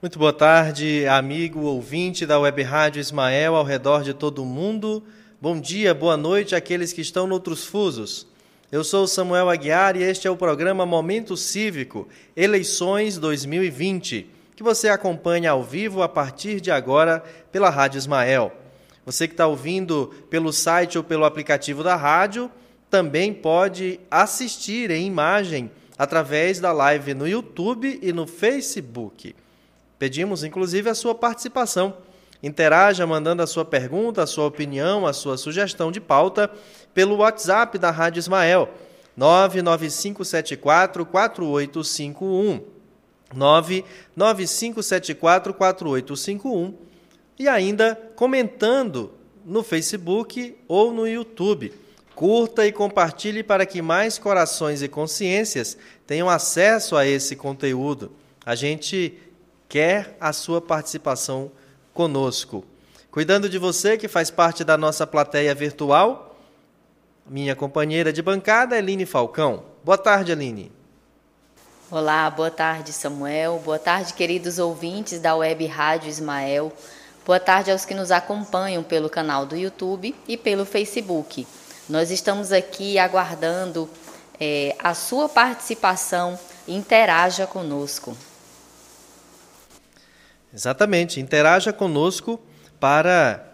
Muito 0.00 0.16
boa 0.16 0.32
tarde, 0.32 1.08
amigo 1.08 1.62
ouvinte 1.62 2.24
da 2.24 2.38
Web 2.38 2.62
Rádio 2.62 3.00
Ismael 3.00 3.56
ao 3.56 3.64
redor 3.64 4.04
de 4.04 4.14
todo 4.14 4.44
o 4.44 4.46
mundo. 4.46 5.02
Bom 5.40 5.60
dia, 5.60 5.92
boa 5.92 6.16
noite 6.16 6.54
àqueles 6.54 6.92
que 6.92 7.00
estão 7.00 7.26
noutros 7.26 7.66
fusos. 7.66 8.24
Eu 8.70 8.84
sou 8.84 9.08
Samuel 9.08 9.50
Aguiar 9.50 9.96
e 9.96 10.04
este 10.04 10.28
é 10.28 10.30
o 10.30 10.36
programa 10.36 10.86
Momento 10.86 11.36
Cívico, 11.36 12.06
Eleições 12.36 13.18
2020, 13.18 14.30
que 14.54 14.62
você 14.62 14.88
acompanha 14.88 15.50
ao 15.50 15.64
vivo 15.64 16.00
a 16.00 16.08
partir 16.08 16.60
de 16.60 16.70
agora 16.70 17.20
pela 17.50 17.68
Rádio 17.68 17.98
Ismael. 17.98 18.52
Você 19.04 19.26
que 19.26 19.34
está 19.34 19.48
ouvindo 19.48 20.14
pelo 20.30 20.52
site 20.52 20.96
ou 20.96 21.02
pelo 21.02 21.24
aplicativo 21.24 21.82
da 21.82 21.96
rádio, 21.96 22.48
também 22.88 23.34
pode 23.34 23.98
assistir 24.08 24.92
em 24.92 25.08
imagem 25.08 25.68
através 25.98 26.60
da 26.60 26.70
live 26.70 27.14
no 27.14 27.26
YouTube 27.26 27.98
e 28.00 28.12
no 28.12 28.28
Facebook. 28.28 29.34
Pedimos 29.98 30.44
inclusive 30.44 30.88
a 30.88 30.94
sua 30.94 31.14
participação. 31.14 31.96
Interaja 32.42 33.06
mandando 33.06 33.42
a 33.42 33.46
sua 33.46 33.64
pergunta, 33.64 34.22
a 34.22 34.26
sua 34.26 34.46
opinião, 34.46 35.06
a 35.06 35.12
sua 35.12 35.36
sugestão 35.36 35.90
de 35.90 36.00
pauta 36.00 36.50
pelo 36.94 37.16
WhatsApp 37.16 37.76
da 37.78 37.90
Rádio 37.90 38.20
Ismael, 38.20 38.68
99574 39.16 41.04
4851. 41.04 42.78
99574 43.34 45.52
4851 45.52 46.74
e 47.38 47.48
ainda 47.48 47.94
comentando 48.16 49.12
no 49.44 49.62
Facebook 49.62 50.56
ou 50.66 50.92
no 50.92 51.06
YouTube. 51.06 51.72
Curta 52.14 52.66
e 52.66 52.72
compartilhe 52.72 53.44
para 53.44 53.64
que 53.64 53.80
mais 53.80 54.18
corações 54.18 54.82
e 54.82 54.88
consciências 54.88 55.78
tenham 56.06 56.28
acesso 56.28 56.96
a 56.96 57.06
esse 57.06 57.36
conteúdo. 57.36 58.10
A 58.44 58.56
gente 58.56 59.16
quer 59.68 60.16
a 60.20 60.32
sua 60.32 60.60
participação 60.60 61.50
conosco. 61.92 62.64
Cuidando 63.10 63.48
de 63.48 63.58
você 63.58 63.98
que 63.98 64.08
faz 64.08 64.30
parte 64.30 64.64
da 64.64 64.78
nossa 64.78 65.06
plateia 65.06 65.54
virtual, 65.54 66.36
minha 67.26 67.54
companheira 67.54 68.12
de 68.12 68.22
bancada, 68.22 68.78
Eline 68.78 69.04
Falcão. 69.04 69.64
Boa 69.84 69.98
tarde, 69.98 70.32
Eline. 70.32 70.72
Olá, 71.90 72.30
boa 72.30 72.50
tarde, 72.50 72.92
Samuel. 72.92 73.60
Boa 73.64 73.78
tarde, 73.78 74.14
queridos 74.14 74.58
ouvintes 74.58 75.20
da 75.20 75.34
Web 75.34 75.66
Rádio 75.66 76.08
Ismael. 76.08 76.72
Boa 77.26 77.40
tarde 77.40 77.70
aos 77.70 77.84
que 77.84 77.94
nos 77.94 78.10
acompanham 78.10 78.82
pelo 78.82 79.10
canal 79.10 79.44
do 79.44 79.56
YouTube 79.56 80.14
e 80.26 80.36
pelo 80.36 80.64
Facebook. 80.64 81.46
Nós 81.88 82.10
estamos 82.10 82.52
aqui 82.52 82.98
aguardando 82.98 83.88
é, 84.38 84.74
a 84.78 84.94
sua 84.94 85.28
participação. 85.28 86.38
Interaja 86.66 87.46
conosco. 87.46 88.16
Exatamente, 90.52 91.20
interaja 91.20 91.72
conosco 91.72 92.40
para 92.80 93.44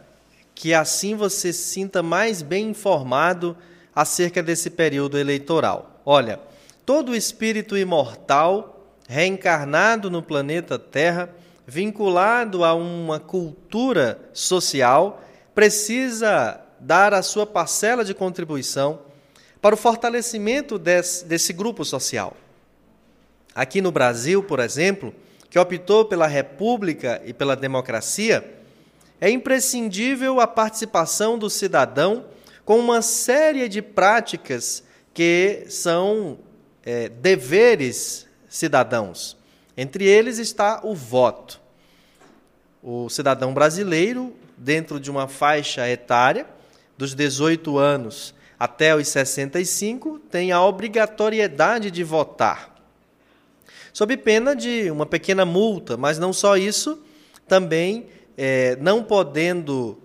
que 0.55 0.73
assim 0.73 1.17
você 1.17 1.53
se 1.53 1.65
sinta 1.65 2.03
mais 2.03 2.41
bem 2.41 2.69
informado 2.69 3.57
acerca 3.95 4.43
desse 4.43 4.71
período 4.71 5.19
eleitoral. 5.19 6.01
Olha, 6.05 6.39
todo 6.87 7.15
espírito 7.15 7.77
imortal 7.77 8.71
reencarnado 9.09 10.11
no 10.11 10.23
planeta 10.23 10.79
Terra, 10.79 11.29
vinculado 11.67 12.65
a 12.65 12.75
uma 12.75 13.19
cultura 13.19 14.21
social, 14.33 15.23
precisa 15.55 16.61
dar 16.79 17.13
a 17.15 17.23
sua 17.23 17.47
parcela 17.47 18.05
de 18.05 18.15
contribuição 18.15 19.01
para 19.61 19.75
o 19.75 19.79
fortalecimento 19.79 20.79
desse, 20.79 21.25
desse 21.25 21.53
grupo 21.53 21.85
social. 21.85 22.37
Aqui 23.55 23.81
no 23.81 23.91
Brasil, 23.91 24.43
por 24.43 24.61
exemplo, 24.61 25.15
que 25.55 25.59
optou 25.61 26.05
pela 26.05 26.27
república 26.27 27.23
e 27.25 27.33
pela 27.33 27.55
democracia, 27.55 28.59
é 29.21 29.31
imprescindível 29.31 30.41
a 30.41 30.49
participação 30.49 31.39
do 31.39 31.49
cidadão 31.49 32.25
com 32.65 32.77
uma 32.77 33.01
série 33.01 33.69
de 33.69 33.81
práticas 33.81 34.83
que 35.15 35.65
são 35.69 36.41
é, 36.85 37.09
deveres 37.09 38.27
cidadãos. 38.49 39.37
Entre 39.77 40.05
eles 40.05 40.39
está 40.39 40.81
o 40.83 40.93
voto. 40.93 41.61
O 42.83 43.09
cidadão 43.09 43.55
brasileiro, 43.55 44.35
dentro 44.59 44.99
de 44.99 45.09
uma 45.09 45.29
faixa 45.29 45.89
etária, 45.89 46.49
dos 46.99 47.15
18 47.15 47.79
anos 47.79 48.35
até 48.59 48.93
os 48.97 49.07
65 49.07 50.19
tem 50.19 50.51
a 50.51 50.61
obrigatoriedade 50.61 51.93
de 51.93 52.03
votar, 52.03 52.74
sob 53.95 54.17
pena 54.17 54.57
de 54.57 54.91
uma 54.91 55.07
pequena 55.07 55.45
multa, 55.45 55.97
mas 55.97 56.19
não 56.19 56.33
só 56.33 56.57
isso, 56.57 57.01
também 57.47 58.07
é, 58.37 58.77
não 58.81 59.05
podendo 59.05 59.97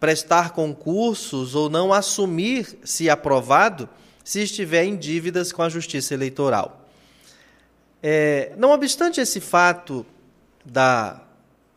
prestar 0.00 0.52
concursos 0.52 1.54
ou 1.54 1.68
não 1.68 1.92
assumir, 1.92 2.78
se 2.82 3.10
aprovado, 3.10 3.88
se 4.24 4.42
estiver 4.42 4.84
em 4.84 4.96
dívidas 4.96 5.52
com 5.52 5.62
a 5.62 5.68
Justiça 5.68 6.14
Eleitoral. 6.14 6.88
É, 8.02 8.52
não 8.56 8.70
obstante 8.70 9.20
esse 9.20 9.38
fato 9.38 10.04
da, 10.64 11.20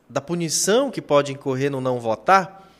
da 0.09 0.21
punição 0.21 0.89
que 0.89 1.01
pode 1.01 1.33
incorrer 1.33 1.69
no 1.69 1.81
não 1.81 1.99
votar, 1.99 2.71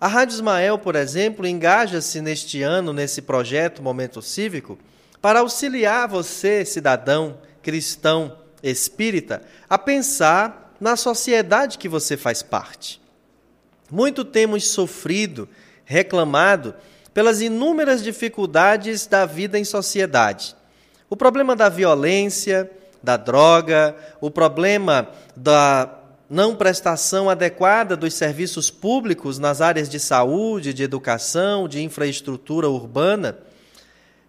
a 0.00 0.08
Rádio 0.08 0.34
Ismael, 0.34 0.78
por 0.78 0.96
exemplo, 0.96 1.46
engaja-se 1.46 2.20
neste 2.20 2.60
ano 2.60 2.92
nesse 2.92 3.22
projeto 3.22 3.82
Momento 3.82 4.20
Cívico 4.20 4.76
para 5.22 5.40
auxiliar 5.40 6.08
você, 6.08 6.64
cidadão, 6.64 7.38
cristão, 7.64 8.36
espírita, 8.62 9.42
a 9.68 9.78
pensar 9.78 10.76
na 10.78 10.96
sociedade 10.96 11.78
que 11.78 11.88
você 11.88 12.16
faz 12.16 12.42
parte. 12.42 13.00
Muito 13.90 14.24
temos 14.24 14.68
sofrido, 14.68 15.48
reclamado 15.84 16.74
pelas 17.12 17.40
inúmeras 17.40 18.02
dificuldades 18.02 19.06
da 19.06 19.24
vida 19.24 19.58
em 19.58 19.64
sociedade. 19.64 20.54
O 21.08 21.16
problema 21.16 21.56
da 21.56 21.68
violência, 21.68 22.70
da 23.02 23.16
droga, 23.16 23.96
o 24.20 24.30
problema 24.30 25.08
da 25.34 26.00
não 26.28 26.56
prestação 26.56 27.30
adequada 27.30 27.96
dos 27.96 28.14
serviços 28.14 28.70
públicos 28.70 29.38
nas 29.38 29.60
áreas 29.60 29.88
de 29.88 30.00
saúde, 30.00 30.74
de 30.74 30.82
educação, 30.82 31.68
de 31.68 31.82
infraestrutura 31.82 32.68
urbana. 32.68 33.38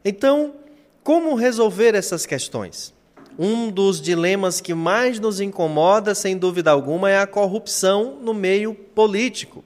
Então, 0.03 0.53
como 1.03 1.35
resolver 1.35 1.95
essas 1.95 2.25
questões? 2.25 2.94
Um 3.37 3.69
dos 3.69 3.99
dilemas 3.99 4.61
que 4.61 4.73
mais 4.73 5.19
nos 5.19 5.41
incomoda, 5.41 6.15
sem 6.15 6.37
dúvida 6.37 6.71
alguma, 6.71 7.09
é 7.09 7.19
a 7.19 7.27
corrupção 7.27 8.17
no 8.21 8.33
meio 8.33 8.73
político. 8.73 9.63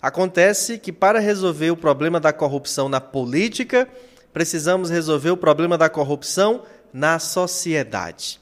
Acontece 0.00 0.78
que 0.78 0.92
para 0.92 1.18
resolver 1.18 1.70
o 1.70 1.76
problema 1.76 2.20
da 2.20 2.32
corrupção 2.32 2.88
na 2.88 3.00
política, 3.00 3.88
precisamos 4.32 4.90
resolver 4.90 5.30
o 5.30 5.36
problema 5.36 5.76
da 5.76 5.88
corrupção 5.88 6.62
na 6.92 7.18
sociedade. 7.18 8.40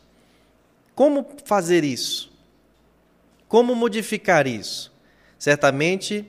Como 0.95 1.27
fazer 1.45 1.85
isso? 1.85 2.31
Como 3.49 3.75
modificar 3.75 4.47
isso? 4.47 4.93
Certamente 5.39 6.27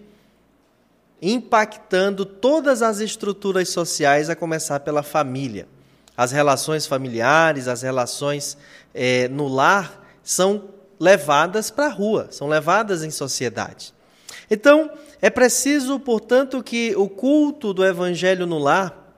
impactando 1.26 2.26
todas 2.26 2.82
as 2.82 3.00
estruturas 3.00 3.70
sociais, 3.70 4.30
a 4.30 4.36
começar 4.36 4.82
pela 4.82 5.02
família. 5.02 5.68
As 6.16 6.32
relações 6.32 6.86
familiares, 6.86 7.68
as 7.68 7.82
relações 7.82 8.58
é, 8.94 9.28
no 9.28 9.48
lar 9.48 10.06
são 10.24 10.70
levadas 11.00 11.72
para 11.72 11.88
a 11.88 11.90
rua, 11.90 12.28
são 12.32 12.48
levadas 12.48 13.04
em 13.04 13.12
sociedade. 13.12 13.94
Então, 14.50 14.92
é 15.22 15.30
preciso, 15.30 16.00
portanto, 16.00 16.62
que 16.62 16.96
o 16.96 17.10
culto 17.10 17.74
do 17.74 17.84
Evangelho 17.84 18.46
no 18.46 18.60
lar, 18.60 19.16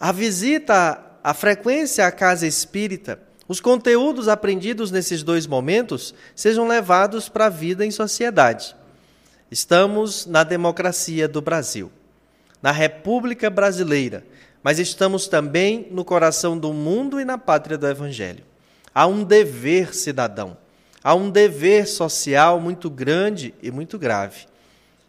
a 0.00 0.10
visita, 0.10 1.00
a 1.22 1.34
frequência 1.34 2.06
à 2.06 2.10
casa 2.10 2.46
espírita, 2.46 3.20
os 3.46 3.60
conteúdos 3.60 4.28
aprendidos 4.28 4.90
nesses 4.90 5.22
dois 5.22 5.46
momentos 5.46 6.14
sejam 6.34 6.68
levados 6.68 7.28
para 7.28 7.46
a 7.46 7.50
vida 7.50 7.86
em 7.86 7.90
sociedade. 7.90 8.76
Estamos 9.50 10.26
na 10.26 10.44
democracia 10.44 11.26
do 11.26 11.40
Brasil, 11.40 11.90
na 12.60 12.70
República 12.70 13.48
Brasileira, 13.48 14.26
mas 14.62 14.78
estamos 14.78 15.28
também 15.28 15.88
no 15.90 16.04
coração 16.04 16.58
do 16.58 16.72
mundo 16.72 17.20
e 17.20 17.24
na 17.24 17.38
pátria 17.38 17.78
do 17.78 17.86
Evangelho. 17.86 18.44
Há 18.94 19.06
um 19.06 19.22
dever 19.22 19.94
cidadão, 19.94 20.56
há 21.02 21.14
um 21.14 21.30
dever 21.30 21.86
social 21.86 22.60
muito 22.60 22.90
grande 22.90 23.54
e 23.62 23.70
muito 23.70 23.98
grave. 23.98 24.46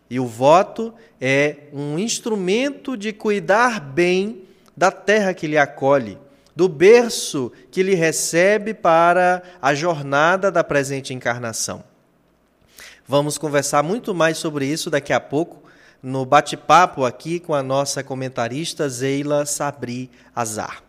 E 0.10 0.20
o 0.20 0.26
voto 0.26 0.94
é 1.20 1.68
um 1.72 2.00
instrumento 2.00 2.98
de 2.98 3.14
cuidar 3.14 3.80
bem 3.80 4.44
da 4.76 4.92
terra 4.92 5.34
que 5.34 5.48
lhe 5.48 5.58
acolhe 5.58 6.18
do 6.60 6.68
berço 6.68 7.54
que 7.72 7.82
lhe 7.82 7.96
recebe 7.96 8.74
para 8.74 9.42
a 9.62 9.74
jornada 9.74 10.52
da 10.52 10.62
presente 10.62 11.14
encarnação. 11.14 11.82
Vamos 13.08 13.38
conversar 13.38 13.82
muito 13.82 14.14
mais 14.14 14.38
sobre 14.38 14.66
isso 14.66 14.90
daqui 14.90 15.14
a 15.14 15.22
pouco 15.22 15.64
no 16.02 16.26
bate-papo 16.26 17.06
aqui 17.06 17.40
com 17.40 17.54
a 17.54 17.62
nossa 17.62 18.04
comentarista 18.04 18.88
Zeila 18.88 19.46
Sabri 19.46 20.10
Azar. 20.36 20.84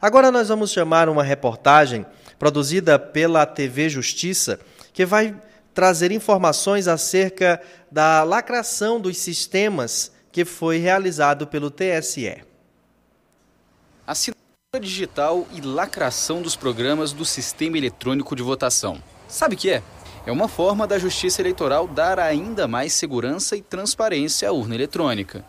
Agora 0.00 0.30
nós 0.30 0.48
vamos 0.48 0.70
chamar 0.70 1.08
uma 1.08 1.22
reportagem 1.22 2.06
produzida 2.38 2.98
pela 2.98 3.46
TV 3.46 3.88
Justiça 3.88 4.58
que 4.92 5.06
vai 5.06 5.34
trazer 5.72 6.12
informações 6.12 6.88
acerca 6.88 7.60
da 7.90 8.22
lacração 8.22 9.00
dos 9.00 9.18
sistemas 9.18 10.12
que 10.30 10.44
foi 10.44 10.78
realizado 10.78 11.46
pelo 11.46 11.70
TSE. 11.70 12.42
Assinatura 14.06 14.80
digital 14.80 15.46
e 15.52 15.60
lacração 15.60 16.42
dos 16.42 16.56
programas 16.56 17.12
do 17.12 17.24
Sistema 17.24 17.78
Eletrônico 17.78 18.34
de 18.34 18.42
Votação. 18.42 19.02
Sabe 19.28 19.54
o 19.54 19.58
que 19.58 19.70
é? 19.70 19.82
É 20.24 20.30
uma 20.30 20.46
forma 20.46 20.86
da 20.86 21.00
Justiça 21.00 21.42
Eleitoral 21.42 21.88
dar 21.88 22.20
ainda 22.20 22.68
mais 22.68 22.92
segurança 22.92 23.56
e 23.56 23.62
transparência 23.62 24.48
à 24.48 24.52
urna 24.52 24.76
eletrônica. 24.76 25.44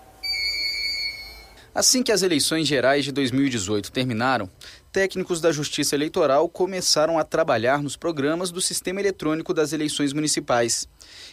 Assim 1.75 2.01
que 2.01 2.11
as 2.11 2.23
eleições 2.23 2.67
gerais 2.67 3.05
de 3.05 3.11
2018 3.11 3.91
terminaram, 3.91 4.49
técnicos 4.91 5.39
da 5.39 5.51
Justiça 5.51 5.95
Eleitoral 5.95 6.49
começaram 6.49 7.19
a 7.19 7.23
trabalhar 7.23 7.83
nos 7.83 7.95
programas 7.95 8.49
do 8.49 8.59
Sistema 8.59 8.99
Eletrônico 8.99 9.53
das 9.53 9.73
Eleições 9.73 10.11
Municipais. 10.11 10.87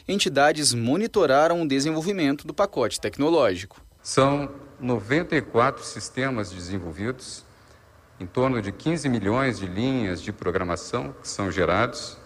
Entidades 0.07 0.75
monitoraram 0.75 1.63
o 1.63 1.69
desenvolvimento 1.69 2.47
do 2.47 2.53
pacote 2.53 3.01
tecnológico. 3.01 3.81
São 4.03 4.51
94 4.79 5.83
sistemas 5.83 6.51
desenvolvidos, 6.51 7.43
em 8.19 8.27
torno 8.27 8.61
de 8.61 8.71
15 8.71 9.09
milhões 9.09 9.59
de 9.59 9.67
linhas 9.67 10.21
de 10.21 10.31
programação 10.31 11.15
que 11.23 11.29
são 11.29 11.51
gerados, 11.51 12.19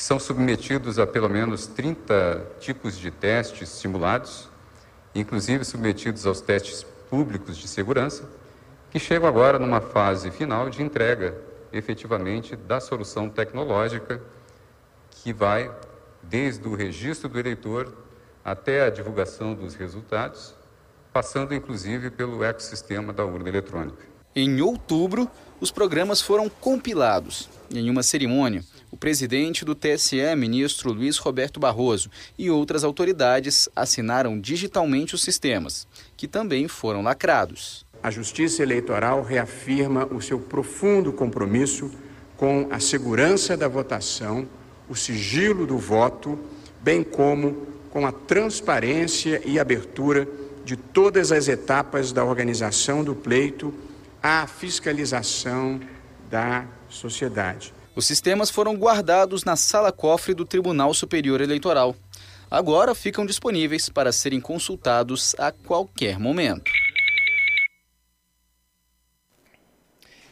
que 0.00 0.04
são 0.04 0.18
submetidos 0.18 0.98
a 0.98 1.06
pelo 1.06 1.28
menos 1.28 1.66
30 1.66 2.46
tipos 2.58 2.96
de 2.96 3.10
testes 3.10 3.68
simulados, 3.68 4.48
inclusive 5.14 5.62
submetidos 5.62 6.24
aos 6.24 6.40
testes 6.40 6.86
públicos 7.10 7.58
de 7.58 7.68
segurança, 7.68 8.26
que 8.90 8.98
chegam 8.98 9.28
agora 9.28 9.58
numa 9.58 9.82
fase 9.82 10.30
final 10.30 10.70
de 10.70 10.82
entrega, 10.82 11.36
efetivamente, 11.70 12.56
da 12.56 12.80
solução 12.80 13.28
tecnológica 13.28 14.22
que 15.10 15.34
vai 15.34 15.70
desde 16.22 16.66
o 16.66 16.74
registro 16.74 17.28
do 17.28 17.38
eleitor 17.38 17.94
até 18.42 18.86
a 18.86 18.88
divulgação 18.88 19.52
dos 19.52 19.74
resultados, 19.74 20.54
passando 21.12 21.54
inclusive 21.54 22.08
pelo 22.08 22.42
ecossistema 22.42 23.12
da 23.12 23.26
urna 23.26 23.50
eletrônica. 23.50 24.02
Em 24.34 24.62
outubro, 24.62 25.30
os 25.60 25.70
programas 25.70 26.22
foram 26.22 26.48
compilados. 26.48 27.50
Em 27.70 27.90
uma 27.90 28.02
cerimônia, 28.02 28.64
o 28.90 28.96
presidente 28.96 29.64
do 29.64 29.74
TSE, 29.74 30.34
ministro 30.36 30.92
Luiz 30.92 31.16
Roberto 31.18 31.60
Barroso, 31.60 32.10
e 32.38 32.50
outras 32.50 32.84
autoridades 32.84 33.68
assinaram 33.74 34.40
digitalmente 34.40 35.14
os 35.14 35.22
sistemas, 35.22 35.86
que 36.16 36.26
também 36.26 36.66
foram 36.68 37.02
lacrados. 37.02 37.86
A 38.02 38.10
Justiça 38.10 38.62
Eleitoral 38.62 39.22
reafirma 39.22 40.06
o 40.06 40.20
seu 40.20 40.38
profundo 40.38 41.12
compromisso 41.12 41.90
com 42.36 42.66
a 42.70 42.80
segurança 42.80 43.56
da 43.56 43.68
votação, 43.68 44.48
o 44.88 44.96
sigilo 44.96 45.66
do 45.66 45.76
voto, 45.76 46.38
bem 46.82 47.04
como 47.04 47.66
com 47.90 48.06
a 48.06 48.12
transparência 48.12 49.42
e 49.44 49.58
abertura 49.58 50.26
de 50.64 50.76
todas 50.76 51.32
as 51.32 51.48
etapas 51.48 52.12
da 52.12 52.24
organização 52.24 53.04
do 53.04 53.14
pleito 53.14 53.74
à 54.22 54.46
fiscalização 54.46 55.80
da 56.30 56.64
sociedade. 56.88 57.74
Os 57.94 58.06
sistemas 58.06 58.50
foram 58.50 58.76
guardados 58.76 59.42
na 59.42 59.56
sala-cofre 59.56 60.32
do 60.32 60.44
Tribunal 60.44 60.94
Superior 60.94 61.40
Eleitoral. 61.40 61.96
Agora 62.48 62.94
ficam 62.94 63.26
disponíveis 63.26 63.88
para 63.88 64.12
serem 64.12 64.40
consultados 64.40 65.34
a 65.38 65.50
qualquer 65.50 66.18
momento. 66.18 66.70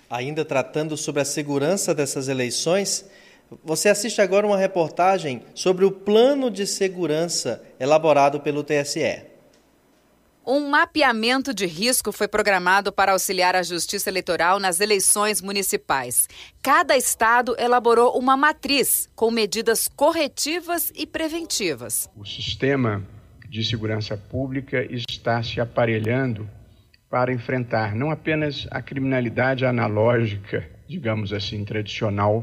Ainda 0.08 0.44
tratando 0.44 0.96
sobre 0.96 1.20
a 1.20 1.24
segurança 1.24 1.94
dessas 1.94 2.28
eleições, 2.28 3.04
você 3.64 3.88
assiste 3.88 4.20
agora 4.20 4.46
uma 4.46 4.56
reportagem 4.56 5.42
sobre 5.54 5.84
o 5.84 5.90
plano 5.90 6.50
de 6.50 6.66
segurança 6.66 7.62
elaborado 7.78 8.40
pelo 8.40 8.62
TSE. 8.62 9.27
Um 10.50 10.70
mapeamento 10.70 11.52
de 11.52 11.66
risco 11.66 12.10
foi 12.10 12.26
programado 12.26 12.90
para 12.90 13.12
auxiliar 13.12 13.54
a 13.54 13.62
Justiça 13.62 14.08
Eleitoral 14.08 14.58
nas 14.58 14.80
eleições 14.80 15.42
municipais. 15.42 16.26
Cada 16.62 16.96
estado 16.96 17.54
elaborou 17.58 18.18
uma 18.18 18.34
matriz 18.34 19.10
com 19.14 19.30
medidas 19.30 19.88
corretivas 19.88 20.90
e 20.96 21.06
preventivas. 21.06 22.08
O 22.16 22.24
sistema 22.24 23.06
de 23.46 23.62
segurança 23.62 24.16
pública 24.16 24.88
está 24.98 25.42
se 25.42 25.60
aparelhando 25.60 26.48
para 27.10 27.30
enfrentar 27.30 27.94
não 27.94 28.10
apenas 28.10 28.66
a 28.70 28.80
criminalidade 28.80 29.66
analógica, 29.66 30.66
digamos 30.88 31.30
assim, 31.30 31.62
tradicional, 31.62 32.42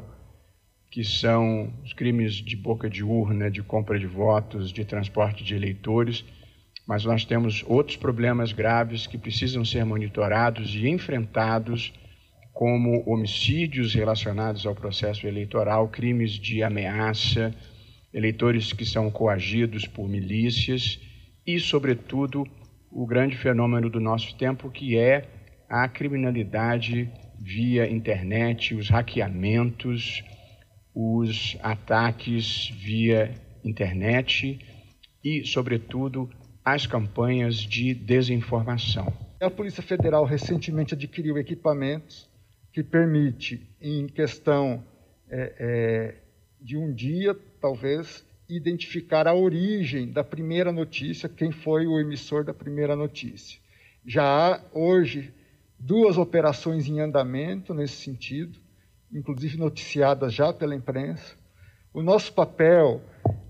que 0.92 1.04
são 1.04 1.74
os 1.84 1.92
crimes 1.92 2.36
de 2.36 2.56
boca 2.56 2.88
de 2.88 3.04
urna, 3.04 3.50
de 3.50 3.64
compra 3.64 3.98
de 3.98 4.06
votos, 4.06 4.72
de 4.72 4.86
transporte 4.86 5.44
de 5.44 5.56
eleitores 5.56 6.24
mas 6.88 7.04
nós 7.04 7.26
temos 7.26 7.64
outros 7.68 7.98
problemas 7.98 8.52
graves 8.52 9.08
que 9.08 9.18
precisam 9.18 9.66
ser 9.66 9.84
monitorados 9.86 10.76
e 10.76 10.88
enfrentados, 10.88 11.94
como 12.54 13.04
homicídios 13.06 13.94
relacionados 13.94 14.66
ao 14.66 14.76
processo 14.76 15.28
eleitoral, 15.28 15.90
crimes 15.90 16.34
de 16.34 16.64
ameaça, 16.64 17.54
eleitores 18.14 18.72
que 18.72 18.86
são 18.86 19.12
coagidos 19.12 19.86
por 19.88 20.08
milícias 20.08 21.00
e, 21.46 21.60
sobretudo, 21.60 22.48
o 22.90 23.06
grande 23.06 23.36
fenômeno 23.36 23.90
do 23.90 24.00
nosso 24.00 24.38
tempo, 24.38 24.70
que 24.70 24.98
é 24.98 25.28
a 25.68 25.88
criminalidade 25.90 27.10
via 27.38 27.92
internet, 27.92 28.74
os 28.74 28.90
hackeamentos, 28.90 30.24
os 30.94 31.58
ataques 31.62 32.70
via 32.70 33.34
internet 33.66 34.60
e, 35.22 35.44
sobretudo, 35.46 36.30
as 36.66 36.88
campanhas 36.88 37.58
de 37.58 37.94
desinformação. 37.94 39.14
A 39.40 39.52
Polícia 39.52 39.84
Federal 39.84 40.26
recentemente 40.26 40.96
adquiriu 40.96 41.38
equipamentos 41.38 42.28
que 42.74 42.82
permite, 42.82 43.62
em 43.80 44.08
questão 44.08 44.84
é, 45.30 45.54
é, 45.60 46.16
de 46.60 46.76
um 46.76 46.92
dia, 46.92 47.38
talvez, 47.62 48.26
identificar 48.50 49.28
a 49.28 49.36
origem 49.36 50.12
da 50.12 50.24
primeira 50.24 50.72
notícia, 50.72 51.30
quem 51.30 51.52
foi 51.52 51.86
o 51.86 52.00
emissor 52.00 52.44
da 52.44 52.54
primeira 52.54 52.96
notícia. 52.96 53.60
Já 54.04 54.24
há 54.24 54.62
hoje 54.74 55.32
duas 55.78 56.18
operações 56.18 56.88
em 56.88 57.00
andamento 57.00 57.74
nesse 57.74 57.98
sentido, 57.98 58.60
inclusive 59.14 59.58
noticiadas 59.58 60.34
já 60.34 60.52
pela 60.52 60.76
imprensa. 60.76 61.36
O 61.94 62.02
nosso 62.02 62.34
papel 62.34 63.02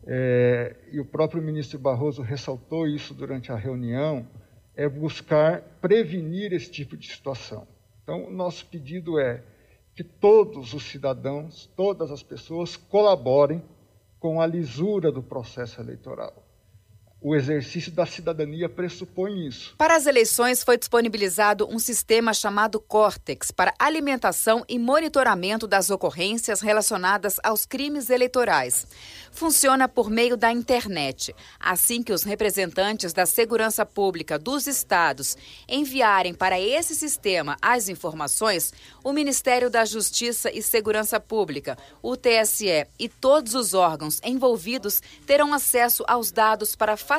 é, 0.06 0.76
e 0.92 1.00
o 1.00 1.06
próprio 1.06 1.42
ministro 1.42 1.80
Barroso 1.80 2.22
ressaltou 2.22 2.88
isso 2.88 3.14
durante 3.14 3.52
a 3.52 3.56
reunião, 3.56 4.28
é 4.76 4.88
buscar 4.88 5.62
prevenir 5.82 6.54
esse 6.54 6.70
tipo 6.70 6.96
de 6.96 7.08
situação. 7.08 7.68
Então, 8.04 8.28
o 8.28 8.32
nosso 8.32 8.66
pedido 8.68 9.20
é 9.20 9.44
que 9.96 10.04
todos 10.04 10.74
os 10.74 10.84
cidadãos, 10.84 11.66
todas 11.76 12.12
as 12.12 12.22
pessoas 12.22 12.76
colaborem 12.76 13.64
com 14.20 14.40
a 14.40 14.46
lisura 14.46 15.12
do 15.12 15.24
processo 15.24 15.82
eleitoral 15.82 16.45
o 17.28 17.36
exercício 17.36 17.92
da 17.92 18.06
cidadania 18.06 18.70
pressupõe 18.70 19.48
isso. 19.48 19.74
Para 19.80 19.96
as 19.96 20.06
eleições 20.06 20.64
foi 20.64 20.78
disponibilizado 20.78 21.68
um 21.68 21.80
sistema 21.80 22.36
chamado 22.36 22.80
Cortex 22.80 23.50
para 23.50 23.74
alimentação 23.80 24.64
e 24.70 24.78
monitoramento 24.78 25.66
das 25.66 25.90
ocorrências 25.90 26.62
relacionadas 26.62 27.40
aos 27.44 27.66
crimes 27.66 28.12
eleitorais. 28.12 28.86
Funciona 29.32 29.88
por 29.88 30.08
meio 30.08 30.38
da 30.38 30.52
internet. 30.52 31.36
Assim 31.60 32.04
que 32.04 32.14
os 32.14 32.22
representantes 32.22 33.12
da 33.12 33.26
segurança 33.26 33.84
pública 33.88 34.38
dos 34.38 34.68
estados 34.68 35.36
enviarem 35.68 36.32
para 36.32 36.62
esse 36.62 36.94
sistema 36.94 37.58
as 37.60 37.90
informações, 37.90 38.72
o 39.04 39.12
Ministério 39.12 39.72
da 39.72 39.84
Justiça 39.84 40.52
e 40.54 40.62
Segurança 40.62 41.20
Pública, 41.20 41.76
o 42.04 42.16
TSE 42.16 42.86
e 43.00 43.10
todos 43.10 43.56
os 43.56 43.74
órgãos 43.74 44.22
envolvidos 44.24 45.02
terão 45.26 45.56
acesso 45.56 46.04
aos 46.08 46.32
dados 46.32 46.76
para 46.76 46.96
facilitar 46.96 47.15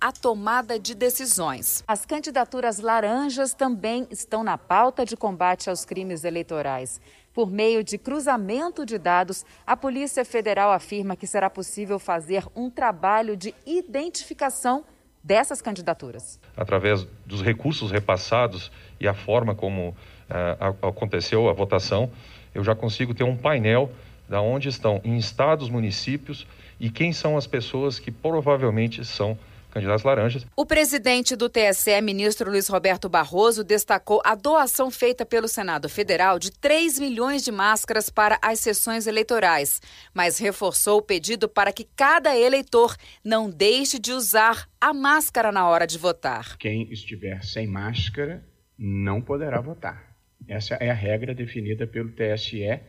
a 0.00 0.10
tomada 0.10 0.80
de 0.80 0.96
decisões. 0.96 1.84
As 1.86 2.04
candidaturas 2.04 2.80
laranjas 2.80 3.54
também 3.54 4.04
estão 4.10 4.42
na 4.42 4.58
pauta 4.58 5.04
de 5.06 5.16
combate 5.16 5.70
aos 5.70 5.84
crimes 5.84 6.24
eleitorais. 6.24 7.00
Por 7.32 7.48
meio 7.48 7.84
de 7.84 7.98
cruzamento 7.98 8.84
de 8.84 8.98
dados, 8.98 9.46
a 9.64 9.76
Polícia 9.76 10.24
Federal 10.24 10.72
afirma 10.72 11.14
que 11.14 11.24
será 11.24 11.48
possível 11.48 12.00
fazer 12.00 12.44
um 12.56 12.68
trabalho 12.68 13.36
de 13.36 13.54
identificação 13.64 14.84
dessas 15.22 15.62
candidaturas. 15.62 16.40
Através 16.56 17.06
dos 17.24 17.42
recursos 17.42 17.92
repassados 17.92 18.72
e 18.98 19.06
a 19.06 19.14
forma 19.14 19.54
como 19.54 19.90
uh, 19.90 20.88
aconteceu 20.88 21.48
a 21.48 21.52
votação, 21.52 22.10
eu 22.52 22.64
já 22.64 22.74
consigo 22.74 23.14
ter 23.14 23.22
um 23.22 23.36
painel 23.36 23.88
da 24.28 24.40
onde 24.40 24.68
estão 24.68 25.00
em 25.04 25.16
estados, 25.16 25.70
municípios 25.70 26.44
e 26.82 26.90
quem 26.90 27.12
são 27.12 27.36
as 27.36 27.46
pessoas 27.46 28.00
que 28.00 28.10
provavelmente 28.10 29.04
são 29.04 29.38
candidatos 29.70 30.04
laranjas. 30.04 30.44
O 30.56 30.66
presidente 30.66 31.36
do 31.36 31.48
TSE, 31.48 31.98
ministro 32.02 32.50
Luiz 32.50 32.66
Roberto 32.66 33.08
Barroso, 33.08 33.62
destacou 33.62 34.20
a 34.24 34.34
doação 34.34 34.90
feita 34.90 35.24
pelo 35.24 35.46
Senado 35.46 35.88
Federal 35.88 36.40
de 36.40 36.50
3 36.50 36.98
milhões 36.98 37.44
de 37.44 37.52
máscaras 37.52 38.10
para 38.10 38.36
as 38.42 38.58
sessões 38.58 39.06
eleitorais, 39.06 39.80
mas 40.12 40.38
reforçou 40.38 40.98
o 40.98 41.02
pedido 41.02 41.48
para 41.48 41.72
que 41.72 41.88
cada 41.96 42.36
eleitor 42.36 42.96
não 43.24 43.48
deixe 43.48 43.98
de 43.98 44.12
usar 44.12 44.68
a 44.80 44.92
máscara 44.92 45.52
na 45.52 45.66
hora 45.68 45.86
de 45.86 45.96
votar. 45.96 46.58
Quem 46.58 46.92
estiver 46.92 47.44
sem 47.44 47.66
máscara 47.68 48.44
não 48.76 49.22
poderá 49.22 49.60
votar. 49.60 50.12
Essa 50.48 50.74
é 50.74 50.90
a 50.90 50.94
regra 50.94 51.32
definida 51.32 51.86
pelo 51.86 52.10
TSE 52.10 52.80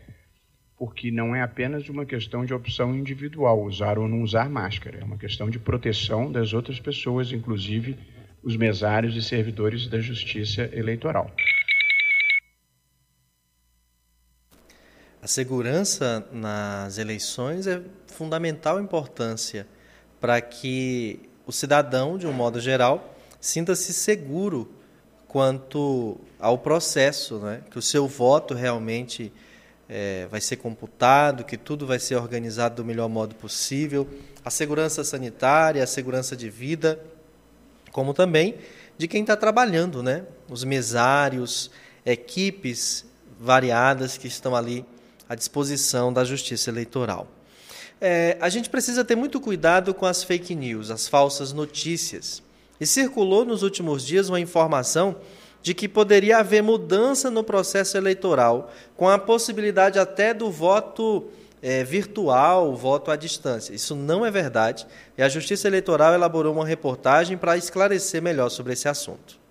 porque 0.86 1.10
não 1.10 1.34
é 1.34 1.42
apenas 1.42 1.88
uma 1.88 2.06
questão 2.06 2.44
de 2.44 2.54
opção 2.54 2.94
individual, 2.94 3.64
usar 3.64 3.98
ou 3.98 4.06
não 4.06 4.22
usar 4.22 4.50
máscara, 4.50 5.00
é 5.00 5.04
uma 5.06 5.18
questão 5.18 5.50
de 5.50 5.58
proteção 5.58 6.30
das 6.30 6.52
outras 6.52 6.78
pessoas, 6.78 7.32
inclusive 7.32 7.98
os 8.44 8.58
mesários 8.58 9.16
e 9.16 9.22
servidores 9.22 9.88
da 9.88 10.02
Justiça 10.02 10.70
Eleitoral. 10.74 11.34
A 15.22 15.26
segurança 15.26 16.28
nas 16.34 16.98
eleições 16.98 17.66
é 17.66 17.82
fundamental 18.08 18.78
importância 18.78 19.66
para 20.20 20.42
que 20.42 21.18
o 21.46 21.54
cidadão, 21.54 22.18
de 22.18 22.28
um 22.28 22.34
modo 22.34 22.60
geral, 22.60 23.16
sinta-se 23.40 23.94
seguro 23.94 24.70
quanto 25.30 26.20
ao 26.38 26.58
processo, 26.58 27.40
né? 27.40 27.62
que 27.72 27.80
o 27.80 27.82
seu 27.82 28.06
voto 28.06 28.54
realmente 28.54 29.32
é, 29.90 30.28
vai 30.30 30.42
ser 30.42 30.58
computado, 30.58 31.44
que 31.44 31.58
tudo 31.58 31.86
vai 31.86 32.00
ser 32.00 32.16
organizado 32.16 32.76
do 32.76 32.86
melhor 32.86 33.10
modo 33.10 33.36
possível, 33.36 34.08
a 34.44 34.50
segurança 34.50 35.04
sanitária, 35.04 35.84
a 35.84 35.88
segurança 35.88 36.36
de 36.36 36.50
vida, 36.50 37.00
como 37.92 38.14
também 38.14 38.56
de 38.98 39.08
quem 39.08 39.22
está 39.22 39.36
trabalhando, 39.36 40.04
né? 40.04 40.24
Os 40.50 40.64
mesários, 40.64 41.72
equipes 42.06 43.06
variadas 43.40 44.18
que 44.18 44.28
estão 44.28 44.56
ali 44.56 44.86
à 45.28 45.36
disposição 45.36 46.12
da 46.12 46.24
Justiça 46.24 46.70
Eleitoral. 46.70 47.28
É, 48.00 48.38
a 48.42 48.50
gente 48.50 48.70
precisa 48.70 49.04
ter 49.04 49.16
muito 49.16 49.40
cuidado 49.40 49.94
com 49.94 50.06
as 50.06 50.24
fake 50.24 50.54
news, 50.56 50.92
as 50.92 51.08
falsas 51.08 51.54
notícias. 51.54 52.44
E 52.80 52.86
circulou 52.86 53.46
nos 53.46 53.64
últimos 53.64 54.06
dias 54.06 54.28
uma 54.28 54.40
informação 54.40 55.16
de 55.64 55.74
que 55.74 55.88
poderia 55.88 56.38
haver 56.38 56.62
mudança 56.62 57.32
no 57.32 57.44
processo 57.44 57.98
eleitoral, 57.98 58.70
com 58.96 59.10
a 59.10 59.18
possibilidade 59.18 59.98
até 59.98 60.34
do 60.34 60.52
voto 60.52 61.30
é, 61.62 61.84
virtual, 61.84 62.76
voto 62.76 63.10
à 63.10 63.16
distância. 63.16 63.74
Isso 63.74 63.96
não 63.96 64.26
é 64.26 64.30
verdade 64.30 64.86
e 65.18 65.24
a 65.24 65.30
Justiça 65.30 65.68
Eleitoral 65.68 66.14
elaborou 66.14 66.54
uma 66.54 66.66
reportagem 66.66 67.38
para 67.38 67.56
esclarecer 67.56 68.22
melhor 68.22 68.50
sobre 68.50 68.74
esse 68.74 68.90
assunto. 68.90 69.43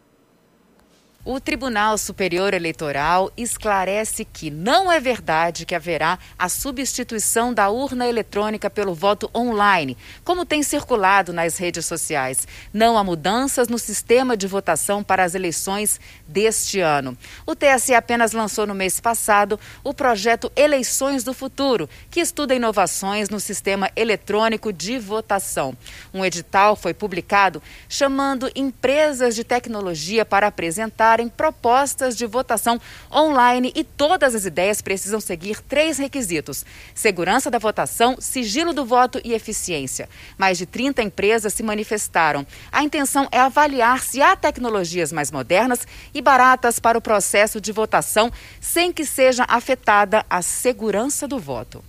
O 1.24 1.38
Tribunal 1.38 1.96
Superior 1.98 2.52
Eleitoral 2.52 3.30
esclarece 3.36 4.24
que 4.24 4.50
não 4.50 4.90
é 4.90 4.98
verdade 4.98 5.64
que 5.64 5.72
haverá 5.72 6.18
a 6.36 6.48
substituição 6.48 7.54
da 7.54 7.70
urna 7.70 8.08
eletrônica 8.08 8.68
pelo 8.68 8.92
voto 8.92 9.30
online, 9.32 9.96
como 10.24 10.44
tem 10.44 10.64
circulado 10.64 11.32
nas 11.32 11.58
redes 11.58 11.86
sociais. 11.86 12.48
Não 12.72 12.98
há 12.98 13.04
mudanças 13.04 13.68
no 13.68 13.78
sistema 13.78 14.36
de 14.36 14.48
votação 14.48 15.00
para 15.00 15.22
as 15.22 15.36
eleições 15.36 16.00
deste 16.26 16.80
ano. 16.80 17.16
O 17.46 17.54
TSE 17.54 17.94
apenas 17.94 18.32
lançou 18.32 18.66
no 18.66 18.74
mês 18.74 18.98
passado 18.98 19.60
o 19.84 19.94
projeto 19.94 20.50
Eleições 20.56 21.22
do 21.22 21.32
Futuro, 21.32 21.88
que 22.10 22.18
estuda 22.18 22.52
inovações 22.52 23.30
no 23.30 23.38
sistema 23.38 23.88
eletrônico 23.94 24.72
de 24.72 24.98
votação. 24.98 25.76
Um 26.12 26.24
edital 26.24 26.74
foi 26.74 26.92
publicado 26.92 27.62
chamando 27.88 28.50
empresas 28.56 29.36
de 29.36 29.44
tecnologia 29.44 30.24
para 30.24 30.48
apresentar 30.48 31.11
apresentarem 31.12 31.28
propostas 31.28 32.16
de 32.16 32.26
votação 32.26 32.80
online 33.12 33.72
e 33.74 33.84
todas 33.84 34.34
as 34.34 34.44
ideias 34.44 34.80
precisam 34.80 35.20
seguir 35.20 35.60
três 35.60 35.98
requisitos: 35.98 36.64
segurança 36.94 37.50
da 37.50 37.58
votação, 37.58 38.16
sigilo 38.18 38.72
do 38.72 38.84
voto 38.84 39.20
e 39.24 39.32
eficiência. 39.32 40.08
Mais 40.38 40.58
de 40.58 40.66
30 40.66 41.02
empresas 41.02 41.52
se 41.52 41.62
manifestaram. 41.62 42.46
A 42.70 42.82
intenção 42.82 43.28
é 43.30 43.38
avaliar 43.38 44.02
se 44.02 44.22
há 44.22 44.34
tecnologias 44.34 45.12
mais 45.12 45.30
modernas 45.30 45.86
e 46.14 46.22
baratas 46.22 46.78
para 46.78 46.98
o 46.98 47.02
processo 47.02 47.60
de 47.60 47.72
votação 47.72 48.32
sem 48.60 48.92
que 48.92 49.04
seja 49.04 49.44
afetada 49.48 50.24
a 50.28 50.40
segurança 50.40 51.28
do 51.28 51.38
voto. 51.38 51.84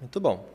Muito 0.00 0.20
bom. 0.20 0.48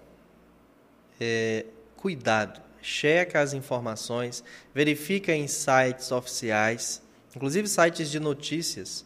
É, 1.19 1.65
cuidado 1.97 2.72
checa 2.83 3.39
as 3.39 3.53
informações, 3.53 4.43
verifica 4.75 5.33
em 5.33 5.47
sites 5.47 6.11
oficiais, 6.11 7.01
inclusive 7.35 7.67
sites 7.67 8.11
de 8.11 8.19
notícias, 8.19 9.05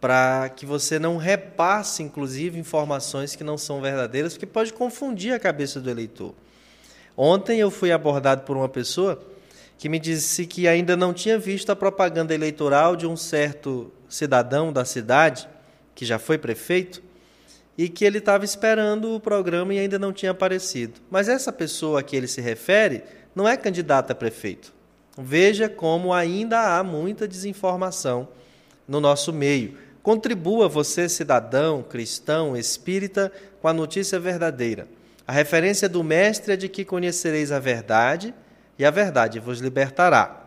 para 0.00 0.48
que 0.48 0.66
você 0.66 0.98
não 0.98 1.16
repasse, 1.16 2.02
inclusive, 2.02 2.58
informações 2.58 3.36
que 3.36 3.44
não 3.44 3.56
são 3.56 3.80
verdadeiras, 3.80 4.32
porque 4.32 4.46
pode 4.46 4.72
confundir 4.72 5.32
a 5.32 5.38
cabeça 5.38 5.78
do 5.78 5.88
eleitor. 5.88 6.34
Ontem 7.16 7.60
eu 7.60 7.70
fui 7.70 7.92
abordado 7.92 8.42
por 8.42 8.56
uma 8.56 8.68
pessoa 8.68 9.22
que 9.78 9.88
me 9.88 9.98
disse 9.98 10.46
que 10.46 10.66
ainda 10.66 10.96
não 10.96 11.12
tinha 11.12 11.38
visto 11.38 11.70
a 11.70 11.76
propaganda 11.76 12.34
eleitoral 12.34 12.96
de 12.96 13.06
um 13.06 13.16
certo 13.16 13.92
cidadão 14.08 14.72
da 14.72 14.84
cidade, 14.84 15.48
que 15.94 16.04
já 16.04 16.18
foi 16.18 16.38
prefeito, 16.38 17.02
e 17.76 17.88
que 17.88 18.04
ele 18.04 18.18
estava 18.18 18.44
esperando 18.44 19.14
o 19.14 19.20
programa 19.20 19.72
e 19.74 19.78
ainda 19.78 19.98
não 19.98 20.12
tinha 20.12 20.32
aparecido. 20.32 21.00
Mas 21.10 21.28
essa 21.28 21.52
pessoa 21.52 22.00
a 22.00 22.02
que 22.02 22.16
ele 22.16 22.26
se 22.26 22.40
refere 22.40 23.02
não 23.34 23.48
é 23.48 23.56
candidata 23.56 24.12
a 24.12 24.16
prefeito. 24.16 24.72
Veja 25.16 25.68
como 25.68 26.12
ainda 26.12 26.76
há 26.78 26.82
muita 26.82 27.28
desinformação 27.28 28.28
no 28.86 29.00
nosso 29.00 29.32
meio. 29.32 29.76
Contribua 30.02 30.68
você, 30.68 31.08
cidadão, 31.08 31.82
cristão, 31.82 32.56
espírita, 32.56 33.30
com 33.60 33.68
a 33.68 33.72
notícia 33.72 34.18
verdadeira. 34.18 34.86
A 35.26 35.32
referência 35.32 35.88
do 35.88 36.02
Mestre 36.02 36.54
é 36.54 36.56
de 36.56 36.68
que 36.68 36.84
conhecereis 36.84 37.52
a 37.52 37.58
verdade 37.58 38.34
e 38.78 38.84
a 38.84 38.90
verdade 38.90 39.38
vos 39.38 39.60
libertará. 39.60 40.42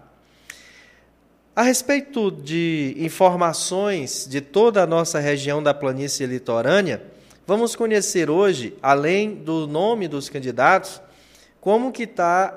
A 1.56 1.62
respeito 1.62 2.30
de 2.30 2.94
informações 2.98 4.28
de 4.30 4.42
toda 4.42 4.84
a 4.84 4.88
nossa 4.88 5.20
região 5.20 5.64
da 5.64 5.74
planície 5.74 6.26
litorânea, 6.26 7.02
Vamos 7.48 7.76
conhecer 7.76 8.28
hoje, 8.28 8.76
além 8.82 9.36
do 9.36 9.68
nome 9.68 10.08
dos 10.08 10.30
candidatos, 10.30 11.00
como 11.62 11.92
que 11.92 12.04
está 12.04 12.56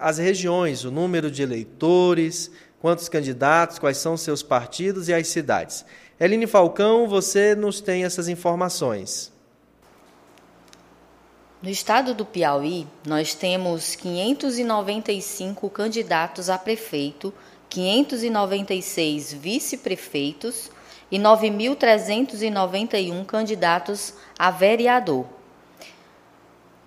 as 0.00 0.16
regiões, 0.16 0.82
o 0.82 0.90
número 0.90 1.30
de 1.30 1.42
eleitores, 1.42 2.50
quantos 2.80 3.06
candidatos, 3.06 3.78
quais 3.78 3.98
são 3.98 4.16
seus 4.16 4.42
partidos 4.42 5.08
e 5.08 5.14
as 5.14 5.28
cidades. 5.28 5.84
Eline 6.18 6.46
Falcão, 6.46 7.06
você 7.06 7.54
nos 7.54 7.82
tem 7.82 8.04
essas 8.04 8.28
informações. 8.28 9.30
No 11.62 11.68
estado 11.68 12.14
do 12.14 12.24
Piauí, 12.24 12.86
nós 13.06 13.34
temos 13.34 13.94
595 13.94 15.68
candidatos 15.68 16.48
a 16.48 16.56
prefeito, 16.56 17.34
596 17.68 19.34
vice-prefeitos, 19.34 20.70
e 21.10 21.18
9.391 21.18 23.26
candidatos 23.26 24.14
a 24.38 24.50
vereador. 24.50 25.26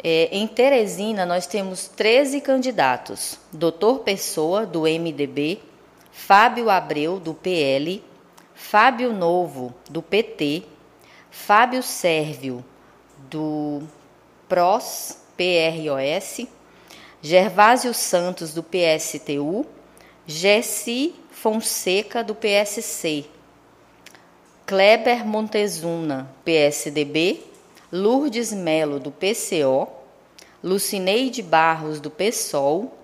É, 0.04 0.30
em 0.32 0.48
Teresina, 0.48 1.26
nós 1.26 1.48
temos 1.48 1.88
13 1.88 2.42
candidatos: 2.42 3.40
Doutor 3.52 4.00
Pessoa, 4.00 4.66
do 4.66 4.82
MDB, 4.82 5.60
Fábio 6.12 6.70
Abreu, 6.70 7.20
do 7.20 7.34
PL, 7.34 8.04
Fábio 8.54 9.14
Novo, 9.14 9.74
do 9.90 10.02
PT, 10.02 10.64
Fábio 11.32 11.82
Sérvio, 11.82 12.64
do 13.30 13.82
PROS, 14.48 15.18
PROS, 15.38 16.48
Gervásio 17.22 17.94
Santos, 17.94 18.54
do 18.54 18.62
PSTU, 18.62 19.66
Gessi 20.28 21.16
Fonseca, 21.32 22.24
do 22.24 22.36
PSC, 22.36 23.26
Kleber 24.66 25.26
Montezuna, 25.26 26.30
PSDB, 26.46 27.44
Lourdes 27.92 28.54
Melo, 28.54 28.98
do 28.98 29.12
PCO, 29.12 29.90
Lucineide 30.64 31.42
Barros, 31.42 32.00
do 32.00 32.10
PSOL, 32.10 32.98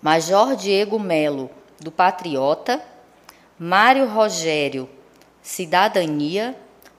Major 0.00 0.54
Diego 0.54 1.00
Melo, 1.00 1.50
do 1.80 1.90
Patriota, 1.90 2.80
Mário 3.58 4.06
Rogério, 4.06 4.88
Cidadania, 5.42 6.56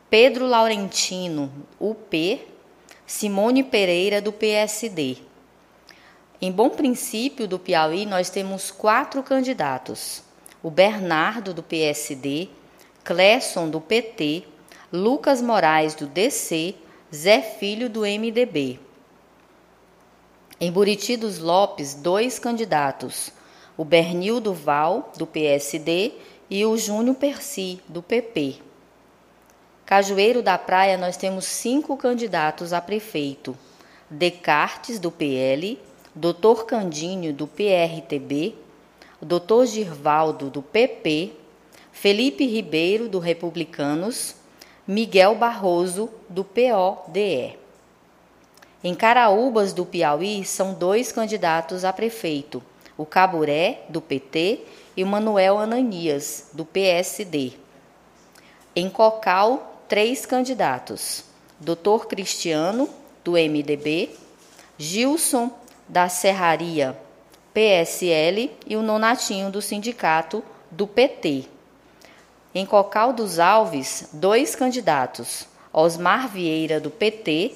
Pedro 0.10 0.46
Laurentino, 0.46 1.50
UP, 1.80 2.42
Simone 3.06 3.64
Pereira, 3.64 4.22
do 4.22 4.34
PSD. 4.34 5.18
Em 6.42 6.52
Bom 6.52 6.70
Princípio 6.70 7.48
do 7.48 7.58
Piauí, 7.58 8.06
nós 8.06 8.30
temos 8.30 8.70
quatro 8.70 9.24
candidatos: 9.24 10.22
o 10.62 10.70
Bernardo, 10.70 11.54
do 11.54 11.64
PSD, 11.64 12.50
Clesson, 13.08 13.70
do 13.70 13.80
PT, 13.80 14.44
Lucas 14.92 15.42
Moraes, 15.42 15.96
do 15.96 16.08
DC, 16.08 16.76
Zé 17.16 17.42
Filho, 17.42 17.90
do 17.90 18.02
MDB. 18.02 18.82
Em 20.60 20.70
Buriti 20.70 21.16
dos 21.16 21.40
Lopes, 21.40 21.94
dois 21.94 22.38
candidatos, 22.38 23.32
o 23.78 23.86
Bernildo 23.86 24.54
Val, 24.54 25.14
do 25.16 25.26
PSD, 25.26 26.16
e 26.50 26.66
o 26.66 26.76
Júnior 26.76 27.16
Percy, 27.16 27.80
do 27.88 28.04
PP. 28.04 28.58
Cajueiro 29.86 30.42
da 30.42 30.58
Praia, 30.58 30.98
nós 30.98 31.16
temos 31.16 31.46
cinco 31.46 31.96
candidatos 31.96 32.74
a 32.74 32.82
prefeito: 32.82 33.58
Descartes, 34.10 35.00
do 35.00 35.12
PL, 35.12 35.80
Dr. 36.14 36.66
Candinho, 36.66 37.32
do 37.32 37.48
PRTB, 37.48 38.54
Dr. 39.22 39.66
Girvaldo, 39.66 40.50
do 40.50 40.62
PP, 40.62 41.37
Felipe 42.00 42.46
Ribeiro, 42.46 43.10
do 43.10 43.18
Republicanos, 43.18 44.36
Miguel 44.86 45.34
Barroso, 45.34 46.12
do 46.30 46.44
PODE. 46.44 47.58
Em 48.84 48.94
Caraúbas 48.94 49.74
do 49.74 49.84
Piauí, 49.84 50.46
são 50.46 50.76
dois 50.76 51.12
candidatos 51.12 51.84
a 51.84 51.92
prefeito: 51.92 52.62
o 52.96 53.04
Caburé, 53.04 53.82
do 53.90 54.00
PT, 54.00 54.60
e 54.96 55.04
o 55.04 55.08
Manuel 55.08 55.58
Ananias, 55.58 56.52
do 56.54 56.64
PSD. 56.64 57.54
Em 58.76 58.92
Cocal, 58.92 59.82
três 59.88 60.24
candidatos: 60.24 61.24
Dr. 61.60 62.06
Cristiano, 62.08 62.88
do 63.24 63.32
MDB, 63.32 64.12
Gilson, 64.78 65.50
da 65.90 66.08
Serraria, 66.10 66.96
PSL, 67.56 68.52
e 68.68 68.76
o 68.76 68.84
Nonatinho, 68.84 69.50
do 69.50 69.64
Sindicato, 69.64 70.44
do 70.70 70.86
PT. 70.86 71.57
Em 72.58 72.66
Cocal 72.66 73.14
dos 73.14 73.38
Alves, 73.38 74.10
dois 74.12 74.56
candidatos: 74.56 75.48
Osmar 75.72 76.28
Vieira, 76.28 76.80
do 76.80 76.90
PT, 76.90 77.54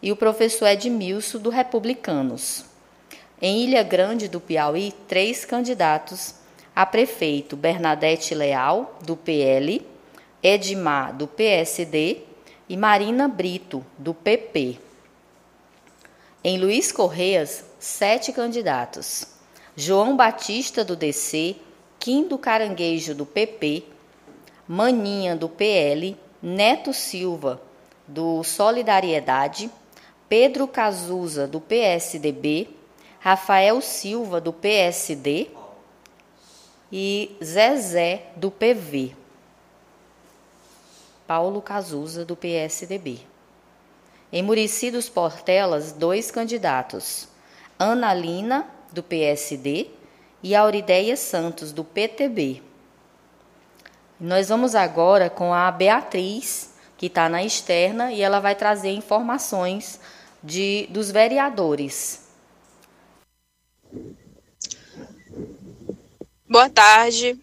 e 0.00 0.10
o 0.10 0.16
professor 0.16 0.68
Edmilson, 0.68 1.36
do 1.36 1.50
Republicanos. 1.50 2.64
Em 3.42 3.64
Ilha 3.64 3.82
Grande 3.82 4.26
do 4.26 4.40
Piauí, 4.40 4.94
três 5.06 5.44
candidatos 5.44 6.34
a 6.74 6.86
prefeito: 6.86 7.58
Bernadette 7.58 8.34
Leal, 8.34 8.98
do 9.04 9.18
PL, 9.18 9.86
Edmar, 10.42 11.14
do 11.14 11.26
PSD 11.26 12.22
e 12.70 12.74
Marina 12.74 13.28
Brito, 13.28 13.84
do 13.98 14.14
PP. 14.14 14.78
Em 16.42 16.58
Luiz 16.58 16.90
Correias, 16.90 17.66
sete 17.78 18.32
candidatos: 18.32 19.26
João 19.76 20.16
Batista, 20.16 20.82
do 20.82 20.96
DC, 20.96 21.54
Kim 21.98 22.26
do 22.26 22.38
Caranguejo, 22.38 23.14
do 23.14 23.26
PP, 23.26 23.97
Maninha, 24.68 25.34
do 25.34 25.48
PL, 25.48 26.14
Neto 26.42 26.92
Silva, 26.92 27.58
do 28.06 28.44
Solidariedade, 28.44 29.70
Pedro 30.28 30.68
Cazuza, 30.68 31.46
do 31.46 31.58
PSDB, 31.58 32.68
Rafael 33.18 33.80
Silva, 33.80 34.42
do 34.42 34.52
PSD 34.52 35.48
e 36.92 37.34
Zezé, 37.42 38.26
do 38.36 38.50
PV. 38.50 39.16
Paulo 41.26 41.62
Cazuza, 41.62 42.22
do 42.26 42.36
PSDB. 42.36 43.20
Em 44.30 44.42
Murici 44.42 44.90
dos 44.90 45.08
Portelas, 45.08 45.92
dois 45.92 46.30
candidatos: 46.30 47.26
Ana 47.78 48.12
Lina, 48.12 48.68
do 48.92 49.02
PSD, 49.02 49.88
e 50.42 50.54
Aurideia 50.54 51.16
Santos, 51.16 51.72
do 51.72 51.82
PTB. 51.82 52.67
Nós 54.20 54.48
vamos 54.48 54.74
agora 54.74 55.30
com 55.30 55.54
a 55.54 55.70
Beatriz, 55.70 56.74
que 56.96 57.06
está 57.06 57.28
na 57.28 57.44
externa, 57.44 58.12
e 58.12 58.20
ela 58.20 58.40
vai 58.40 58.56
trazer 58.56 58.90
informações 58.90 60.00
de, 60.42 60.88
dos 60.90 61.08
vereadores. 61.12 62.26
Boa 66.50 66.68
tarde, 66.68 67.38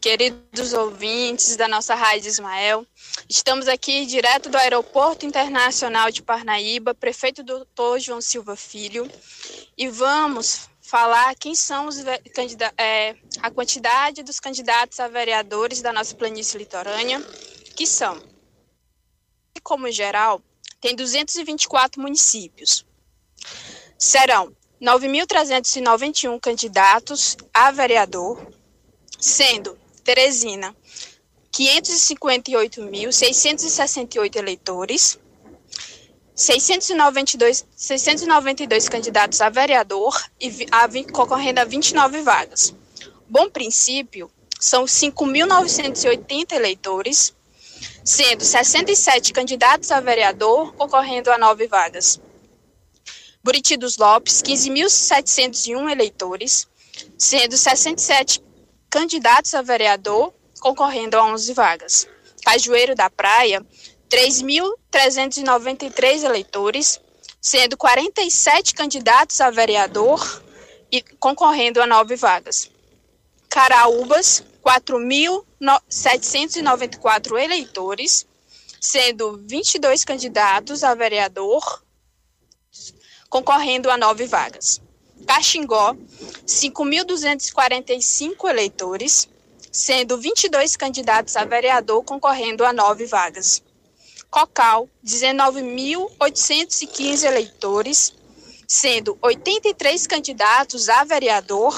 queridos 0.00 0.72
ouvintes 0.72 1.54
da 1.54 1.68
nossa 1.68 1.94
Rádio 1.94 2.28
Ismael. 2.28 2.84
Estamos 3.28 3.68
aqui 3.68 4.04
direto 4.04 4.48
do 4.48 4.56
Aeroporto 4.56 5.24
Internacional 5.24 6.10
de 6.10 6.22
Parnaíba, 6.22 6.92
prefeito 6.92 7.44
doutor 7.44 8.00
João 8.00 8.20
Silva 8.20 8.56
Filho, 8.56 9.08
e 9.78 9.86
vamos 9.86 10.68
falar 10.86 11.34
quem 11.34 11.54
são 11.54 11.86
os 11.88 11.98
é, 12.78 13.16
a 13.42 13.50
quantidade 13.50 14.22
dos 14.22 14.38
candidatos 14.38 15.00
a 15.00 15.08
vereadores 15.08 15.82
da 15.82 15.92
nossa 15.92 16.14
planície 16.14 16.56
litorânea, 16.56 17.20
que 17.74 17.84
são, 17.84 18.22
como 19.64 19.90
geral, 19.90 20.40
tem 20.80 20.94
224 20.94 22.00
municípios. 22.00 22.86
Serão 23.98 24.54
9.391 24.80 26.38
candidatos 26.38 27.36
a 27.52 27.72
vereador, 27.72 28.46
sendo 29.18 29.76
Teresina 30.04 30.72
558.668 31.52 34.36
eleitores, 34.36 35.18
692, 36.36 37.64
692 37.74 38.88
candidatos 38.90 39.40
a 39.40 39.48
vereador 39.48 40.14
e 40.38 40.66
a, 40.70 40.86
concorrendo 41.10 41.60
a 41.60 41.64
29 41.64 42.20
vagas. 42.20 42.74
Bom 43.26 43.48
princípio, 43.48 44.30
são 44.60 44.84
5.980 44.84 46.52
eleitores, 46.52 47.34
sendo 48.04 48.44
67 48.44 49.32
candidatos 49.32 49.90
a 49.90 50.00
vereador, 50.00 50.74
concorrendo 50.74 51.30
a 51.30 51.38
nove 51.38 51.66
vagas. 51.66 52.20
Buriti 53.42 53.76
dos 53.76 53.96
Lopes, 53.96 54.42
15.701 54.42 55.90
eleitores, 55.90 56.68
sendo 57.16 57.56
67 57.56 58.42
candidatos 58.90 59.54
a 59.54 59.62
vereador, 59.62 60.34
concorrendo 60.60 61.16
a 61.16 61.24
11 61.32 61.54
vagas. 61.54 62.06
Cajueiro 62.44 62.94
da 62.94 63.08
Praia, 63.08 63.64
3.393 64.08 66.24
eleitores, 66.24 67.00
sendo 67.40 67.76
47 67.76 68.72
candidatos 68.74 69.40
a 69.40 69.50
vereador 69.50 70.20
e 70.90 71.02
concorrendo 71.18 71.82
a 71.82 71.86
nove 71.86 72.16
vagas. 72.16 72.70
Caraúbas, 73.48 74.44
4.794 74.62 77.42
eleitores, 77.42 78.26
sendo 78.80 79.38
22 79.42 80.04
candidatos 80.04 80.84
a 80.84 80.94
vereador, 80.94 81.82
concorrendo 83.28 83.90
a 83.90 83.96
nove 83.96 84.26
vagas. 84.26 84.80
Caxingó, 85.26 85.96
5.245 86.46 88.50
eleitores, 88.50 89.28
sendo 89.72 90.18
22 90.18 90.76
candidatos 90.76 91.36
a 91.36 91.44
vereador, 91.44 92.04
concorrendo 92.04 92.64
a 92.64 92.72
nove 92.72 93.06
vagas. 93.06 93.64
Cocal, 94.36 94.84
19.815 95.02 97.24
eleitores, 97.24 98.12
sendo 98.68 99.16
83 99.22 100.06
candidatos 100.06 100.90
a 100.90 101.04
vereador, 101.04 101.74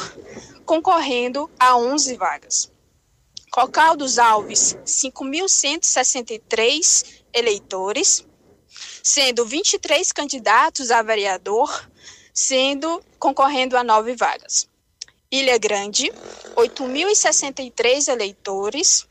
concorrendo 0.64 1.48
a 1.56 1.76
11 1.76 2.16
vagas. 2.16 2.72
Cocal 3.52 3.96
dos 3.96 4.18
Alves, 4.18 4.76
5.163 4.84 7.22
eleitores, 7.32 8.26
sendo 9.04 9.44
23 9.44 10.12
candidatos 10.12 10.90
a 10.90 11.00
vereador, 11.00 11.70
sendo 12.32 13.00
concorrendo 13.20 13.78
a 13.78 13.84
nove 13.84 14.16
vagas. 14.16 14.68
Ilha 15.30 15.58
Grande, 15.58 16.12
8.063 16.56 18.08
eleitores, 18.08 19.06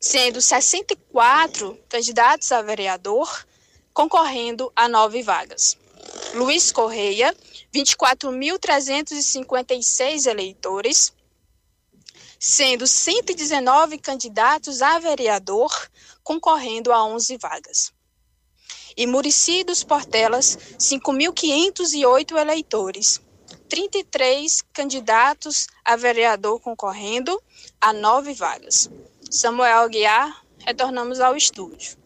sendo 0.00 0.40
64 0.40 1.78
candidatos 1.88 2.52
a 2.52 2.62
vereador, 2.62 3.28
concorrendo 3.92 4.72
a 4.76 4.88
nove 4.88 5.22
vagas. 5.22 5.76
Luiz 6.34 6.70
Correia, 6.72 7.34
24.356 7.74 10.26
eleitores, 10.26 11.12
sendo 12.38 12.86
119 12.86 13.98
candidatos 13.98 14.80
a 14.82 14.98
vereador, 14.98 15.72
concorrendo 16.22 16.92
a 16.92 17.02
11 17.04 17.38
vagas. 17.38 17.92
E 18.96 19.06
Murici 19.06 19.64
dos 19.64 19.82
Portelas, 19.84 20.58
5.508 20.78 22.38
eleitores, 22.38 23.20
33 23.68 24.62
candidatos 24.72 25.66
a 25.84 25.96
vereador 25.96 26.60
concorrendo 26.60 27.42
a 27.80 27.92
nove 27.92 28.32
vagas. 28.34 28.88
Samuel 29.30 29.80
Aguiar, 29.80 30.44
retornamos 30.64 31.20
ao 31.20 31.36
estúdio. 31.36 31.96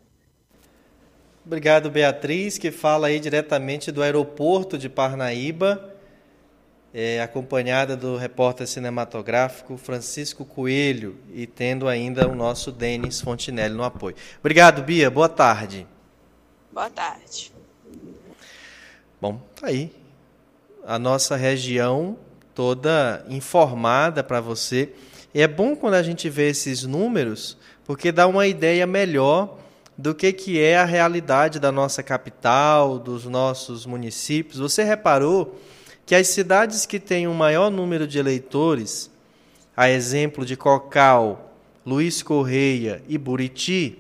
Obrigado, 1.44 1.90
Beatriz, 1.90 2.58
que 2.58 2.70
fala 2.70 3.08
aí 3.08 3.18
diretamente 3.18 3.90
do 3.90 4.02
aeroporto 4.02 4.78
de 4.78 4.88
Parnaíba, 4.88 5.94
é, 6.92 7.20
acompanhada 7.20 7.96
do 7.96 8.16
repórter 8.16 8.66
cinematográfico 8.66 9.76
Francisco 9.76 10.44
Coelho 10.44 11.18
e 11.32 11.46
tendo 11.46 11.88
ainda 11.88 12.28
o 12.28 12.34
nosso 12.34 12.72
Denis 12.72 13.20
Fontinelli 13.20 13.74
no 13.74 13.84
apoio. 13.84 14.16
Obrigado, 14.40 14.82
Bia. 14.82 15.10
Boa 15.10 15.28
tarde. 15.28 15.86
Boa 16.72 16.90
tarde. 16.90 17.52
Bom, 19.20 19.40
tá 19.54 19.68
aí. 19.68 19.92
a 20.84 20.98
nossa 20.98 21.36
região 21.36 22.18
toda 22.54 23.24
informada 23.28 24.24
para 24.24 24.40
você. 24.40 24.92
E 25.32 25.40
é 25.40 25.46
bom 25.46 25.76
quando 25.76 25.94
a 25.94 26.02
gente 26.02 26.28
vê 26.28 26.48
esses 26.48 26.82
números, 26.84 27.56
porque 27.84 28.10
dá 28.10 28.26
uma 28.26 28.46
ideia 28.46 28.86
melhor 28.86 29.58
do 29.96 30.14
que, 30.14 30.32
que 30.32 30.60
é 30.60 30.78
a 30.78 30.84
realidade 30.84 31.60
da 31.60 31.70
nossa 31.70 32.02
capital, 32.02 32.98
dos 32.98 33.26
nossos 33.26 33.86
municípios. 33.86 34.58
Você 34.58 34.82
reparou 34.82 35.60
que 36.04 36.14
as 36.14 36.26
cidades 36.28 36.86
que 36.86 36.98
têm 36.98 37.28
um 37.28 37.34
maior 37.34 37.70
número 37.70 38.06
de 38.06 38.18
eleitores, 38.18 39.10
a 39.76 39.88
exemplo 39.88 40.44
de 40.44 40.56
Cocal, 40.56 41.54
Luiz 41.86 42.22
Correia 42.22 43.02
e 43.06 43.16
Buriti, 43.16 43.98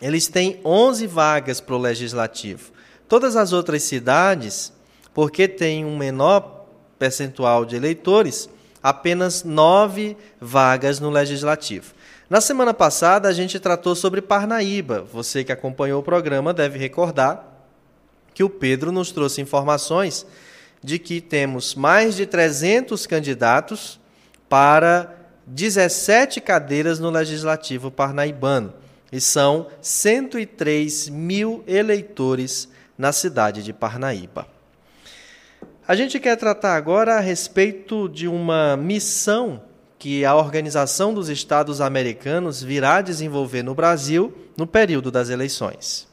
eles 0.00 0.28
têm 0.28 0.60
11 0.64 1.06
vagas 1.06 1.60
para 1.60 1.74
o 1.74 1.78
legislativo. 1.78 2.72
Todas 3.06 3.36
as 3.36 3.52
outras 3.52 3.82
cidades, 3.82 4.72
porque 5.12 5.46
têm 5.46 5.84
um 5.84 5.96
menor 5.96 6.66
percentual 6.98 7.64
de 7.64 7.76
eleitores, 7.76 8.48
apenas 8.82 9.44
nove 9.44 10.16
vagas 10.40 11.00
no 11.00 11.10
Legislativo. 11.10 11.92
Na 12.28 12.40
semana 12.40 12.72
passada, 12.72 13.28
a 13.28 13.32
gente 13.32 13.58
tratou 13.58 13.94
sobre 13.94 14.22
Parnaíba. 14.22 15.02
Você 15.12 15.42
que 15.42 15.50
acompanhou 15.50 16.00
o 16.00 16.04
programa 16.04 16.54
deve 16.54 16.78
recordar 16.78 17.44
que 18.32 18.44
o 18.44 18.48
Pedro 18.48 18.92
nos 18.92 19.10
trouxe 19.10 19.40
informações 19.40 20.24
de 20.82 20.98
que 20.98 21.20
temos 21.20 21.74
mais 21.74 22.14
de 22.14 22.26
300 22.26 23.06
candidatos 23.06 24.00
para 24.48 25.14
17 25.46 26.40
cadeiras 26.40 26.98
no 26.98 27.10
Legislativo 27.10 27.90
Parnaibano. 27.90 28.72
E 29.12 29.20
são 29.20 29.66
103 29.82 31.08
mil 31.08 31.64
eleitores 31.66 32.68
na 32.96 33.12
cidade 33.12 33.62
de 33.62 33.72
Parnaíba. 33.72 34.46
A 35.90 35.96
gente 35.96 36.20
quer 36.20 36.36
tratar 36.36 36.76
agora 36.76 37.16
a 37.16 37.20
respeito 37.20 38.08
de 38.08 38.28
uma 38.28 38.76
missão 38.76 39.60
que 39.98 40.24
a 40.24 40.36
Organização 40.36 41.12
dos 41.12 41.28
Estados 41.28 41.80
Americanos 41.80 42.62
virá 42.62 43.02
desenvolver 43.02 43.64
no 43.64 43.74
Brasil 43.74 44.32
no 44.56 44.68
período 44.68 45.10
das 45.10 45.30
eleições. 45.30 46.06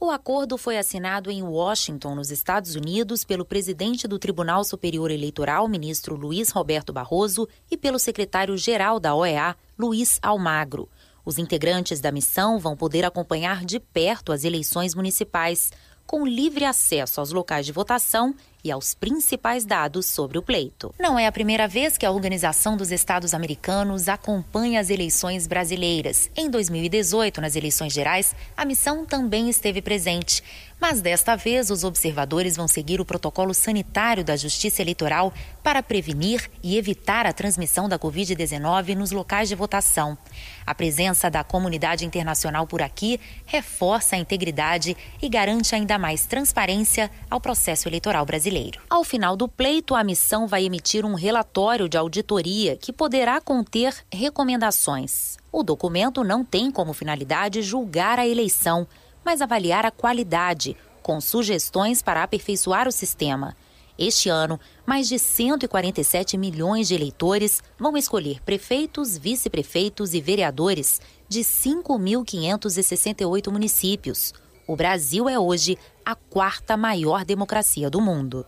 O 0.00 0.10
acordo 0.10 0.56
foi 0.56 0.78
assinado 0.78 1.30
em 1.30 1.42
Washington, 1.42 2.14
nos 2.14 2.30
Estados 2.30 2.74
Unidos, 2.74 3.22
pelo 3.22 3.44
presidente 3.44 4.08
do 4.08 4.18
Tribunal 4.18 4.64
Superior 4.64 5.10
Eleitoral, 5.10 5.68
ministro 5.68 6.16
Luiz 6.16 6.48
Roberto 6.48 6.90
Barroso, 6.90 7.46
e 7.70 7.76
pelo 7.76 7.98
secretário-geral 7.98 8.98
da 8.98 9.14
OEA, 9.14 9.54
Luiz 9.78 10.18
Almagro. 10.22 10.88
Os 11.22 11.38
integrantes 11.38 12.00
da 12.00 12.12
missão 12.12 12.58
vão 12.58 12.76
poder 12.76 13.04
acompanhar 13.04 13.64
de 13.64 13.80
perto 13.80 14.30
as 14.30 14.44
eleições 14.44 14.94
municipais 14.94 15.70
com 16.06 16.26
livre 16.26 16.64
acesso 16.64 17.20
aos 17.20 17.30
locais 17.30 17.66
de 17.66 17.72
votação 17.72 18.34
e 18.64 18.72
aos 18.72 18.94
principais 18.94 19.64
dados 19.66 20.06
sobre 20.06 20.38
o 20.38 20.42
pleito. 20.42 20.94
Não 20.98 21.18
é 21.18 21.26
a 21.26 21.32
primeira 21.32 21.68
vez 21.68 21.98
que 21.98 22.06
a 22.06 22.10
Organização 22.10 22.76
dos 22.76 22.90
Estados 22.90 23.34
Americanos 23.34 24.08
acompanha 24.08 24.80
as 24.80 24.88
eleições 24.88 25.46
brasileiras. 25.46 26.30
Em 26.34 26.48
2018, 26.48 27.42
nas 27.42 27.56
eleições 27.56 27.92
gerais, 27.92 28.34
a 28.56 28.64
missão 28.64 29.04
também 29.04 29.50
esteve 29.50 29.82
presente. 29.82 30.42
Mas 30.80 31.00
desta 31.00 31.36
vez, 31.36 31.70
os 31.70 31.84
observadores 31.84 32.56
vão 32.56 32.68
seguir 32.68 33.00
o 33.00 33.04
protocolo 33.04 33.54
sanitário 33.54 34.24
da 34.24 34.36
Justiça 34.36 34.82
Eleitoral 34.82 35.32
para 35.62 35.82
prevenir 35.82 36.50
e 36.62 36.76
evitar 36.76 37.26
a 37.26 37.32
transmissão 37.32 37.88
da 37.88 37.98
Covid-19 37.98 38.94
nos 38.94 39.10
locais 39.10 39.48
de 39.48 39.54
votação. 39.54 40.18
A 40.66 40.74
presença 40.74 41.30
da 41.30 41.44
comunidade 41.44 42.04
internacional 42.04 42.66
por 42.66 42.82
aqui 42.82 43.20
reforça 43.46 44.16
a 44.16 44.18
integridade 44.18 44.96
e 45.22 45.28
garante 45.28 45.74
ainda 45.74 45.98
mais 45.98 46.26
transparência 46.26 47.10
ao 47.30 47.40
processo 47.40 47.88
eleitoral 47.88 48.26
brasileiro. 48.26 48.80
Ao 48.90 49.04
final 49.04 49.36
do 49.36 49.48
pleito, 49.48 49.94
a 49.94 50.04
missão 50.04 50.46
vai 50.46 50.64
emitir 50.64 51.04
um 51.04 51.14
relatório 51.14 51.88
de 51.88 51.96
auditoria 51.96 52.76
que 52.76 52.92
poderá 52.92 53.40
conter 53.40 53.94
recomendações. 54.12 55.36
O 55.50 55.62
documento 55.62 56.24
não 56.24 56.44
tem 56.44 56.70
como 56.70 56.92
finalidade 56.92 57.62
julgar 57.62 58.18
a 58.18 58.26
eleição 58.26 58.86
mas 59.24 59.40
avaliar 59.40 59.86
a 59.86 59.90
qualidade, 59.90 60.76
com 61.02 61.18
sugestões 61.20 62.00
para 62.02 62.22
aperfeiçoar 62.22 62.86
o 62.86 62.92
sistema. 62.92 63.56
Este 63.96 64.28
ano, 64.28 64.60
mais 64.84 65.08
de 65.08 65.18
147 65.18 66.36
milhões 66.36 66.88
de 66.88 66.94
eleitores 66.94 67.62
vão 67.78 67.96
escolher 67.96 68.42
prefeitos, 68.42 69.16
vice-prefeitos 69.16 70.12
e 70.14 70.20
vereadores 70.20 71.00
de 71.28 71.38
5.568 71.40 73.52
municípios. 73.52 74.34
O 74.66 74.74
Brasil 74.74 75.28
é 75.28 75.38
hoje 75.38 75.78
a 76.04 76.16
quarta 76.16 76.76
maior 76.76 77.24
democracia 77.24 77.88
do 77.88 78.00
mundo. 78.00 78.44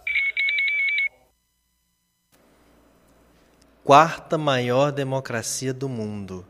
Quarta 3.84 4.36
maior 4.36 4.90
democracia 4.90 5.72
do 5.72 5.88
mundo. 5.88 6.44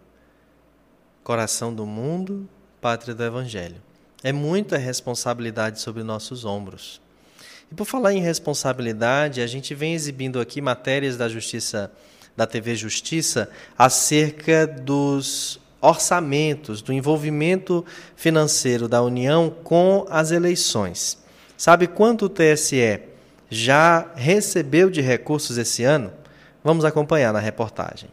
Coração 1.23 1.75
do 1.75 1.85
mundo, 1.85 2.49
pátria 2.81 3.15
do 3.15 3.23
Evangelho. 3.23 3.86
É 4.23 4.33
muita 4.33 4.77
responsabilidade 4.77 5.81
sobre 5.81 6.03
nossos 6.03 6.45
ombros. 6.45 7.01
E 7.71 7.75
por 7.75 7.85
falar 7.85 8.13
em 8.13 8.21
responsabilidade, 8.21 9.41
a 9.41 9.47
gente 9.47 9.75
vem 9.75 9.95
exibindo 9.95 10.41
aqui 10.41 10.61
matérias 10.61 11.17
da 11.17 11.29
Justiça, 11.29 11.93
da 12.37 12.47
TV 12.47 12.77
Justiça, 12.77 13.51
acerca 13.77 14.67
dos 14.67 15.61
orçamentos, 15.81 16.81
do 16.83 16.93
envolvimento 16.93 17.85
financeiro 18.15 18.89
da 18.89 19.03
União 19.03 19.51
com 19.63 20.07
as 20.09 20.31
eleições. 20.31 21.19
Sabe 21.57 21.87
quanto 21.87 22.27
o 22.27 22.29
TSE 22.29 23.01
já 23.49 24.11
recebeu 24.15 24.91
de 24.91 25.01
recursos 25.01 25.59
esse 25.59 25.85
ano? 25.85 26.13
Vamos 26.63 26.85
acompanhar 26.85 27.33
na 27.33 27.39
reportagem. 27.39 28.11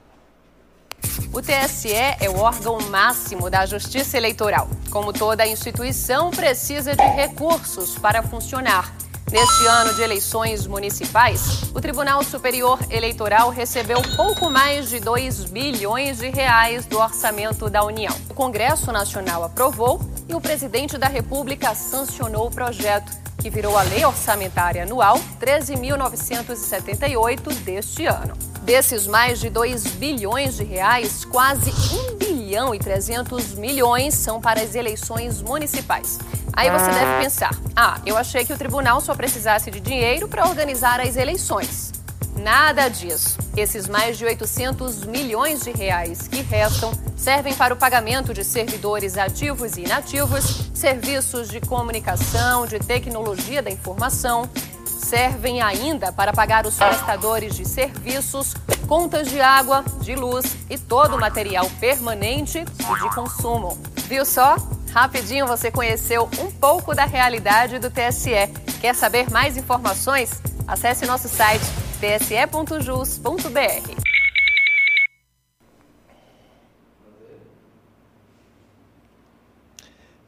O 1.34 1.42
TSE 1.42 1.92
é 1.92 2.30
o 2.30 2.40
órgão 2.40 2.80
máximo 2.90 3.50
da 3.50 3.66
Justiça 3.66 4.18
Eleitoral. 4.18 4.68
Como 4.90 5.12
toda 5.12 5.48
instituição, 5.48 6.30
precisa 6.30 6.96
de 6.96 7.04
recursos 7.04 7.98
para 7.98 8.22
funcionar. 8.22 8.94
Neste 9.32 9.66
ano 9.66 9.96
de 9.96 10.04
eleições 10.04 10.68
municipais, 10.68 11.64
o 11.74 11.82
Tribunal 11.82 12.24
Superior 12.24 12.78
Eleitoral 12.92 13.50
recebeu 13.50 14.00
pouco 14.16 14.48
mais 14.48 14.90
de 14.90 15.00
2 15.00 15.46
bilhões 15.46 16.20
de 16.20 16.30
reais 16.30 16.86
do 16.86 17.00
orçamento 17.00 17.68
da 17.68 17.84
União. 17.84 18.16
O 18.30 18.34
Congresso 18.36 18.92
Nacional 18.92 19.44
aprovou 19.44 20.00
e 20.30 20.36
o 20.36 20.40
presidente 20.40 21.00
da 21.00 21.08
República 21.08 21.74
sancionou 21.74 22.46
o 22.46 22.52
projeto, 22.52 23.12
que 23.38 23.50
virou 23.50 23.78
a 23.78 23.84
Lei 23.84 24.06
Orçamentária 24.06 24.84
Anual 24.84 25.20
13.978 25.40 27.54
deste 27.64 28.06
ano. 28.06 28.34
Desses 28.62 29.08
mais 29.08 29.40
de 29.40 29.50
2 29.50 29.84
bilhões 29.96 30.56
de 30.56 30.64
reais, 30.64 31.26
quase 31.26 31.72
1 31.72 32.18
bilhão 32.18 32.74
e 32.74 32.80
300 32.80 33.56
milhões 33.56 34.14
são 34.14 34.40
para 34.40 34.62
as 34.62 34.76
eleições 34.76 35.42
municipais. 35.42 36.20
Aí 36.54 36.70
você 36.70 36.92
deve 36.92 37.24
pensar: 37.24 37.52
ah, 37.76 38.00
eu 38.06 38.16
achei 38.16 38.46
que 38.46 38.54
o 38.54 38.58
tribunal 38.58 39.02
só 39.02 39.16
precisasse 39.16 39.70
de 39.70 39.80
dinheiro 39.80 40.28
para 40.28 40.48
organizar 40.48 41.02
as 41.02 41.18
eleições. 41.18 41.92
Nada 42.38 42.90
disso. 42.90 43.38
Esses 43.56 43.88
mais 43.88 44.18
de 44.18 44.26
800 44.26 45.06
milhões 45.06 45.64
de 45.64 45.72
reais 45.72 46.28
que 46.28 46.42
restam 46.42 46.92
servem 47.16 47.54
para 47.54 47.74
o 47.74 47.78
pagamento 47.78 48.34
de 48.34 48.44
servidores 48.44 49.18
ativos 49.18 49.78
e 49.78 49.82
inativos, 49.82 50.63
serviços 50.84 51.48
de 51.48 51.62
comunicação, 51.62 52.68
de 52.68 52.78
tecnologia 52.78 53.64
da 53.64 53.72
informação, 53.72 54.50
servem 54.86 55.62
ainda 55.62 56.12
para 56.12 56.34
pagar 56.34 56.66
os 56.66 56.76
prestadores 56.76 57.56
de 57.56 57.64
serviços, 57.64 58.54
contas 58.86 59.30
de 59.30 59.40
água, 59.40 59.82
de 60.02 60.14
luz 60.14 60.58
e 60.70 60.78
todo 60.78 61.16
o 61.16 61.22
material 61.22 61.70
permanente 61.80 62.60
e 62.60 63.02
de 63.02 63.16
consumo. 63.16 63.82
Viu 64.10 64.26
só? 64.26 64.58
Rapidinho 64.92 65.48
você 65.48 65.72
conheceu 65.72 66.30
um 66.38 66.52
pouco 66.52 66.94
da 66.94 67.06
realidade 67.06 67.80
do 67.80 67.90
TSE. 67.90 68.50
Quer 68.82 68.94
saber 68.94 69.32
mais 69.32 69.56
informações? 69.56 70.32
Acesse 70.68 71.06
nosso 71.06 71.30
site 71.30 71.64
tse.jus.br. 72.02 74.03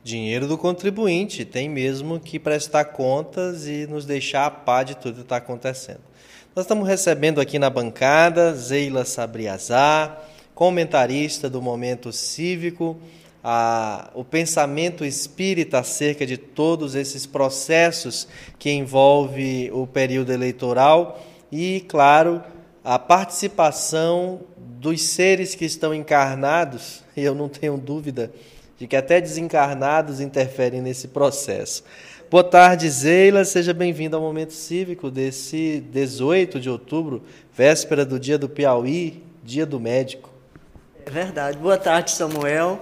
Dinheiro 0.06 0.48
do 0.48 0.56
contribuinte, 0.56 1.44
tem 1.44 1.68
mesmo 1.68 2.20
que 2.20 2.38
prestar 2.38 2.86
contas 2.86 3.66
e 3.66 3.88
nos 3.88 4.06
deixar 4.06 4.46
a 4.46 4.52
par 4.52 4.86
de 4.86 4.96
tudo 4.96 5.16
que 5.16 5.22
está 5.22 5.38
acontecendo. 5.38 6.02
Nós 6.56 6.66
estamos 6.66 6.88
recebendo 6.88 7.42
aqui 7.42 7.58
na 7.58 7.72
bancada 7.72 8.54
Zeila 8.54 9.04
Sabriazar, 9.04 10.22
comentarista 10.54 11.50
do 11.50 11.60
Momento 11.60 12.14
Cívico, 12.14 13.00
a, 13.44 14.12
o 14.14 14.24
pensamento 14.24 15.04
espírita 15.04 15.80
acerca 15.80 16.24
de 16.24 16.38
todos 16.38 16.94
esses 16.94 17.26
processos 17.26 18.28
que 18.60 18.70
envolve 18.70 19.72
o 19.74 19.88
período 19.88 20.32
eleitoral 20.32 21.20
e, 21.52 21.84
claro, 21.88 22.44
a 22.84 23.00
participação 23.00 24.42
dos 24.56 25.02
seres 25.02 25.56
que 25.56 25.66
estão 25.66 25.96
encarnados, 25.96 27.04
e 27.18 27.24
eu 27.24 27.34
não 27.34 27.50
tenho 27.50 27.76
dúvida 27.76 28.32
de 28.78 28.88
que 28.88 28.96
até 28.96 29.22
desencarnados 29.22 30.20
interferem 30.20 30.82
nesse 30.82 31.08
processo. 31.08 31.84
Boa 32.30 32.44
tarde, 32.44 32.90
Zeila. 32.90 33.46
Seja 33.46 33.74
bem-vindo 33.74 34.16
ao 34.16 34.22
Momento 34.22 34.52
Cívico 34.52 35.10
desse 35.10 35.84
18 35.92 36.60
de 36.60 36.70
outubro, 36.70 37.24
véspera 37.56 38.04
do 38.04 38.20
Dia 38.20 38.38
do 38.38 38.50
Piauí, 38.50 39.24
Dia 39.44 39.66
do 39.66 39.80
Médico. 39.80 40.30
É 41.06 41.10
verdade. 41.10 41.58
Boa 41.58 41.78
tarde, 41.78 42.12
Samuel. 42.12 42.80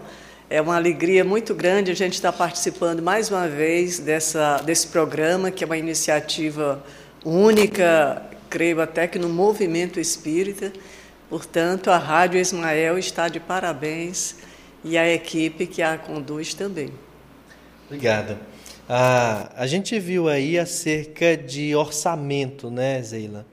É 0.50 0.62
uma 0.62 0.76
alegria 0.76 1.24
muito 1.24 1.54
grande 1.54 1.92
a 1.92 1.96
gente 1.96 2.14
estar 2.14 2.32
participando 2.32 3.02
mais 3.02 3.30
uma 3.30 3.48
vez 3.48 4.00
dessa, 4.00 4.58
desse 4.58 4.88
programa, 4.88 5.52
que 5.52 5.64
é 5.64 5.68
uma 5.68 5.78
iniciativa 5.78 6.84
única, 7.24 8.22
creio 8.50 8.82
até 8.82 9.08
que 9.08 9.20
no 9.20 9.30
movimento 9.30 10.00
espírita. 10.00 10.72
Portanto, 11.30 11.90
a 11.90 11.98
Rádio 11.98 12.40
Ismael 12.40 12.98
está 12.98 13.28
de 13.28 13.40
parabéns 13.40 14.36
e 14.84 14.98
a 14.98 15.12
equipe 15.12 15.66
que 15.66 15.82
a 15.82 15.98
conduz 15.98 16.54
também. 16.54 16.92
Obrigado. 17.86 18.38
Ah, 18.88 19.52
a 19.56 19.66
gente 19.66 19.98
viu 20.00 20.28
aí 20.28 20.60
acerca 20.60 21.38
de 21.38 21.76
orçamento, 21.76 22.70
né, 22.70 23.02
Zeila? 23.02 23.46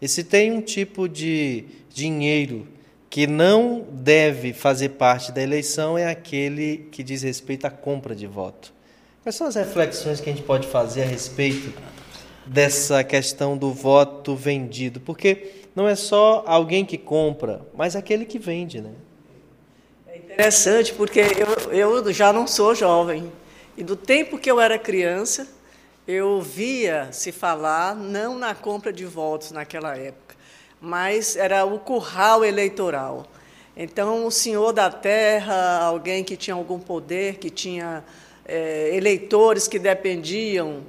E 0.00 0.06
se 0.06 0.22
tem 0.22 0.52
um 0.52 0.60
tipo 0.60 1.08
de 1.08 1.64
dinheiro 1.92 2.68
que 3.08 3.26
não 3.26 3.84
deve 3.90 4.52
fazer 4.52 4.90
parte 4.90 5.32
da 5.32 5.42
eleição 5.42 5.96
é 5.96 6.06
aquele 6.06 6.88
que 6.92 7.02
diz 7.02 7.22
respeito 7.22 7.66
à 7.66 7.70
compra 7.70 8.14
de 8.14 8.26
voto. 8.26 8.72
Quais 9.22 9.34
são 9.34 9.46
as 9.46 9.54
reflexões 9.56 10.20
que 10.20 10.30
a 10.30 10.32
gente 10.32 10.44
pode 10.44 10.68
fazer 10.68 11.02
a 11.02 11.06
respeito 11.06 11.72
dessa 12.44 13.02
questão 13.02 13.56
do 13.56 13.72
voto 13.72 14.36
vendido? 14.36 15.00
Porque 15.00 15.64
não 15.74 15.88
é 15.88 15.96
só 15.96 16.44
alguém 16.46 16.84
que 16.84 16.98
compra, 16.98 17.62
mas 17.74 17.96
aquele 17.96 18.24
que 18.24 18.38
vende, 18.38 18.80
né? 18.80 18.92
Interessante 20.36 20.92
porque 20.92 21.18
eu, 21.72 21.72
eu 21.72 22.12
já 22.12 22.30
não 22.30 22.46
sou 22.46 22.74
jovem. 22.74 23.32
E 23.74 23.82
do 23.82 23.96
tempo 23.96 24.36
que 24.36 24.50
eu 24.50 24.60
era 24.60 24.78
criança, 24.78 25.48
eu 26.06 26.42
via 26.42 27.08
se 27.10 27.32
falar 27.32 27.96
não 27.96 28.38
na 28.38 28.54
compra 28.54 28.92
de 28.92 29.06
votos 29.06 29.50
naquela 29.50 29.96
época, 29.96 30.36
mas 30.78 31.36
era 31.36 31.64
o 31.64 31.78
curral 31.78 32.44
eleitoral. 32.44 33.26
Então, 33.74 34.26
o 34.26 34.30
senhor 34.30 34.74
da 34.74 34.90
terra, 34.90 35.78
alguém 35.78 36.22
que 36.22 36.36
tinha 36.36 36.54
algum 36.54 36.78
poder, 36.78 37.38
que 37.38 37.48
tinha 37.48 38.04
é, 38.44 38.94
eleitores 38.94 39.66
que 39.66 39.78
dependiam 39.78 40.82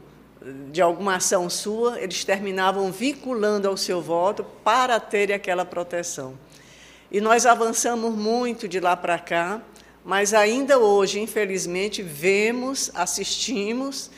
de 0.74 0.82
alguma 0.82 1.16
ação 1.16 1.50
sua, 1.50 2.02
eles 2.02 2.26
terminavam 2.26 2.92
vinculando 2.92 3.70
ao 3.70 3.78
seu 3.78 4.02
voto 4.02 4.44
para 4.62 5.00
ter 5.00 5.32
aquela 5.32 5.64
proteção. 5.64 6.38
E 7.10 7.22
nós 7.22 7.46
avançamos 7.46 8.14
muito 8.14 8.68
de 8.68 8.80
lá 8.80 8.96
para 8.96 9.18
cá, 9.18 9.62
mas 10.04 10.34
ainda 10.34 10.78
hoje, 10.78 11.20
infelizmente, 11.22 12.02
vemos, 12.02 12.92
assistimos 12.94 14.12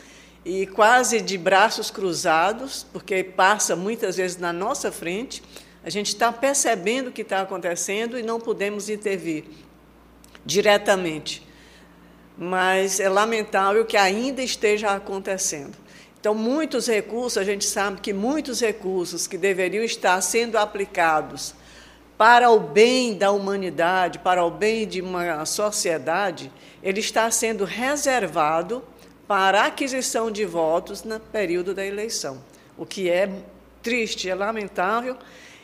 e 0.43 0.65
quase 0.65 1.21
de 1.21 1.37
braços 1.37 1.91
cruzados, 1.91 2.85
porque 2.91 3.23
passa 3.23 3.75
muitas 3.75 4.17
vezes 4.17 4.37
na 4.37 4.51
nossa 4.51 4.91
frente, 4.91 5.43
a 5.83 5.89
gente 5.89 6.07
está 6.07 6.31
percebendo 6.31 7.09
o 7.09 7.11
que 7.11 7.21
está 7.21 7.41
acontecendo 7.41 8.17
e 8.17 8.23
não 8.23 8.39
podemos 8.39 8.89
intervir 8.89 9.45
diretamente. 10.43 11.47
Mas 12.35 12.99
é 12.99 13.07
lamentável 13.07 13.85
que 13.85 13.97
ainda 13.97 14.41
esteja 14.41 14.91
acontecendo. 14.91 15.77
Então, 16.19 16.33
muitos 16.33 16.87
recursos, 16.87 17.37
a 17.37 17.43
gente 17.43 17.65
sabe 17.65 18.01
que 18.01 18.13
muitos 18.13 18.59
recursos 18.59 19.27
que 19.27 19.37
deveriam 19.37 19.83
estar 19.83 20.19
sendo 20.21 20.57
aplicados 20.57 21.53
para 22.19 22.51
o 22.51 22.59
bem 22.59 23.17
da 23.17 23.31
humanidade, 23.31 24.19
para 24.19 24.43
o 24.43 24.51
bem 24.51 24.85
de 24.85 25.01
uma 25.01 25.45
sociedade, 25.45 26.51
ele 26.83 26.99
está 26.99 27.31
sendo 27.31 27.63
reservado 27.63 28.83
para 29.25 29.63
aquisição 29.63 30.29
de 30.29 30.43
votos 30.43 31.01
no 31.05 31.17
período 31.17 31.73
da 31.73 31.85
eleição, 31.85 32.43
o 32.77 32.85
que 32.85 33.09
é 33.09 33.31
triste, 33.81 34.29
é 34.29 34.35
lamentável. 34.35 35.15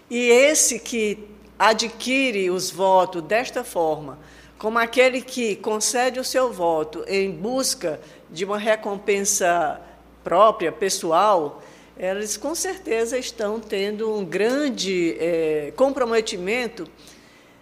E 0.09 0.29
esse 0.29 0.79
que 0.79 1.27
adquire 1.59 2.49
os 2.49 2.71
votos 2.71 3.21
desta 3.23 3.61
forma, 3.65 4.17
como 4.57 4.79
aquele 4.79 5.19
que 5.19 5.57
concede 5.57 6.21
o 6.21 6.23
seu 6.23 6.53
voto 6.53 7.03
em 7.05 7.31
busca 7.31 7.99
de 8.31 8.45
uma 8.45 8.57
recompensa 8.57 9.81
própria, 10.23 10.71
pessoal, 10.71 11.61
eles 11.97 12.35
com 12.35 12.53
certeza 12.53 13.17
estão 13.17 13.59
tendo 13.59 14.13
um 14.13 14.25
grande 14.25 15.15
é, 15.19 15.73
comprometimento, 15.75 16.87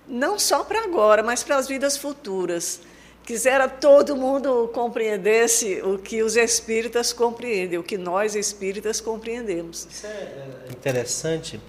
não 0.07 0.39
só 0.39 0.63
para 0.63 0.83
agora, 0.83 1.21
mas 1.21 1.43
para 1.43 1.57
as 1.57 1.67
vidas 1.67 1.97
futuras. 1.97 2.81
Quisera 3.23 3.69
todo 3.69 4.17
mundo 4.17 4.69
compreendesse 4.73 5.81
o 5.81 5.97
que 5.97 6.21
os 6.21 6.35
espíritas 6.35 7.13
compreendem, 7.13 7.79
o 7.79 7.83
que 7.83 7.97
nós 7.97 8.35
espíritas 8.35 8.99
compreendemos. 8.99 9.87
Isso 9.89 10.05
é, 10.05 10.09
é 10.09 10.71
interessante. 10.71 11.61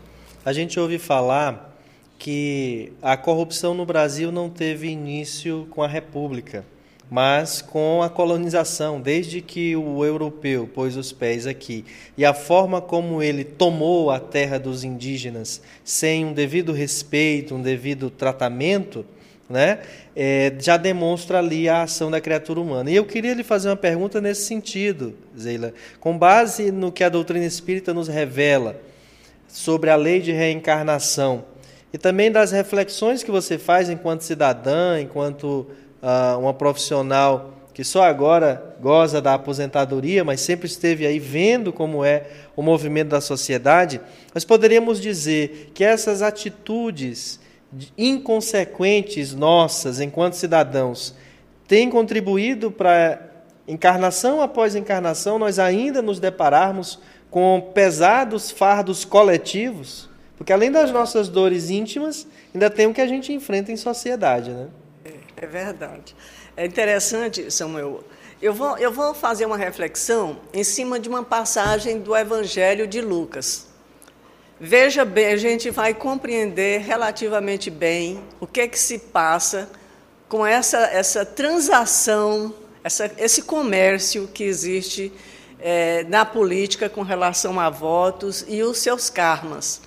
A 0.44 0.52
gente 0.52 0.80
ouve 0.80 0.98
falar 0.98 1.78
que 2.18 2.92
a 3.00 3.16
corrupção 3.16 3.72
no 3.72 3.86
Brasil 3.86 4.32
não 4.32 4.50
teve 4.50 4.88
início 4.88 5.68
com 5.70 5.82
a 5.82 5.86
República 5.86 6.64
mas 7.14 7.62
com 7.62 8.02
a 8.02 8.10
colonização, 8.10 9.00
desde 9.00 9.40
que 9.40 9.76
o 9.76 10.04
europeu 10.04 10.66
pôs 10.66 10.96
os 10.96 11.12
pés 11.12 11.46
aqui 11.46 11.84
e 12.18 12.24
a 12.24 12.34
forma 12.34 12.80
como 12.80 13.22
ele 13.22 13.44
tomou 13.44 14.10
a 14.10 14.18
terra 14.18 14.58
dos 14.58 14.82
indígenas 14.82 15.62
sem 15.84 16.24
um 16.24 16.32
devido 16.32 16.72
respeito, 16.72 17.54
um 17.54 17.62
devido 17.62 18.10
tratamento, 18.10 19.06
né, 19.48 19.82
é, 20.16 20.54
já 20.58 20.76
demonstra 20.76 21.38
ali 21.38 21.68
a 21.68 21.82
ação 21.82 22.10
da 22.10 22.20
criatura 22.20 22.60
humana. 22.60 22.90
E 22.90 22.96
eu 22.96 23.04
queria 23.04 23.32
lhe 23.32 23.44
fazer 23.44 23.68
uma 23.68 23.76
pergunta 23.76 24.20
nesse 24.20 24.46
sentido, 24.46 25.14
Zeila, 25.38 25.72
com 26.00 26.18
base 26.18 26.72
no 26.72 26.90
que 26.90 27.04
a 27.04 27.08
doutrina 27.08 27.46
espírita 27.46 27.94
nos 27.94 28.08
revela 28.08 28.76
sobre 29.46 29.88
a 29.88 29.94
lei 29.94 30.20
de 30.20 30.32
reencarnação 30.32 31.44
e 31.92 31.98
também 31.98 32.28
das 32.28 32.50
reflexões 32.50 33.22
que 33.22 33.30
você 33.30 33.56
faz 33.56 33.88
enquanto 33.88 34.22
cidadã, 34.22 35.00
enquanto 35.00 35.64
uh, 36.04 36.38
uma 36.38 36.52
profissional 36.52 37.52
que 37.72 37.82
só 37.82 38.04
agora 38.04 38.76
goza 38.80 39.20
da 39.20 39.34
aposentadoria, 39.34 40.22
mas 40.22 40.40
sempre 40.40 40.68
esteve 40.68 41.04
aí 41.04 41.18
vendo 41.18 41.72
como 41.72 42.04
é 42.04 42.26
o 42.54 42.62
movimento 42.62 43.08
da 43.08 43.20
sociedade, 43.20 44.00
nós 44.32 44.44
poderíamos 44.44 45.00
dizer 45.00 45.72
que 45.74 45.82
essas 45.82 46.22
atitudes 46.22 47.40
inconsequentes 47.98 49.34
nossas 49.34 49.98
enquanto 49.98 50.34
cidadãos 50.34 51.16
têm 51.66 51.90
contribuído 51.90 52.70
para 52.70 53.20
encarnação 53.66 54.40
após 54.40 54.76
encarnação 54.76 55.36
nós 55.36 55.58
ainda 55.58 56.00
nos 56.00 56.20
depararmos 56.20 57.00
com 57.28 57.72
pesados 57.74 58.52
fardos 58.52 59.04
coletivos, 59.04 60.08
porque 60.36 60.52
além 60.52 60.70
das 60.70 60.92
nossas 60.92 61.28
dores 61.28 61.70
íntimas, 61.70 62.28
ainda 62.54 62.70
tem 62.70 62.86
o 62.86 62.94
que 62.94 63.00
a 63.00 63.08
gente 63.08 63.32
enfrenta 63.32 63.72
em 63.72 63.76
sociedade, 63.76 64.50
né? 64.50 64.68
É 65.44 65.46
verdade. 65.46 66.16
É 66.56 66.64
interessante, 66.64 67.50
Samuel. 67.50 68.02
Eu 68.40 68.54
vou, 68.54 68.78
eu 68.78 68.90
vou 68.90 69.12
fazer 69.12 69.44
uma 69.44 69.58
reflexão 69.58 70.38
em 70.54 70.64
cima 70.64 70.98
de 70.98 71.06
uma 71.06 71.22
passagem 71.22 72.00
do 72.00 72.16
Evangelho 72.16 72.86
de 72.86 73.02
Lucas. 73.02 73.66
Veja 74.58 75.04
bem, 75.04 75.26
a 75.26 75.36
gente 75.36 75.70
vai 75.70 75.92
compreender 75.92 76.80
relativamente 76.80 77.70
bem 77.70 78.24
o 78.40 78.46
que 78.46 78.62
é 78.62 78.68
que 78.68 78.78
se 78.78 78.98
passa 78.98 79.68
com 80.30 80.46
essa, 80.46 80.78
essa 80.78 81.26
transação, 81.26 82.54
essa, 82.82 83.12
esse 83.18 83.42
comércio 83.42 84.26
que 84.32 84.44
existe 84.44 85.12
é, 85.60 86.04
na 86.04 86.24
política 86.24 86.88
com 86.88 87.02
relação 87.02 87.60
a 87.60 87.68
votos 87.68 88.46
e 88.48 88.62
os 88.62 88.78
seus 88.78 89.10
karmas. 89.10 89.82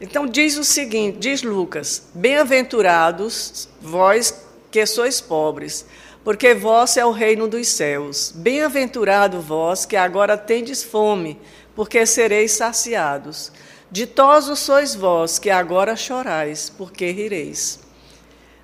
Então 0.00 0.26
diz 0.26 0.56
o 0.56 0.64
seguinte, 0.64 1.18
diz 1.18 1.42
Lucas: 1.42 2.04
Bem-aventurados 2.14 3.68
vós 3.80 4.45
que 4.70 4.84
sois 4.86 5.20
pobres, 5.20 5.86
porque 6.24 6.54
vós 6.54 6.96
é 6.96 7.06
o 7.06 7.12
reino 7.12 7.46
dos 7.46 7.68
céus. 7.68 8.32
Bem-aventurado 8.34 9.40
vós 9.40 9.86
que 9.86 9.96
agora 9.96 10.36
tendes 10.36 10.82
fome, 10.82 11.38
porque 11.74 12.04
sereis 12.04 12.52
saciados. 12.52 13.52
Ditosos 13.90 14.58
sois 14.58 14.94
vós 14.94 15.38
que 15.38 15.50
agora 15.50 15.94
chorais, 15.94 16.68
porque 16.68 17.10
rireis. 17.10 17.78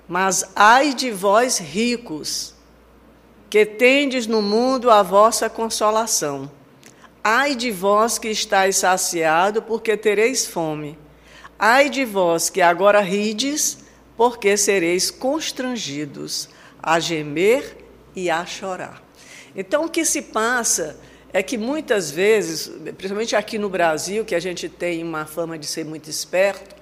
Mas 0.07 0.43
ai 0.55 0.93
de 0.93 1.09
vós 1.11 1.57
ricos, 1.57 2.53
que 3.49 3.65
tendes 3.65 4.27
no 4.27 4.41
mundo 4.41 4.91
a 4.91 5.01
vossa 5.01 5.49
consolação. 5.49 6.51
Ai 7.23 7.55
de 7.55 7.71
vós 7.71 8.17
que 8.17 8.27
estáis 8.27 8.77
saciado, 8.77 9.61
porque 9.61 9.95
tereis 9.95 10.45
fome. 10.45 10.99
Ai 11.57 11.89
de 11.89 12.03
vós 12.03 12.49
que 12.49 12.61
agora 12.61 12.99
rides, 12.99 13.77
porque 14.15 14.55
sereis 14.57 15.09
constrangidos 15.09 16.49
a 16.81 16.99
gemer 16.99 17.77
e 18.15 18.29
a 18.29 18.45
chorar. 18.45 19.01
Então, 19.55 19.85
o 19.85 19.89
que 19.89 20.03
se 20.05 20.21
passa 20.21 20.97
é 21.31 21.41
que 21.41 21.57
muitas 21.57 22.11
vezes, 22.11 22.71
principalmente 22.97 23.35
aqui 23.35 23.57
no 23.57 23.69
Brasil, 23.69 24.23
que 24.23 24.35
a 24.35 24.39
gente 24.39 24.69
tem 24.69 25.03
uma 25.03 25.25
fama 25.25 25.57
de 25.57 25.65
ser 25.65 25.83
muito 25.83 26.09
esperto, 26.09 26.75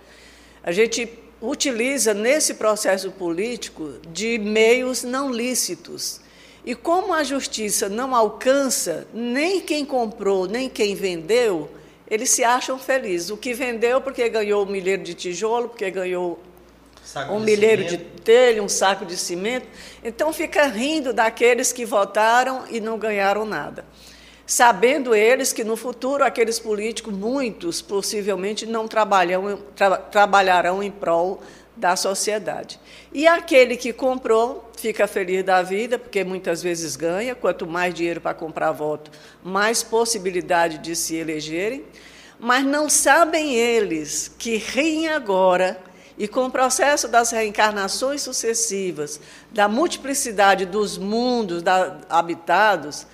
a 0.64 0.72
gente 0.72 1.10
utiliza 1.42 2.14
nesse 2.14 2.56
processo 2.56 3.12
político 3.12 3.94
de 4.12 4.38
meios 4.38 5.04
não 5.04 5.32
lícitos. 5.32 6.22
E 6.64 6.76
como 6.76 7.14
a 7.14 7.24
justiça 7.24 7.90
não 7.90 8.14
alcança 8.14 9.08
nem 9.14 9.60
quem 9.62 9.84
comprou, 9.84 10.46
nem 10.46 10.70
quem 10.70 10.94
vendeu, 10.94 11.70
eles 12.08 12.30
se 12.30 12.44
acham 12.44 12.78
felizes. 12.78 13.32
O 13.32 13.38
que 13.38 13.54
vendeu 13.54 14.02
porque 14.02 14.28
ganhou 14.30 14.64
um 14.64 14.70
milheiro 14.70 15.02
de 15.02 15.14
tijolo, 15.14 15.70
porque 15.70 15.90
ganhou 15.90 16.40
saco 17.04 17.34
um 17.34 17.40
de 17.40 17.46
milheiro 17.46 17.84
cimento. 17.84 18.16
de 18.16 18.22
telha, 18.22 18.64
um 18.64 18.70
saco 18.70 19.06
de 19.06 19.18
cimento. 19.18 19.68
Então 20.04 20.32
fica 20.32 20.68
rindo 20.68 21.14
daqueles 21.14 21.72
que 21.72 21.86
votaram 21.86 22.64
e 22.70 22.80
não 22.80 22.98
ganharam 22.98 23.46
nada. 23.46 23.86
Sabendo 24.46 25.16
eles 25.16 25.54
que 25.54 25.64
no 25.64 25.78
futuro 25.78 26.24
aqueles 26.24 26.60
políticos, 26.60 27.14
muitos 27.14 27.82
possivelmente, 27.82 28.66
não 28.66 28.88
trabalham, 28.88 29.58
tra, 29.76 29.98
trabalharão 29.98 30.84
em 30.84 30.92
prol 30.92 31.42
da 31.76 31.96
sociedade. 31.96 32.80
E 33.14 33.28
aquele 33.28 33.78
que 33.78 33.94
comprou 33.94 34.70
fica 34.78 35.08
feliz 35.08 35.44
da 35.44 35.62
vida, 35.62 35.98
porque 35.98 36.24
muitas 36.24 36.62
vezes 36.62 36.96
ganha, 36.96 37.34
quanto 37.34 37.66
mais 37.66 37.94
dinheiro 37.94 38.20
para 38.20 38.34
comprar 38.34 38.72
voto, 38.72 39.12
mais 39.44 39.84
possibilidade 39.84 40.80
de 40.80 40.96
se 40.96 41.16
elegerem, 41.16 41.86
mas 42.40 42.66
não 42.66 42.90
sabem 42.90 43.56
eles 43.56 44.34
que 44.38 44.58
riem 44.58 45.08
agora 45.08 45.80
e 46.22 46.28
com 46.28 46.46
o 46.46 46.52
processo 46.52 47.08
das 47.08 47.32
reencarnações 47.32 48.22
sucessivas, 48.22 49.20
da 49.52 49.68
multiplicidade 49.68 50.68
dos 50.68 50.96
mundos 50.96 51.64
da, 51.64 51.98
habitados, 52.08 53.08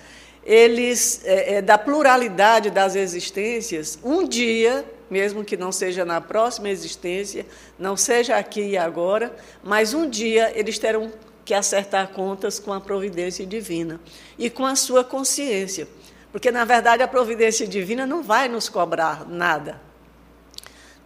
eles, 0.44 1.22
é, 1.24 1.54
é, 1.54 1.62
da 1.62 1.78
pluralidade 1.78 2.68
das 2.68 2.94
existências, 2.94 3.98
um 4.04 4.28
dia, 4.28 4.84
mesmo 5.08 5.42
que 5.42 5.56
não 5.56 5.72
seja 5.72 6.04
na 6.04 6.20
próxima 6.20 6.68
existência, 6.68 7.46
não 7.78 7.96
seja 7.96 8.36
aqui 8.36 8.60
e 8.60 8.76
agora, 8.76 9.34
mas 9.64 9.94
um 9.94 10.06
dia 10.06 10.52
eles 10.54 10.78
terão 10.78 11.10
que 11.46 11.54
acertar 11.54 12.08
contas 12.08 12.58
com 12.58 12.74
a 12.74 12.80
providência 12.80 13.46
divina 13.46 13.98
e 14.38 14.50
com 14.50 14.66
a 14.66 14.76
sua 14.76 15.02
consciência. 15.02 15.88
Porque, 16.30 16.50
na 16.50 16.66
verdade, 16.66 17.02
a 17.02 17.08
providência 17.08 17.66
divina 17.66 18.04
não 18.04 18.22
vai 18.22 18.48
nos 18.48 18.68
cobrar 18.68 19.26
nada 19.26 19.87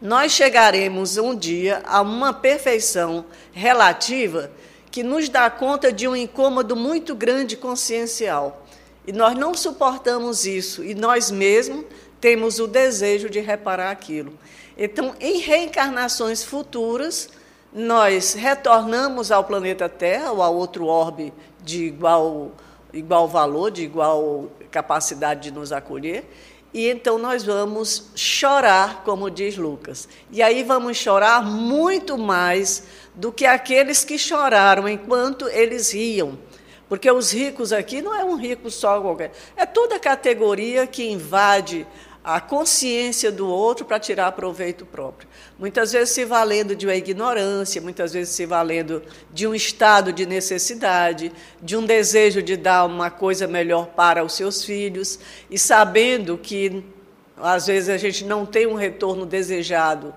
nós 0.02 0.32
chegaremos 0.32 1.16
um 1.16 1.32
dia 1.32 1.80
a 1.86 2.00
uma 2.00 2.32
perfeição 2.32 3.24
relativa 3.52 4.50
que 4.90 5.04
nos 5.04 5.28
dá 5.28 5.48
conta 5.48 5.92
de 5.92 6.08
um 6.08 6.16
incômodo 6.16 6.74
muito 6.74 7.14
grande 7.14 7.56
consciencial. 7.56 8.66
E 9.06 9.12
nós 9.12 9.38
não 9.38 9.54
suportamos 9.54 10.44
isso, 10.44 10.82
e 10.82 10.92
nós 10.92 11.30
mesmos 11.30 11.84
temos 12.20 12.58
o 12.58 12.66
desejo 12.66 13.30
de 13.30 13.38
reparar 13.38 13.92
aquilo. 13.92 14.36
Então, 14.76 15.14
em 15.20 15.38
reencarnações 15.38 16.42
futuras, 16.42 17.28
nós 17.72 18.34
retornamos 18.34 19.30
ao 19.30 19.44
planeta 19.44 19.88
Terra 19.88 20.32
ou 20.32 20.42
a 20.42 20.48
outro 20.48 20.86
orbe 20.86 21.32
de 21.62 21.84
igual, 21.84 22.50
igual 22.92 23.28
valor, 23.28 23.70
de 23.70 23.84
igual 23.84 24.50
capacidade 24.68 25.42
de 25.42 25.50
nos 25.52 25.70
acolher, 25.70 26.24
e 26.74 26.88
então 26.88 27.18
nós 27.18 27.44
vamos 27.44 28.10
chorar, 28.14 29.02
como 29.04 29.30
diz 29.30 29.56
Lucas. 29.56 30.08
E 30.30 30.42
aí 30.42 30.62
vamos 30.62 30.96
chorar 30.96 31.44
muito 31.44 32.16
mais 32.16 32.84
do 33.14 33.30
que 33.30 33.44
aqueles 33.44 34.04
que 34.04 34.18
choraram 34.18 34.88
enquanto 34.88 35.48
eles 35.48 35.92
riam. 35.92 36.38
Porque 36.88 37.10
os 37.10 37.32
ricos 37.32 37.72
aqui 37.72 38.00
não 38.00 38.14
é 38.14 38.24
um 38.24 38.36
rico 38.36 38.70
só 38.70 39.00
qualquer, 39.00 39.32
é 39.56 39.64
toda 39.64 39.96
a 39.96 40.00
categoria 40.00 40.86
que 40.86 41.10
invade 41.10 41.86
a 42.24 42.40
consciência 42.40 43.32
do 43.32 43.48
outro 43.48 43.84
para 43.84 43.98
tirar 43.98 44.30
proveito 44.32 44.86
próprio. 44.86 45.28
Muitas 45.58 45.92
vezes 45.92 46.10
se 46.10 46.24
valendo 46.24 46.76
de 46.76 46.86
uma 46.86 46.94
ignorância, 46.94 47.80
muitas 47.80 48.12
vezes 48.12 48.34
se 48.34 48.46
valendo 48.46 49.02
de 49.32 49.46
um 49.46 49.54
estado 49.54 50.12
de 50.12 50.24
necessidade, 50.24 51.32
de 51.60 51.76
um 51.76 51.84
desejo 51.84 52.40
de 52.40 52.56
dar 52.56 52.84
uma 52.84 53.10
coisa 53.10 53.48
melhor 53.48 53.86
para 53.86 54.24
os 54.24 54.34
seus 54.34 54.64
filhos, 54.64 55.18
e 55.50 55.58
sabendo 55.58 56.38
que 56.38 56.84
às 57.36 57.66
vezes 57.66 57.88
a 57.88 57.96
gente 57.96 58.24
não 58.24 58.46
tem 58.46 58.66
um 58.66 58.74
retorno 58.74 59.26
desejado 59.26 60.14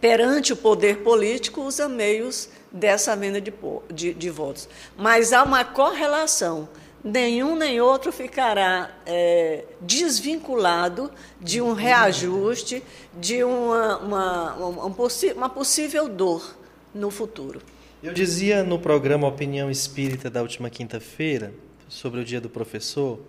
perante 0.00 0.52
o 0.52 0.56
poder 0.56 0.98
político, 0.98 1.62
usa 1.62 1.88
meios 1.88 2.48
dessa 2.72 3.16
venda 3.16 3.40
de, 3.40 3.52
de, 3.92 4.14
de 4.14 4.30
votos. 4.30 4.68
Mas 4.96 5.32
há 5.32 5.42
uma 5.42 5.64
correlação 5.64 6.68
nenhum 7.06 7.54
nem 7.54 7.80
outro 7.80 8.10
ficará 8.10 8.90
é, 9.06 9.64
desvinculado 9.80 11.08
de 11.40 11.60
um 11.60 11.72
reajuste, 11.72 12.82
de 13.14 13.44
uma, 13.44 13.98
uma, 13.98 14.54
uma, 14.54 15.08
uma 15.36 15.48
possível 15.48 16.08
dor 16.08 16.56
no 16.92 17.08
futuro. 17.10 17.62
Eu 18.02 18.12
dizia 18.12 18.64
no 18.64 18.78
programa 18.78 19.28
Opinião 19.28 19.70
Espírita 19.70 20.28
da 20.28 20.42
última 20.42 20.68
quinta-feira, 20.68 21.54
sobre 21.88 22.20
o 22.20 22.24
Dia 22.24 22.40
do 22.40 22.50
Professor, 22.50 23.20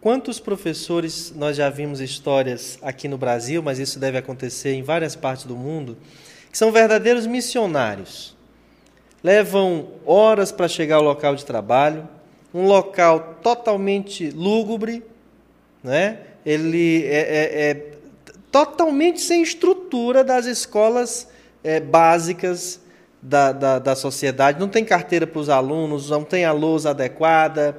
quantos 0.00 0.40
professores 0.40 1.30
nós 1.36 1.58
já 1.58 1.68
vimos 1.68 2.00
histórias 2.00 2.78
aqui 2.80 3.06
no 3.06 3.18
Brasil, 3.18 3.62
mas 3.62 3.78
isso 3.78 3.98
deve 3.98 4.16
acontecer 4.16 4.72
em 4.72 4.82
várias 4.82 5.14
partes 5.14 5.44
do 5.44 5.54
mundo, 5.54 5.98
que 6.50 6.56
são 6.56 6.72
verdadeiros 6.72 7.26
missionários. 7.26 8.34
Levam 9.22 9.88
horas 10.06 10.50
para 10.50 10.66
chegar 10.68 10.96
ao 10.96 11.02
local 11.02 11.34
de 11.34 11.44
trabalho, 11.44 12.08
um 12.54 12.66
local 12.66 13.38
totalmente 13.42 14.30
lúgubre, 14.30 15.02
né? 15.82 16.18
ele 16.46 17.04
é, 17.04 17.18
é, 17.18 17.70
é 17.70 17.86
totalmente 18.52 19.20
sem 19.20 19.42
estrutura 19.42 20.22
das 20.22 20.46
escolas 20.46 21.26
é, 21.64 21.80
básicas 21.80 22.80
da, 23.20 23.50
da, 23.50 23.78
da, 23.80 23.96
sociedade. 23.96 24.60
Não 24.60 24.68
tem 24.68 24.84
carteira 24.84 25.26
para 25.26 25.40
os 25.40 25.48
alunos, 25.48 26.10
não 26.10 26.22
tem 26.22 26.44
a 26.44 26.52
lousa 26.52 26.90
adequada. 26.90 27.76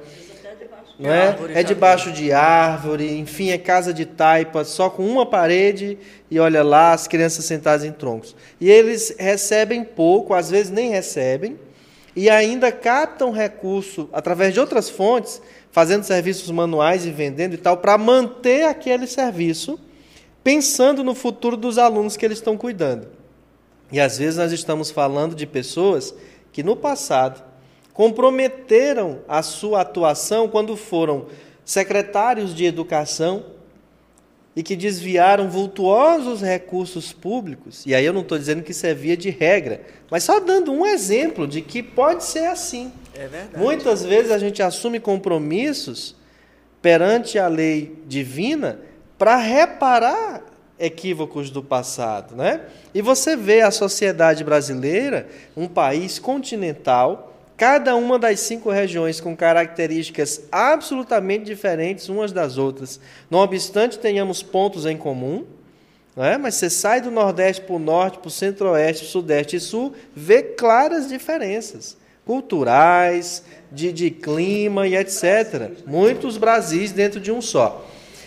Não 0.98 1.10
é? 1.10 1.36
é 1.54 1.62
debaixo 1.62 2.10
de 2.10 2.32
árvore, 2.32 3.18
enfim, 3.18 3.50
é 3.50 3.58
casa 3.58 3.92
de 3.92 4.04
taipa, 4.06 4.64
só 4.64 4.88
com 4.88 5.06
uma 5.06 5.26
parede 5.26 5.98
e 6.30 6.38
olha 6.40 6.62
lá, 6.62 6.92
as 6.92 7.06
crianças 7.06 7.44
sentadas 7.44 7.84
em 7.84 7.92
troncos. 7.92 8.34
E 8.60 8.70
eles 8.70 9.14
recebem 9.18 9.84
pouco, 9.84 10.32
às 10.32 10.50
vezes 10.50 10.72
nem 10.72 10.90
recebem, 10.90 11.58
e 12.16 12.30
ainda 12.30 12.72
captam 12.72 13.30
recurso 13.30 14.08
através 14.10 14.54
de 14.54 14.58
outras 14.58 14.88
fontes, 14.88 15.42
fazendo 15.70 16.02
serviços 16.02 16.50
manuais 16.50 17.04
e 17.04 17.10
vendendo 17.10 17.52
e 17.52 17.58
tal, 17.58 17.76
para 17.76 17.98
manter 17.98 18.64
aquele 18.64 19.06
serviço, 19.06 19.78
pensando 20.42 21.04
no 21.04 21.14
futuro 21.14 21.58
dos 21.58 21.76
alunos 21.76 22.16
que 22.16 22.24
eles 22.24 22.38
estão 22.38 22.56
cuidando. 22.56 23.08
E 23.92 24.00
às 24.00 24.16
vezes 24.16 24.38
nós 24.38 24.50
estamos 24.50 24.90
falando 24.90 25.34
de 25.34 25.46
pessoas 25.46 26.14
que 26.50 26.62
no 26.62 26.74
passado 26.74 27.44
comprometeram 27.92 29.20
a 29.28 29.42
sua 29.42 29.82
atuação 29.82 30.48
quando 30.48 30.74
foram 30.74 31.26
secretários 31.66 32.54
de 32.54 32.64
educação 32.64 33.44
e 34.56 34.62
que 34.62 34.74
desviaram 34.74 35.50
vultuosos 35.50 36.40
recursos 36.40 37.12
públicos, 37.12 37.84
e 37.84 37.94
aí 37.94 38.06
eu 38.06 38.12
não 38.14 38.22
estou 38.22 38.38
dizendo 38.38 38.62
que 38.62 38.70
isso 38.70 38.86
é 38.86 38.94
via 38.94 39.14
de 39.14 39.28
regra, 39.28 39.82
mas 40.10 40.24
só 40.24 40.40
dando 40.40 40.72
um 40.72 40.86
exemplo 40.86 41.46
de 41.46 41.60
que 41.60 41.82
pode 41.82 42.24
ser 42.24 42.46
assim. 42.46 42.90
É 43.14 43.28
verdade. 43.28 43.58
Muitas 43.58 44.02
vezes 44.02 44.32
a 44.32 44.38
gente 44.38 44.62
assume 44.62 44.98
compromissos 44.98 46.16
perante 46.80 47.38
a 47.38 47.48
lei 47.48 47.98
divina 48.06 48.80
para 49.18 49.36
reparar 49.36 50.42
equívocos 50.78 51.50
do 51.50 51.62
passado, 51.62 52.34
né? 52.34 52.62
E 52.94 53.02
você 53.02 53.36
vê 53.36 53.60
a 53.60 53.70
sociedade 53.70 54.42
brasileira, 54.42 55.28
um 55.56 55.68
país 55.68 56.18
continental, 56.18 57.35
cada 57.56 57.96
uma 57.96 58.18
das 58.18 58.40
cinco 58.40 58.70
regiões 58.70 59.20
com 59.20 59.36
características 59.36 60.42
absolutamente 60.52 61.44
diferentes 61.44 62.08
umas 62.08 62.32
das 62.32 62.58
outras. 62.58 63.00
Não 63.30 63.38
obstante 63.38 63.98
tenhamos 63.98 64.42
pontos 64.42 64.84
em 64.84 64.96
comum, 64.96 65.44
é? 66.16 66.36
mas 66.36 66.54
você 66.54 66.70
sai 66.70 67.00
do 67.00 67.10
Nordeste 67.10 67.62
para 67.62 67.76
o 67.76 67.78
Norte, 67.78 68.18
para 68.18 68.28
o 68.28 68.30
Centro-Oeste, 68.30 69.06
Sudeste 69.06 69.56
e 69.56 69.60
Sul, 69.60 69.94
vê 70.14 70.42
claras 70.42 71.08
diferenças 71.08 71.96
culturais, 72.24 73.44
de, 73.70 73.92
de 73.92 74.10
clima 74.10 74.86
e 74.86 74.96
etc. 74.96 75.70
Muitos 75.86 76.36
Brasis 76.36 76.90
dentro 76.90 77.20
de 77.20 77.30
um 77.30 77.40
só. 77.40 77.86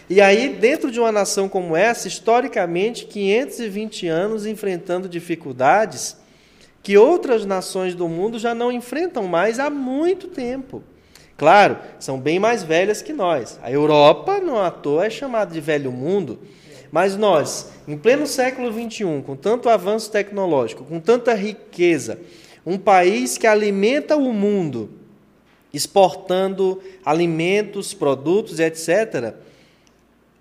E 0.10 0.22
aí, 0.22 0.50
dentro 0.50 0.90
de 0.90 1.00
uma 1.00 1.12
nação 1.12 1.48
como 1.48 1.76
essa, 1.76 2.08
historicamente, 2.08 3.06
520 3.06 4.08
anos 4.08 4.46
enfrentando 4.46 5.08
dificuldades, 5.08 6.16
que 6.82 6.98
outras 6.98 7.46
nações 7.46 7.94
do 7.94 8.08
mundo 8.08 8.40
já 8.40 8.56
não 8.56 8.72
enfrentam 8.72 9.28
mais 9.28 9.60
há 9.60 9.70
muito 9.70 10.28
tempo. 10.28 10.82
Claro, 11.38 11.78
são 12.00 12.20
bem 12.20 12.40
mais 12.40 12.64
velhas 12.64 13.02
que 13.02 13.14
nós. 13.14 13.60
A 13.64 13.72
Europa, 13.72 14.40
não 14.40 14.62
à 14.62 14.70
toa, 14.70 15.06
é 15.06 15.10
chamada 15.10 15.54
de 15.54 15.62
velho 15.62 15.92
mundo. 15.92 16.40
Mas 16.92 17.16
nós, 17.16 17.72
em 17.88 17.98
pleno 17.98 18.26
século 18.26 18.72
XXI, 18.72 19.24
com 19.26 19.36
tanto 19.36 19.70
avanço 19.70 20.12
tecnológico, 20.12 20.84
com 20.84 21.00
tanta 21.00 21.34
riqueza, 21.34 22.20
um 22.66 22.78
país 22.78 23.38
que 23.38 23.48
alimenta 23.48 24.18
o 24.18 24.34
mundo, 24.34 24.90
exportando 25.74 26.82
alimentos, 27.06 27.94
produtos, 27.94 28.60
etc., 28.60 29.34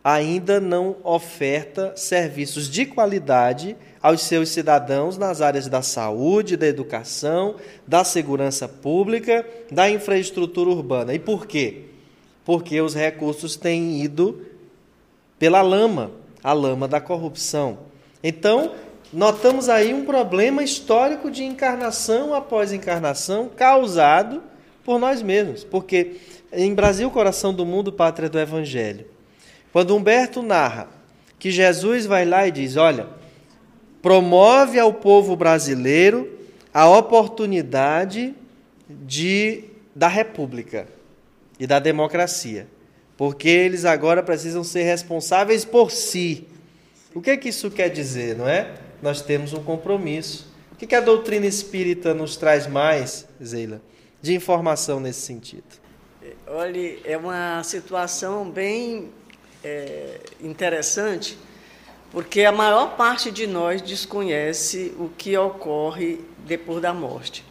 ainda 0.03 0.61
não 0.61 0.97
oferta 1.03 1.93
serviços 1.97 2.69
de 2.69 2.87
qualidade 2.87 3.77
aos 4.01 4.23
seus 4.23 4.51
cidadãos 4.51 5.19
nas 5.19 5.41
áreas 5.41 5.67
da 5.67 5.83
saúde, 5.83 6.57
da 6.57 6.67
educação, 6.67 7.57
da 7.87 8.05
segurança 8.05 8.69
pública, 8.69 9.47
da 9.71 9.91
infraestrutura 9.91 10.71
urbana. 10.71 11.15
E 11.15 11.19
por 11.19 11.47
quê? 11.47 11.83
Porque 12.45 12.81
os 12.81 12.95
recursos 12.95 13.57
têm 13.57 14.03
ido 14.03 14.47
pela 15.39 15.61
lama, 15.63 16.11
a 16.43 16.53
lama 16.53 16.87
da 16.87 17.01
corrupção. 17.01 17.79
Então, 18.23 18.73
notamos 19.13 19.69
aí 19.69 19.93
um 19.93 20.05
problema 20.05 20.63
histórico 20.63 21.31
de 21.31 21.45
encarnação 21.45 22.35
após 22.35 22.73
encarnação 22.73 23.51
causado 23.55 24.43
por 24.85 24.99
nós 24.99 25.21
mesmos, 25.21 25.65
porque 25.65 26.17
em 26.53 26.75
Brasil, 26.75 27.11
coração 27.11 27.53
do 27.53 27.67
mundo, 27.67 27.93
pátria 27.93 28.29
do 28.29 28.39
evangelho, 28.39 29.05
quando 29.73 29.95
Humberto 29.97 30.43
narra 30.43 30.89
que 31.39 31.51
Jesus 31.51 32.07
vai 32.07 32.25
lá 32.25 32.47
e 32.47 32.51
diz: 32.51 32.77
Olha, 32.77 33.07
promove 34.03 34.79
ao 34.79 34.93
povo 34.93 35.37
brasileiro 35.37 36.39
a 36.73 36.89
oportunidade 36.89 38.35
de, 38.89 39.65
da 39.95 40.09
república 40.09 40.87
e 41.59 41.67
da 41.67 41.79
democracia, 41.79 42.67
porque 43.17 43.49
eles 43.49 43.85
agora 43.85 44.23
precisam 44.23 44.63
ser 44.63 44.83
responsáveis 44.83 45.65
por 45.65 45.91
si. 45.91 46.47
O 47.15 47.21
que, 47.21 47.31
é 47.31 47.37
que 47.37 47.49
isso 47.49 47.71
quer 47.71 47.89
dizer, 47.89 48.37
não 48.37 48.49
é? 48.49 48.75
Nós 49.03 49.23
temos 49.23 49.53
um 49.53 49.63
compromisso. 49.63 50.53
O 50.73 50.77
que, 50.77 50.87
que 50.87 50.95
a 50.95 51.01
doutrina 51.01 51.47
espírita 51.47 52.15
nos 52.15 52.37
traz 52.37 52.67
mais, 52.67 53.27
Zeila, 53.43 53.81
de 54.23 54.35
informação 54.35 55.01
nesse 55.01 55.23
sentido? 55.23 55.65
Olha, 56.47 56.99
é 57.05 57.17
uma 57.17 57.63
situação 57.65 58.49
bem 58.49 59.11
é, 59.63 60.21
interessante, 60.41 61.39
porque 62.11 62.45
a 62.45 62.53
maior 62.53 62.97
parte 62.97 63.31
de 63.31 63.47
nós 63.47 63.83
desconhece 63.83 64.95
o 64.99 65.09
que 65.09 65.37
ocorre 65.37 66.21
depois 66.47 66.81
da 66.81 66.95
morte. 66.95 67.45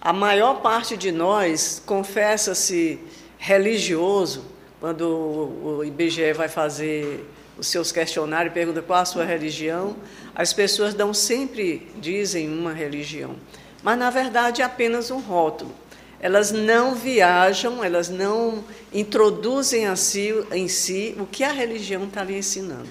A 0.00 0.12
maior 0.12 0.60
parte 0.60 0.96
de 0.96 1.12
nós 1.12 1.82
confessa-se 1.84 2.98
religioso 3.38 4.44
quando 4.80 5.02
o 5.02 5.84
IBGE 5.84 6.32
vai 6.32 6.48
fazer 6.48 7.24
os 7.56 7.68
seus 7.68 7.92
questionários 7.92 8.50
e 8.50 8.54
pergunta 8.54 8.82
qual 8.82 9.00
a 9.00 9.04
sua 9.04 9.24
religião, 9.24 9.96
as 10.34 10.52
pessoas 10.52 10.94
dão 10.94 11.12
sempre 11.14 11.86
dizem 11.96 12.48
uma 12.48 12.72
religião, 12.72 13.36
mas 13.82 13.98
na 13.98 14.10
verdade 14.10 14.62
é 14.62 14.64
apenas 14.64 15.10
um 15.10 15.20
rótulo 15.20 15.81
elas 16.22 16.52
não 16.52 16.94
viajam, 16.94 17.82
elas 17.82 18.08
não 18.08 18.64
introduzem 18.94 19.86
a 19.86 19.96
si, 19.96 20.32
em 20.52 20.68
si 20.68 21.16
o 21.18 21.26
que 21.26 21.42
a 21.42 21.50
religião 21.50 22.04
está 22.04 22.22
lhe 22.22 22.38
ensinando. 22.38 22.88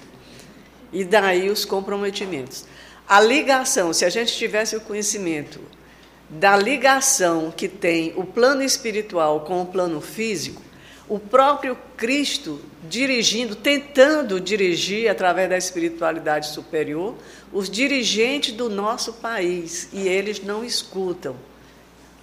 E 0.92 1.02
daí 1.02 1.48
os 1.48 1.64
comprometimentos. 1.64 2.66
A 3.08 3.18
ligação, 3.20 3.90
se 3.94 4.04
a 4.04 4.10
gente 4.10 4.36
tivesse 4.36 4.76
o 4.76 4.82
conhecimento 4.82 5.60
da 6.28 6.54
ligação 6.54 7.50
que 7.50 7.68
tem 7.68 8.12
o 8.16 8.24
plano 8.24 8.62
espiritual 8.62 9.40
com 9.40 9.62
o 9.62 9.66
plano 9.66 10.02
físico, 10.02 10.60
o 11.08 11.18
próprio 11.18 11.76
Cristo 11.96 12.60
dirigindo, 12.88 13.56
tentando 13.56 14.38
dirigir 14.38 15.10
através 15.10 15.48
da 15.48 15.56
espiritualidade 15.56 16.48
superior, 16.48 17.14
os 17.50 17.70
dirigentes 17.70 18.52
do 18.52 18.68
nosso 18.68 19.14
país, 19.14 19.88
e 19.90 20.06
eles 20.06 20.42
não 20.42 20.62
escutam. 20.62 21.34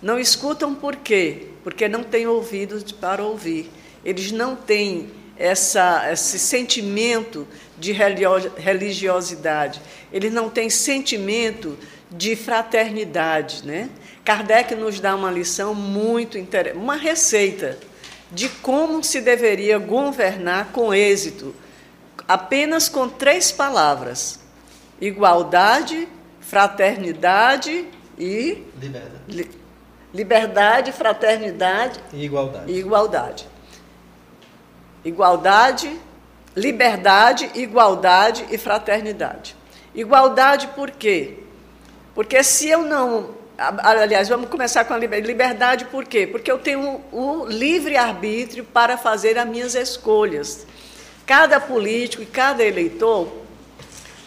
Não 0.01 0.19
escutam 0.19 0.73
por 0.73 0.95
quê? 0.95 1.47
Porque 1.63 1.87
não 1.87 2.03
têm 2.03 2.25
ouvidos 2.25 2.91
para 2.91 3.23
ouvir. 3.23 3.69
Eles 4.03 4.31
não 4.31 4.55
têm 4.55 5.09
essa, 5.37 6.09
esse 6.11 6.39
sentimento 6.39 7.47
de 7.77 7.91
religiosidade. 7.91 9.81
Eles 10.11 10.31
não 10.31 10.49
têm 10.49 10.69
sentimento 10.69 11.77
de 12.11 12.35
fraternidade. 12.35 13.65
Né? 13.65 13.89
Kardec 14.23 14.75
nos 14.75 14.99
dá 14.99 15.15
uma 15.15 15.31
lição 15.31 15.75
muito 15.75 16.37
interessante, 16.37 16.81
uma 16.81 16.95
receita 16.95 17.77
de 18.31 18.47
como 18.47 19.03
se 19.03 19.21
deveria 19.21 19.77
governar 19.79 20.71
com 20.71 20.93
êxito, 20.93 21.55
apenas 22.27 22.87
com 22.87 23.09
três 23.09 23.51
palavras: 23.51 24.39
igualdade, 25.01 26.07
fraternidade 26.39 27.85
e 28.17 28.63
liberdade. 28.79 29.59
Liberdade, 30.13 30.91
fraternidade 30.91 31.99
e 32.11 32.25
igualdade. 32.25 32.71
E 32.71 32.79
igualdade. 32.79 33.47
Igualdade, 35.05 35.99
liberdade, 36.55 37.51
igualdade 37.55 38.45
e 38.49 38.57
fraternidade. 38.57 39.55
Igualdade 39.93 40.67
por 40.69 40.91
quê? 40.91 41.35
Porque 42.15 42.43
se 42.43 42.69
eu 42.69 42.83
não. 42.83 43.37
Aliás, 43.57 44.29
vamos 44.29 44.49
começar 44.49 44.85
com 44.85 44.93
a 44.93 44.97
liberdade, 44.97 45.85
por 45.85 46.05
quê? 46.05 46.25
Porque 46.25 46.49
eu 46.49 46.57
tenho 46.57 47.01
o 47.11 47.45
livre-arbítrio 47.45 48.63
para 48.63 48.97
fazer 48.97 49.37
as 49.37 49.45
minhas 49.45 49.75
escolhas. 49.75 50.65
Cada 51.25 51.59
político 51.59 52.23
e 52.23 52.25
cada 52.25 52.63
eleitor 52.63 53.27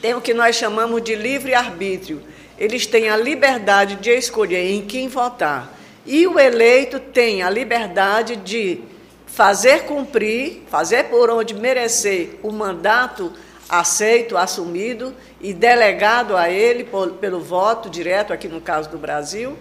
tem 0.02 0.14
o 0.14 0.20
que 0.20 0.34
nós 0.34 0.56
chamamos 0.56 1.02
de 1.02 1.14
livre-arbítrio 1.14 2.22
eles 2.62 2.86
têm 2.86 3.08
a 3.08 3.16
liberdade 3.16 3.96
de 3.96 4.10
escolher 4.10 4.70
em 4.70 4.82
quem 4.82 5.08
votar. 5.08 5.76
E 6.06 6.28
o 6.28 6.38
eleito 6.38 7.00
tem 7.00 7.42
a 7.42 7.50
liberdade 7.50 8.36
de 8.36 8.78
fazer 9.26 9.82
cumprir, 9.82 10.62
fazer 10.68 11.06
por 11.06 11.28
onde 11.28 11.54
merecer 11.54 12.38
o 12.40 12.52
mandato 12.52 13.32
aceito, 13.68 14.36
assumido 14.36 15.12
e 15.40 15.52
delegado 15.52 16.36
a 16.36 16.50
ele 16.50 16.84
por, 16.84 17.10
pelo 17.14 17.40
voto 17.40 17.90
direto, 17.90 18.32
aqui 18.32 18.46
no 18.46 18.60
caso 18.60 18.88
do 18.88 18.96
Brasil, 18.96 19.58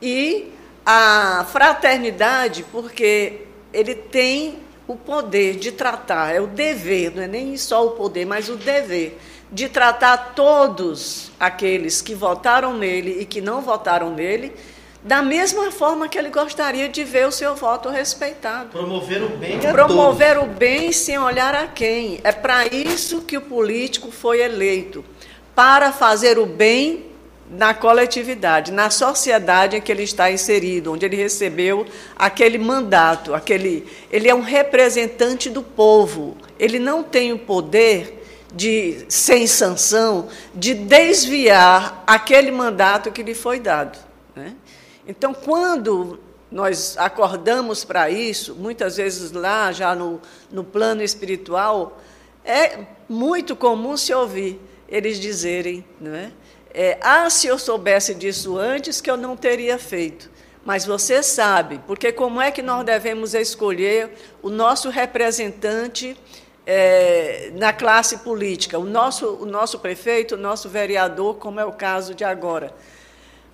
e 0.00 0.52
a 0.86 1.44
fraternidade, 1.50 2.64
porque 2.70 3.46
ele 3.72 3.96
tem 3.96 4.60
o 4.86 4.94
poder 4.94 5.56
de 5.56 5.72
tratar, 5.72 6.36
é 6.36 6.40
o 6.40 6.46
dever, 6.46 7.16
não 7.16 7.22
é 7.24 7.26
nem 7.26 7.56
só 7.56 7.84
o 7.84 7.90
poder, 7.90 8.24
mas 8.24 8.48
o 8.48 8.54
dever 8.54 9.18
de 9.50 9.68
tratar 9.68 10.34
todos 10.34 11.30
aqueles 11.38 12.02
que 12.02 12.14
votaram 12.14 12.76
nele 12.76 13.18
e 13.20 13.24
que 13.24 13.40
não 13.40 13.62
votaram 13.62 14.10
nele 14.10 14.52
da 15.02 15.22
mesma 15.22 15.70
forma 15.70 16.08
que 16.08 16.18
ele 16.18 16.28
gostaria 16.28 16.88
de 16.88 17.04
ver 17.04 17.26
o 17.26 17.32
seu 17.32 17.54
voto 17.54 17.88
respeitado. 17.88 18.70
Promover 18.70 19.22
o 19.22 19.28
bem 19.28 19.56
a 19.66 19.72
Promover 19.72 20.34
todos. 20.34 20.50
o 20.50 20.54
bem 20.54 20.92
sem 20.92 21.18
olhar 21.18 21.54
a 21.54 21.66
quem. 21.66 22.20
É 22.24 22.32
para 22.32 22.66
isso 22.66 23.22
que 23.22 23.36
o 23.36 23.40
político 23.40 24.10
foi 24.10 24.42
eleito, 24.42 25.04
para 25.54 25.92
fazer 25.92 26.38
o 26.38 26.46
bem 26.46 27.06
na 27.50 27.72
coletividade, 27.72 28.72
na 28.72 28.90
sociedade 28.90 29.76
em 29.76 29.80
que 29.80 29.90
ele 29.90 30.02
está 30.02 30.30
inserido, 30.30 30.92
onde 30.92 31.06
ele 31.06 31.16
recebeu 31.16 31.86
aquele 32.14 32.58
mandato, 32.58 33.34
aquele, 33.34 33.86
ele 34.12 34.28
é 34.28 34.34
um 34.34 34.42
representante 34.42 35.48
do 35.48 35.62
povo. 35.62 36.36
Ele 36.58 36.78
não 36.78 37.02
tem 37.02 37.32
o 37.32 37.38
poder 37.38 38.17
de 38.58 39.06
sem 39.08 39.46
sanção 39.46 40.28
de 40.52 40.74
desviar 40.74 42.02
aquele 42.04 42.50
mandato 42.50 43.12
que 43.12 43.22
lhe 43.22 43.32
foi 43.32 43.60
dado. 43.60 43.96
Né? 44.34 44.56
Então, 45.06 45.32
quando 45.32 46.18
nós 46.50 46.96
acordamos 46.98 47.84
para 47.84 48.10
isso, 48.10 48.56
muitas 48.56 48.96
vezes 48.96 49.30
lá, 49.30 49.70
já 49.70 49.94
no, 49.94 50.20
no 50.50 50.64
plano 50.64 51.04
espiritual, 51.04 52.00
é 52.44 52.80
muito 53.08 53.54
comum 53.54 53.96
se 53.96 54.12
ouvir 54.12 54.60
eles 54.88 55.20
dizerem, 55.20 55.84
não 56.00 56.12
é? 56.12 56.32
é? 56.74 56.98
Ah, 57.00 57.30
se 57.30 57.46
eu 57.46 57.60
soubesse 57.60 58.12
disso 58.12 58.58
antes, 58.58 59.00
que 59.00 59.08
eu 59.08 59.16
não 59.16 59.36
teria 59.36 59.78
feito. 59.78 60.28
Mas 60.64 60.84
você 60.84 61.22
sabe, 61.22 61.80
porque 61.86 62.10
como 62.10 62.40
é 62.40 62.50
que 62.50 62.60
nós 62.60 62.84
devemos 62.84 63.34
escolher 63.34 64.10
o 64.42 64.50
nosso 64.50 64.90
representante 64.90 66.16
é, 66.70 67.50
na 67.54 67.72
classe 67.72 68.18
política, 68.18 68.78
o 68.78 68.84
nosso, 68.84 69.26
o 69.26 69.46
nosso 69.46 69.78
prefeito, 69.78 70.34
o 70.34 70.38
nosso 70.38 70.68
vereador, 70.68 71.36
como 71.36 71.58
é 71.58 71.64
o 71.64 71.72
caso 71.72 72.14
de 72.14 72.24
agora. 72.24 72.74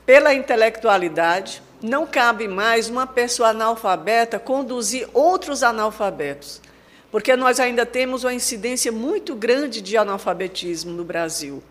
Pela 0.05 0.35
intelectualidade, 0.35 1.63
não 1.81 2.09
cabe 2.09 2.49
mais 2.49 2.89
uma 2.89 3.07
pessoa 3.07 3.51
analfabeta 3.51 4.41
conduzir 4.41 5.09
outros 5.15 5.63
analfabetos, 5.63 6.61
porque 7.13 7.37
nós 7.37 7.61
ainda 7.61 7.87
temos 7.87 8.25
uma 8.25 8.35
incidência 8.35 8.91
muito 8.91 9.37
grande 9.37 9.81
de 9.81 9.97
analfabetismo 9.97 10.91
no 10.91 11.05
Brasil. 11.05 11.63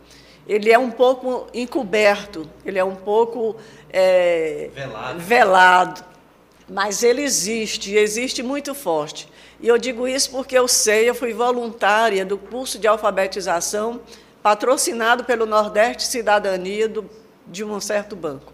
Ele 0.47 0.71
é 0.71 0.79
um 0.79 0.91
pouco 0.91 1.47
encoberto, 1.53 2.49
ele 2.65 2.79
é 2.79 2.83
um 2.85 2.95
pouco 2.95 3.57
é, 3.91 4.69
velado. 4.73 5.19
velado, 5.19 6.05
mas 6.69 7.03
ele 7.03 7.21
existe, 7.21 7.93
existe 7.95 8.41
muito 8.41 8.73
forte. 8.73 9.27
E 9.63 9.67
eu 9.69 9.77
digo 9.77 10.05
isso 10.05 10.29
porque 10.29 10.59
eu 10.59 10.67
sei, 10.67 11.09
eu 11.09 11.15
fui 11.15 11.31
voluntária 11.31 12.25
do 12.25 12.37
curso 12.37 12.77
de 12.77 12.85
alfabetização 12.85 14.01
patrocinado 14.43 15.23
pelo 15.23 15.45
Nordeste 15.45 16.03
Cidadania 16.03 16.89
do, 16.89 17.09
de 17.47 17.63
um 17.63 17.79
certo 17.79 18.13
banco. 18.13 18.51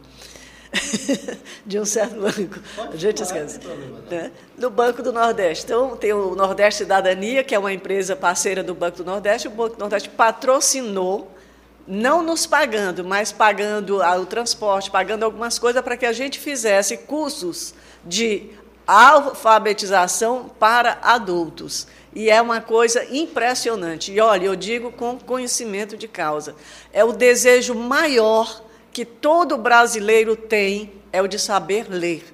de 1.65 1.79
um 1.79 1.85
certo 1.85 2.13
banco. 2.13 2.59
A 2.93 2.95
gente 2.95 3.23
esquece. 3.23 3.59
Né? 4.07 4.31
Do 4.55 4.69
Banco 4.69 5.01
do 5.01 5.11
Nordeste. 5.11 5.65
Então, 5.65 5.97
tem 5.97 6.13
o 6.13 6.35
Nordeste 6.35 6.83
Cidadania, 6.83 7.43
que 7.43 7.55
é 7.55 7.59
uma 7.59 7.73
empresa 7.73 8.15
parceira 8.15 8.61
do 8.61 8.75
Banco 8.75 8.97
do 8.97 9.03
Nordeste. 9.03 9.47
O 9.47 9.51
Banco 9.51 9.77
do 9.77 9.79
Nordeste 9.79 10.09
patrocinou, 10.09 11.31
não 11.87 12.21
nos 12.21 12.45
pagando, 12.45 13.03
mas 13.03 13.31
pagando 13.31 13.97
o 13.97 14.25
transporte, 14.27 14.91
pagando 14.91 15.23
algumas 15.23 15.57
coisas 15.57 15.81
para 15.81 15.97
que 15.97 16.05
a 16.05 16.13
gente 16.13 16.37
fizesse 16.37 16.97
cursos 16.97 17.73
de 18.05 18.51
alfabetização 18.89 20.49
para 20.59 20.97
adultos. 21.03 21.87
E 22.13 22.29
é 22.29 22.41
uma 22.41 22.59
coisa 22.59 23.05
impressionante. 23.15 24.11
E 24.11 24.19
olha, 24.19 24.45
eu 24.45 24.55
digo 24.55 24.91
com 24.91 25.19
conhecimento 25.19 25.95
de 25.95 26.07
causa. 26.07 26.55
É 26.91 27.03
o 27.03 27.13
desejo 27.13 27.75
maior 27.75 28.63
que 28.91 29.05
todo 29.05 29.57
brasileiro 29.57 30.35
tem 30.35 30.91
é 31.13 31.21
o 31.21 31.27
de 31.27 31.37
saber 31.37 31.87
ler. 31.87 32.33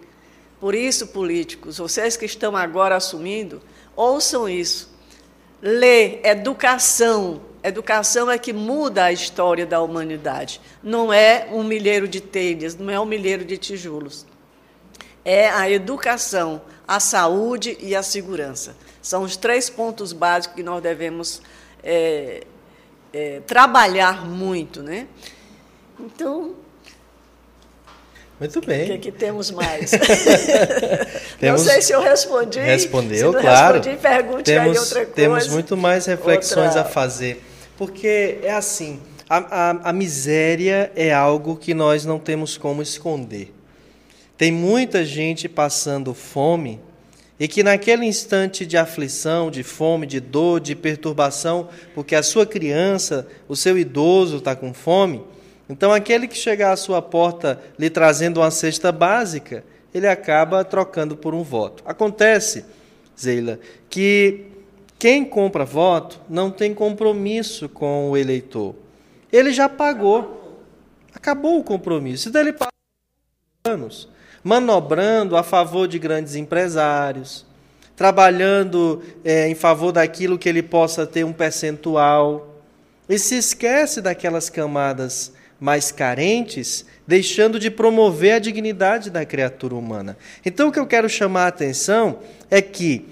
Por 0.59 0.73
isso, 0.73 1.07
políticos, 1.07 1.77
vocês 1.77 2.15
que 2.15 2.25
estão 2.25 2.55
agora 2.55 2.95
assumindo, 2.95 3.61
ouçam 3.93 4.47
isso. 4.47 4.89
Ler, 5.61 6.21
educação. 6.23 7.41
Educação 7.61 8.31
é 8.31 8.37
que 8.37 8.53
muda 8.53 9.05
a 9.05 9.11
história 9.11 9.65
da 9.65 9.81
humanidade. 9.81 10.61
Não 10.81 11.11
é 11.11 11.49
um 11.51 11.63
milheiro 11.63 12.07
de 12.07 12.21
telhas, 12.21 12.75
não 12.75 12.89
é 12.89 12.99
um 12.99 13.05
milheiro 13.05 13.43
de 13.43 13.57
tijolos. 13.57 14.25
É 15.25 15.49
a 15.49 15.69
educação, 15.69 16.61
a 16.87 16.99
saúde 16.99 17.75
e 17.81 17.95
a 17.95 18.03
segurança. 18.03 18.75
São 19.01 19.23
os 19.23 19.35
três 19.35 19.69
pontos 19.69 20.13
básicos 20.13 20.55
que 20.55 20.63
nós 20.63 20.81
devemos 20.81 21.41
é, 21.83 22.43
é, 23.11 23.39
trabalhar 23.45 24.25
muito. 24.25 24.83
Né? 24.83 25.07
Então. 25.99 26.55
Muito 28.39 28.59
bem. 28.61 28.83
O 28.83 28.87
que, 28.87 28.97
que 28.97 29.11
temos 29.11 29.49
mais? 29.49 29.91
temos, 31.39 31.61
não 31.61 31.71
sei 31.71 31.81
se 31.81 31.93
eu 31.93 32.01
respondi. 32.01 32.59
Respondeu, 32.59 33.31
claro. 33.31 33.77
Respondi, 33.77 33.97
pergunte 33.97 34.43
temos, 34.43 34.71
aí 34.71 34.77
outra 34.77 34.99
coisa. 34.99 35.13
Temos 35.13 35.47
muito 35.47 35.77
mais 35.77 36.05
reflexões 36.05 36.75
outra... 36.75 36.81
a 36.81 36.85
fazer. 36.85 37.41
Porque 37.77 38.39
é 38.43 38.51
assim: 38.51 38.99
a, 39.29 39.37
a, 39.37 39.89
a 39.89 39.93
miséria 39.93 40.91
é 40.95 41.13
algo 41.13 41.55
que 41.55 41.73
nós 41.73 42.03
não 42.03 42.19
temos 42.19 42.57
como 42.57 42.81
esconder. 42.81 43.54
Tem 44.37 44.51
muita 44.51 45.05
gente 45.05 45.47
passando 45.47 46.13
fome 46.13 46.79
e 47.39 47.47
que 47.47 47.63
naquele 47.63 48.05
instante 48.05 48.65
de 48.65 48.77
aflição, 48.77 49.49
de 49.49 49.63
fome, 49.63 50.05
de 50.05 50.19
dor, 50.19 50.59
de 50.59 50.75
perturbação, 50.75 51.69
porque 51.93 52.15
a 52.15 52.23
sua 52.23 52.45
criança, 52.45 53.27
o 53.47 53.55
seu 53.55 53.77
idoso 53.77 54.37
está 54.37 54.55
com 54.55 54.73
fome, 54.73 55.23
então 55.69 55.91
aquele 55.91 56.27
que 56.27 56.37
chegar 56.37 56.71
à 56.71 56.77
sua 56.77 57.01
porta 57.01 57.61
lhe 57.77 57.89
trazendo 57.89 58.39
uma 58.39 58.51
cesta 58.51 58.91
básica, 58.91 59.63
ele 59.93 60.07
acaba 60.07 60.63
trocando 60.63 61.15
por 61.15 61.33
um 61.33 61.41
voto. 61.41 61.81
Acontece, 61.85 62.65
Zeila, 63.19 63.59
que 63.89 64.45
quem 64.99 65.23
compra 65.25 65.65
voto 65.65 66.21
não 66.29 66.51
tem 66.51 66.73
compromisso 66.73 67.67
com 67.67 68.11
o 68.11 68.17
eleitor. 68.17 68.75
Ele 69.31 69.51
já 69.51 69.67
pagou. 69.69 70.59
Acabou 71.13 71.59
o 71.59 71.63
compromisso. 71.63 72.29
Então 72.29 72.41
ele 72.41 72.53
passa 72.53 72.71
anos 73.63 74.09
manobrando 74.45 75.35
a 75.35 75.41
favor 75.41 75.87
de 75.87 75.97
grandes 75.97 76.35
empresários, 76.35 77.43
trabalhando 77.95 79.01
é, 79.23 79.49
em 79.49 79.55
favor 79.55 79.91
daquilo 79.91 80.37
que 80.37 80.47
ele 80.47 80.61
possa 80.61 81.07
ter 81.07 81.23
um 81.23 81.33
percentual, 81.33 82.61
e 83.09 83.17
se 83.17 83.35
esquece 83.35 84.03
daquelas 84.03 84.47
camadas 84.47 85.33
mais 85.59 85.91
carentes, 85.91 86.85
deixando 87.07 87.59
de 87.59 87.71
promover 87.71 88.33
a 88.33 88.39
dignidade 88.39 89.09
da 89.09 89.25
criatura 89.25 89.73
humana. 89.73 90.15
Então, 90.45 90.67
o 90.67 90.71
que 90.71 90.79
eu 90.79 90.85
quero 90.85 91.09
chamar 91.09 91.45
a 91.45 91.47
atenção 91.47 92.19
é 92.51 92.61
que, 92.61 93.07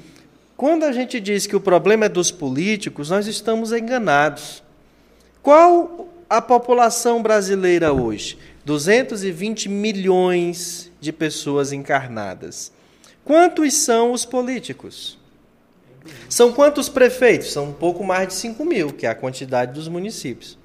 quando 0.56 0.84
a 0.84 0.92
gente 0.92 1.20
diz 1.20 1.48
que 1.48 1.56
o 1.56 1.62
problema 1.62 2.06
é 2.06 2.10
dos 2.10 2.30
políticos, 2.30 3.10
nós 3.10 3.26
estamos 3.26 3.72
enganados. 3.72 4.62
Qual 5.42 6.10
a 6.30 6.40
população 6.40 7.24
brasileira 7.24 7.92
hoje? 7.92 8.38
220 8.66 9.68
milhões 9.68 10.92
de 11.00 11.12
pessoas 11.12 11.74
encarnadas. 11.74 12.72
Quantos 13.26 13.74
são 13.74 14.12
os 14.12 14.26
políticos? 14.26 15.18
São 16.30 16.52
quantos 16.52 16.90
prefeitos? 16.90 17.52
São 17.52 17.66
um 17.66 17.74
pouco 17.74 18.04
mais 18.04 18.28
de 18.30 18.34
5 18.36 18.66
mil, 18.66 18.92
que 18.92 19.06
é 19.06 19.10
a 19.10 19.16
quantidade 19.16 19.74
dos 19.74 19.88
municípios. 19.88 20.58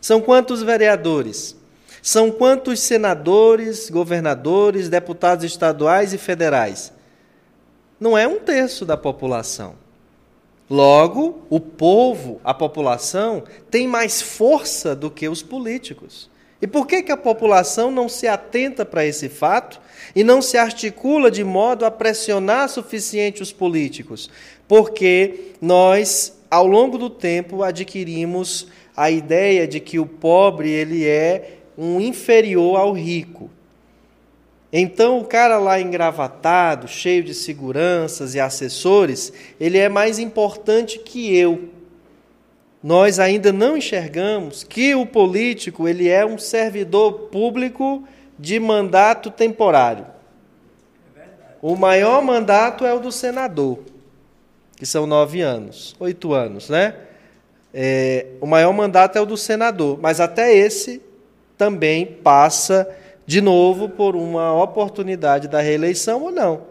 São 0.00 0.20
quantos 0.20 0.62
vereadores? 0.62 1.56
São 2.02 2.30
quantos 2.30 2.80
senadores, 2.80 3.90
governadores, 3.90 4.88
deputados 4.88 5.44
estaduais 5.44 6.12
e 6.12 6.18
federais? 6.18 6.92
Não 7.98 8.16
é 8.16 8.28
um 8.28 8.38
terço 8.38 8.84
da 8.84 8.96
população. 8.96 9.74
Logo, 10.68 11.42
o 11.48 11.58
povo, 11.58 12.40
a 12.44 12.52
população, 12.52 13.44
tem 13.70 13.86
mais 13.86 14.20
força 14.20 14.94
do 14.94 15.10
que 15.10 15.28
os 15.28 15.42
políticos. 15.42 16.28
E 16.60 16.66
por 16.66 16.86
que, 16.86 17.02
que 17.02 17.12
a 17.12 17.16
população 17.16 17.90
não 17.90 18.08
se 18.08 18.26
atenta 18.26 18.84
para 18.84 19.04
esse 19.04 19.28
fato 19.28 19.80
e 20.14 20.24
não 20.24 20.40
se 20.40 20.56
articula 20.56 21.30
de 21.30 21.44
modo 21.44 21.84
a 21.84 21.90
pressionar 21.90 22.68
suficiente 22.68 23.42
os 23.42 23.52
políticos? 23.52 24.30
Porque 24.66 25.52
nós, 25.60 26.36
ao 26.50 26.66
longo 26.66 26.96
do 26.96 27.10
tempo, 27.10 27.62
adquirimos 27.62 28.68
a 28.96 29.10
ideia 29.10 29.68
de 29.68 29.78
que 29.80 29.98
o 29.98 30.06
pobre 30.06 30.70
ele 30.70 31.06
é 31.06 31.58
um 31.76 32.00
inferior 32.00 32.80
ao 32.80 32.92
rico. 32.92 33.50
Então, 34.72 35.18
o 35.18 35.24
cara 35.24 35.58
lá 35.58 35.80
engravatado, 35.80 36.88
cheio 36.88 37.22
de 37.22 37.34
seguranças 37.34 38.34
e 38.34 38.40
assessores, 38.40 39.32
ele 39.60 39.78
é 39.78 39.88
mais 39.88 40.18
importante 40.18 40.98
que 40.98 41.36
eu 41.36 41.68
nós 42.82 43.18
ainda 43.18 43.52
não 43.52 43.76
enxergamos 43.76 44.62
que 44.62 44.94
o 44.94 45.06
político 45.06 45.88
ele 45.88 46.08
é 46.08 46.24
um 46.24 46.38
servidor 46.38 47.28
público 47.30 48.04
de 48.38 48.60
mandato 48.60 49.30
temporário. 49.30 50.06
O 51.60 51.74
maior 51.74 52.22
mandato 52.22 52.84
é 52.84 52.92
o 52.94 53.00
do 53.00 53.10
senador, 53.10 53.78
que 54.76 54.86
são 54.86 55.06
nove 55.06 55.40
anos, 55.40 55.96
oito 55.98 56.32
anos, 56.32 56.68
né? 56.68 56.94
É, 57.72 58.26
o 58.40 58.46
maior 58.46 58.72
mandato 58.72 59.18
é 59.18 59.20
o 59.20 59.26
do 59.26 59.36
senador, 59.36 59.98
mas 60.00 60.20
até 60.20 60.54
esse 60.54 61.02
também 61.58 62.06
passa 62.06 62.88
de 63.26 63.40
novo 63.40 63.88
por 63.88 64.14
uma 64.14 64.62
oportunidade 64.62 65.48
da 65.48 65.60
reeleição 65.60 66.22
ou 66.22 66.30
não. 66.30 66.62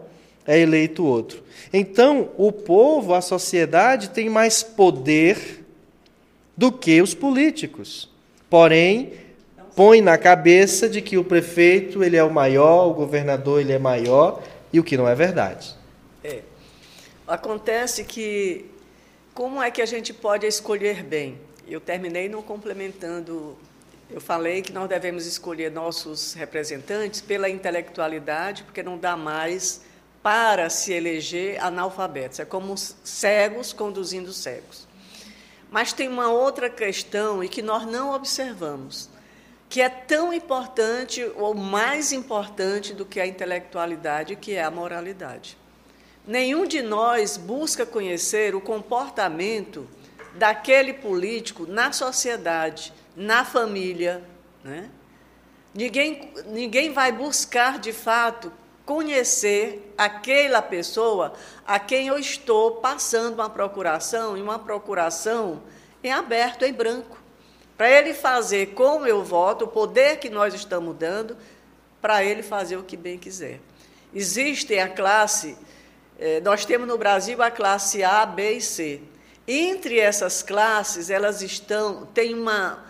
É 0.46 0.58
eleito 0.58 1.04
outro. 1.04 1.42
Então, 1.72 2.30
o 2.36 2.50
povo, 2.50 3.12
a 3.14 3.20
sociedade 3.20 4.10
tem 4.10 4.30
mais 4.30 4.62
poder 4.62 5.65
do 6.56 6.72
que 6.72 7.02
os 7.02 7.14
políticos. 7.14 8.08
Porém, 8.48 9.12
põe 9.74 10.00
na 10.00 10.16
cabeça 10.16 10.88
de 10.88 11.02
que 11.02 11.18
o 11.18 11.24
prefeito 11.24 12.02
ele 12.02 12.16
é 12.16 12.24
o 12.24 12.32
maior, 12.32 12.86
o 12.88 12.94
governador 12.94 13.60
ele 13.60 13.72
é 13.72 13.78
maior, 13.78 14.42
e 14.72 14.80
o 14.80 14.84
que 14.84 14.96
não 14.96 15.06
é 15.06 15.14
verdade. 15.14 15.74
É. 16.24 16.40
Acontece 17.26 18.04
que 18.04 18.64
como 19.34 19.62
é 19.62 19.70
que 19.70 19.82
a 19.82 19.86
gente 19.86 20.14
pode 20.14 20.46
escolher 20.46 21.02
bem? 21.02 21.38
Eu 21.68 21.80
terminei 21.80 22.28
não 22.28 22.40
complementando. 22.40 23.56
Eu 24.08 24.20
falei 24.20 24.62
que 24.62 24.72
nós 24.72 24.88
devemos 24.88 25.26
escolher 25.26 25.70
nossos 25.70 26.32
representantes 26.32 27.20
pela 27.20 27.50
intelectualidade, 27.50 28.62
porque 28.62 28.82
não 28.82 28.96
dá 28.96 29.16
mais 29.16 29.82
para 30.22 30.70
se 30.70 30.92
eleger 30.92 31.62
analfabetos. 31.62 32.40
É 32.40 32.44
como 32.44 32.74
cegos 32.76 33.72
conduzindo 33.72 34.32
cegos. 34.32 34.85
Mas 35.70 35.92
tem 35.92 36.08
uma 36.08 36.30
outra 36.30 36.70
questão 36.70 37.42
e 37.42 37.48
que 37.48 37.62
nós 37.62 37.84
não 37.86 38.14
observamos, 38.14 39.10
que 39.68 39.80
é 39.80 39.88
tão 39.88 40.32
importante 40.32 41.24
ou 41.36 41.54
mais 41.54 42.12
importante 42.12 42.92
do 42.92 43.04
que 43.04 43.20
a 43.20 43.26
intelectualidade, 43.26 44.36
que 44.36 44.54
é 44.54 44.62
a 44.62 44.70
moralidade. 44.70 45.58
Nenhum 46.26 46.66
de 46.66 46.82
nós 46.82 47.36
busca 47.36 47.86
conhecer 47.86 48.54
o 48.54 48.60
comportamento 48.60 49.88
daquele 50.34 50.92
político 50.92 51.66
na 51.66 51.92
sociedade, 51.92 52.92
na 53.16 53.44
família. 53.44 54.22
Né? 54.62 54.90
Ninguém, 55.74 56.32
ninguém 56.46 56.92
vai 56.92 57.12
buscar, 57.12 57.78
de 57.78 57.92
fato, 57.92 58.52
conhecer 58.86 59.92
aquela 59.98 60.62
pessoa 60.62 61.34
a 61.66 61.78
quem 61.78 62.06
eu 62.06 62.16
estou 62.18 62.76
passando 62.76 63.34
uma 63.34 63.50
procuração, 63.50 64.38
e 64.38 64.40
uma 64.40 64.60
procuração 64.60 65.60
em 66.02 66.12
aberto, 66.12 66.64
em 66.64 66.72
branco, 66.72 67.18
para 67.76 67.90
ele 67.90 68.14
fazer 68.14 68.68
como 68.74 69.04
eu 69.04 69.24
voto, 69.24 69.64
o 69.64 69.68
poder 69.68 70.18
que 70.18 70.30
nós 70.30 70.54
estamos 70.54 70.96
dando, 70.96 71.36
para 72.00 72.22
ele 72.24 72.44
fazer 72.44 72.76
o 72.76 72.84
que 72.84 72.96
bem 72.96 73.18
quiser. 73.18 73.60
Existe 74.14 74.78
a 74.78 74.88
classe, 74.88 75.58
eh, 76.18 76.40
nós 76.40 76.64
temos 76.64 76.86
no 76.86 76.96
Brasil 76.96 77.42
a 77.42 77.50
classe 77.50 78.04
A, 78.04 78.24
B 78.24 78.52
e 78.52 78.60
C. 78.60 79.00
Entre 79.48 79.98
essas 79.98 80.42
classes, 80.42 81.10
elas 81.10 81.42
estão, 81.42 82.06
tem 82.06 82.34
uma, 82.34 82.84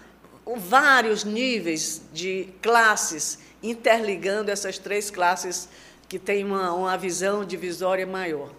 vários 0.56 1.24
níveis 1.24 2.02
de 2.12 2.50
classes 2.60 3.38
interligando 3.62 4.50
essas 4.50 4.78
três 4.78 5.10
classes 5.10 5.68
que 6.08 6.18
têm 6.18 6.44
uma, 6.44 6.72
uma 6.72 6.96
visão 6.96 7.44
divisória 7.44 8.06
maior. 8.06 8.50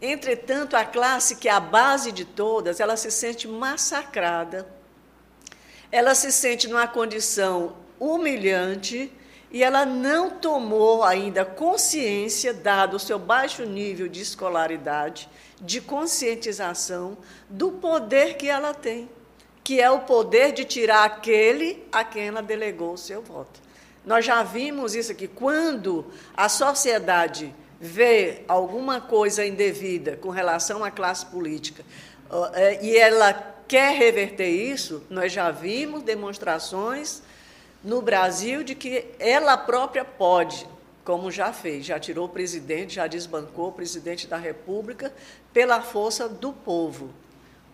Entretanto, 0.00 0.76
a 0.76 0.84
classe 0.84 1.36
que 1.36 1.48
é 1.48 1.52
a 1.52 1.60
base 1.60 2.10
de 2.10 2.24
todas, 2.24 2.80
ela 2.80 2.96
se 2.96 3.10
sente 3.10 3.46
massacrada, 3.46 4.66
ela 5.92 6.14
se 6.14 6.32
sente 6.32 6.68
numa 6.68 6.86
condição 6.86 7.76
humilhante 7.98 9.12
e 9.50 9.62
ela 9.62 9.84
não 9.84 10.30
tomou 10.30 11.02
ainda 11.02 11.44
consciência, 11.44 12.54
dado 12.54 12.94
o 12.94 13.00
seu 13.00 13.18
baixo 13.18 13.64
nível 13.64 14.08
de 14.08 14.20
escolaridade, 14.20 15.28
de 15.60 15.80
conscientização 15.80 17.18
do 17.48 17.72
poder 17.72 18.36
que 18.36 18.48
ela 18.48 18.72
tem, 18.72 19.10
que 19.62 19.80
é 19.80 19.90
o 19.90 20.00
poder 20.00 20.52
de 20.52 20.64
tirar 20.64 21.04
aquele 21.04 21.84
a 21.92 22.04
quem 22.04 22.28
ela 22.28 22.40
delegou 22.40 22.94
o 22.94 22.98
seu 22.98 23.20
voto. 23.20 23.60
Nós 24.10 24.24
já 24.24 24.42
vimos 24.42 24.96
isso 24.96 25.12
aqui. 25.12 25.28
Quando 25.28 26.04
a 26.36 26.48
sociedade 26.48 27.54
vê 27.80 28.42
alguma 28.48 29.00
coisa 29.00 29.46
indevida 29.46 30.16
com 30.16 30.30
relação 30.30 30.82
à 30.82 30.90
classe 30.90 31.24
política 31.26 31.84
é, 32.54 32.84
e 32.84 32.96
ela 32.96 33.32
quer 33.68 33.96
reverter 33.96 34.48
isso, 34.48 35.00
nós 35.08 35.30
já 35.30 35.52
vimos 35.52 36.02
demonstrações 36.02 37.22
no 37.84 38.02
Brasil 38.02 38.64
de 38.64 38.74
que 38.74 39.04
ela 39.20 39.56
própria 39.56 40.04
pode, 40.04 40.66
como 41.04 41.30
já 41.30 41.52
fez, 41.52 41.86
já 41.86 42.00
tirou 42.00 42.26
o 42.26 42.28
presidente, 42.28 42.96
já 42.96 43.06
desbancou 43.06 43.68
o 43.68 43.72
presidente 43.72 44.26
da 44.26 44.36
República 44.36 45.14
pela 45.52 45.80
força 45.80 46.28
do 46.28 46.52
povo. 46.52 47.10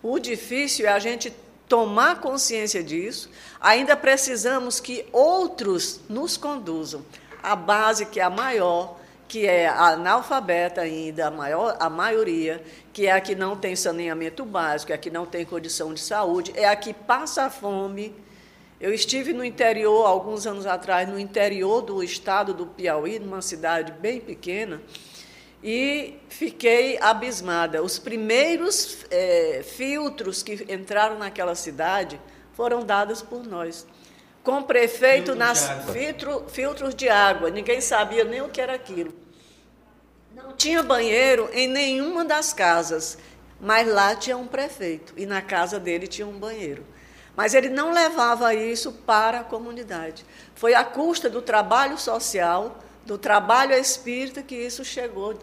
O 0.03 0.19
difícil 0.19 0.85
é 0.87 0.91
a 0.91 0.99
gente 0.99 1.33
tomar 1.69 2.21
consciência 2.21 2.83
disso, 2.83 3.31
ainda 3.61 3.97
precisamos 3.97 4.81
que 4.81 5.07
outros 5.13 6.01
nos 6.09 6.37
conduzam. 6.37 7.05
A 7.43 7.55
base, 7.55 8.07
que 8.07 8.21
é 8.21 8.23
a 8.23 8.31
maior, 8.31 8.99
que 9.29 9.47
é 9.47 9.69
analfabeta 9.69 10.83
ainda, 10.83 11.27
a, 11.27 11.31
maior, 11.31 11.77
a 11.81 11.91
maioria, 11.91 12.63
que 12.93 13.07
é 13.07 13.13
a 13.13 13.21
que 13.21 13.35
não 13.35 13.57
tem 13.57 13.75
saneamento 13.75 14.45
básico, 14.45 14.93
é 14.93 14.95
a 14.95 14.99
que 14.99 15.11
não 15.11 15.27
tem 15.27 15.45
condição 15.45 15.93
de 15.93 16.01
saúde, 16.01 16.53
é 16.57 16.69
a 16.69 16.77
que 16.77 16.93
passa 16.95 17.51
fome. 17.51 18.15
Eu 18.81 18.93
estive 18.93 19.33
no 19.33 19.45
interior, 19.45 20.07
alguns 20.07 20.47
anos 20.47 20.67
atrás, 20.67 21.09
no 21.09 21.19
interior 21.19 21.83
do 21.83 22.03
estado 22.03 22.53
do 22.53 22.67
Piauí, 22.67 23.19
numa 23.19 23.43
cidade 23.43 23.93
bem 23.93 24.21
pequena, 24.21 24.81
e 25.69 26.21
fiquei 26.29 26.97
abismada. 27.01 27.83
Os 27.83 27.99
primeiros 27.99 28.99
é, 29.11 29.65
filtros 29.65 30.41
que 30.41 30.65
entraram 30.73 31.19
naquela 31.19 31.57
cidade 31.57 32.21
foram 32.53 32.85
dados 32.85 33.21
por 33.21 33.45
nós. 33.45 33.85
Com 34.45 34.61
o 34.61 34.63
prefeito 34.63 35.33
filtro 35.33 35.35
nas 35.35 35.69
filtro, 35.91 36.45
filtros 36.49 36.95
de 36.95 37.09
água, 37.09 37.51
ninguém 37.51 37.81
sabia 37.81 38.23
nem 38.23 38.43
o 38.43 38.49
que 38.49 38.61
era 38.61 38.75
aquilo. 38.75 39.13
Não 40.33 40.53
tinha 40.53 40.85
banheiro 40.85 41.51
em 41.53 41.67
nenhuma 41.67 42.25
das 42.25 42.53
casas, 42.53 43.19
mas 43.61 43.89
lá 43.89 44.15
tinha 44.15 44.37
um 44.37 44.47
prefeito 44.47 45.15
e 45.17 45.27
na 45.27 45.43
casa 45.43 45.81
dele 45.81 46.07
tinha 46.07 46.29
um 46.29 46.39
banheiro. 46.39 46.87
Mas 47.35 47.55
ele 47.55 47.71
não 47.71 47.91
levava 47.91 48.55
isso 48.55 48.93
para 48.93 49.41
a 49.41 49.45
comunidade. 49.45 50.25
Foi 50.55 50.75
à 50.75 50.85
custa 50.85 51.29
do 51.29 51.43
trabalho 51.43 51.99
social 51.99 52.79
do 53.07 53.17
trabalho 53.17 53.73
espírita 53.73 54.43
que 54.43 54.57
isso 54.57 54.85
chegou 54.85 55.39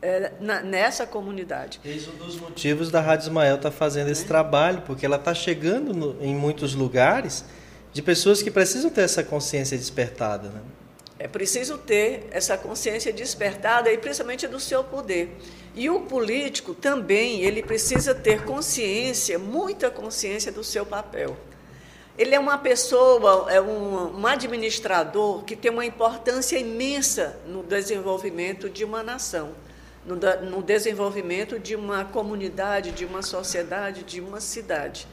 é, 0.00 0.32
na, 0.40 0.60
nessa 0.62 1.06
comunidade. 1.06 1.80
Esse 1.84 2.08
é 2.08 2.12
um 2.12 2.16
dos 2.16 2.36
motivos 2.36 2.90
da 2.90 3.00
Rádio 3.00 3.24
Ismael 3.24 3.56
estar 3.56 3.70
tá 3.70 3.76
fazendo 3.76 4.10
esse 4.10 4.24
trabalho, 4.24 4.82
porque 4.82 5.04
ela 5.04 5.16
está 5.16 5.34
chegando 5.34 5.92
no, 5.92 6.22
em 6.22 6.34
muitos 6.34 6.74
lugares 6.74 7.44
de 7.92 8.02
pessoas 8.02 8.42
que 8.42 8.50
precisam 8.50 8.90
ter 8.90 9.02
essa 9.02 9.24
consciência 9.24 9.76
despertada. 9.76 10.48
Né? 10.48 10.60
É 11.18 11.26
preciso 11.26 11.76
ter 11.78 12.28
essa 12.30 12.56
consciência 12.56 13.12
despertada 13.12 13.90
e 13.90 13.98
principalmente 13.98 14.46
do 14.46 14.60
seu 14.60 14.84
poder. 14.84 15.36
E 15.74 15.90
o 15.90 16.00
político 16.00 16.74
também, 16.74 17.40
ele 17.42 17.62
precisa 17.62 18.14
ter 18.14 18.44
consciência, 18.44 19.38
muita 19.38 19.90
consciência 19.90 20.52
do 20.52 20.62
seu 20.62 20.86
papel. 20.86 21.36
Ele 22.16 22.34
é 22.34 22.38
uma 22.38 22.58
pessoa, 22.58 23.46
é 23.50 23.60
um, 23.60 24.18
um 24.18 24.26
administrador 24.26 25.44
que 25.44 25.54
tem 25.54 25.70
uma 25.70 25.84
importância 25.84 26.58
imensa 26.58 27.38
no 27.46 27.62
desenvolvimento 27.62 28.68
de 28.68 28.84
uma 28.84 29.02
nação, 29.04 29.52
no, 30.04 30.62
desenvolvimento 30.62 31.58
de 31.58 31.76
uma 31.76 32.04
comunidade, 32.04 32.92
de 32.92 33.04
uma 33.04 33.22
sociedade, 33.22 34.02
de 34.02 34.20
uma 34.20 34.40
cidade. 34.40 35.06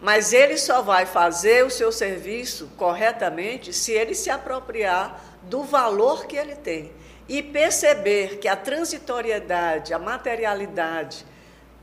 Mas 0.00 0.32
ele 0.32 0.56
só 0.56 0.82
vai 0.82 1.06
fazer 1.06 1.64
o 1.64 1.70
seu 1.70 1.92
serviço 1.92 2.70
corretamente 2.76 3.72
se 3.72 3.92
ele 3.92 4.14
se 4.14 4.30
apropriar 4.30 5.22
do 5.42 5.62
valor 5.62 6.26
que 6.26 6.36
ele 6.36 6.56
tem 6.56 6.92
e 7.28 7.42
perceber 7.42 8.38
que 8.38 8.48
a 8.48 8.56
transitoriedade, 8.56 9.94
a 9.94 9.98
materialidade, 9.98 11.24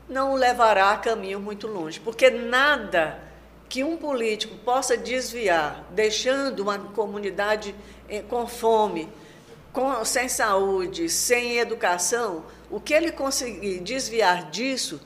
não 0.08 0.32
o 0.32 0.36
levará 0.36 0.90
a 0.90 0.98
caminho 0.98 1.40
muito 1.40 1.66
longe, 1.66 2.00
porque 2.00 2.28
nada 2.30 3.18
que 3.68 3.84
um 3.84 3.96
político 3.96 4.56
possa 4.56 4.96
desviar, 4.96 5.86
deixando 5.90 6.60
uma 6.60 6.76
comunidade 6.78 7.74
eh, 8.08 8.20
com 8.20 8.46
fome, 8.46 9.08
com, 9.72 10.04
sem 10.04 10.28
saúde, 10.28 11.08
sem 11.08 11.58
educação, 11.58 12.44
o 12.70 12.80
que 12.80 12.92
ele 12.92 13.12
conseguir 13.12 13.80
desviar 13.80 14.50
disso, 14.50 15.00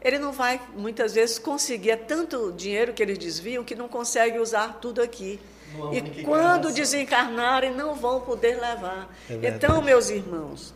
ele 0.00 0.18
não 0.18 0.32
vai 0.32 0.60
muitas 0.76 1.14
vezes 1.14 1.38
conseguir. 1.38 1.90
É 1.90 1.96
tanto 1.96 2.52
dinheiro 2.52 2.92
que 2.92 3.02
eles 3.02 3.18
desviam 3.18 3.64
que 3.64 3.74
não 3.74 3.88
consegue 3.88 4.38
usar 4.38 4.74
tudo 4.80 5.00
aqui. 5.00 5.40
E 5.92 6.22
quando 6.22 6.72
desencarnarem, 6.72 7.74
não 7.74 7.94
vão 7.94 8.20
poder 8.20 8.60
levar. 8.60 9.08
É 9.28 9.48
então, 9.48 9.82
meus 9.82 10.08
irmãos, 10.10 10.74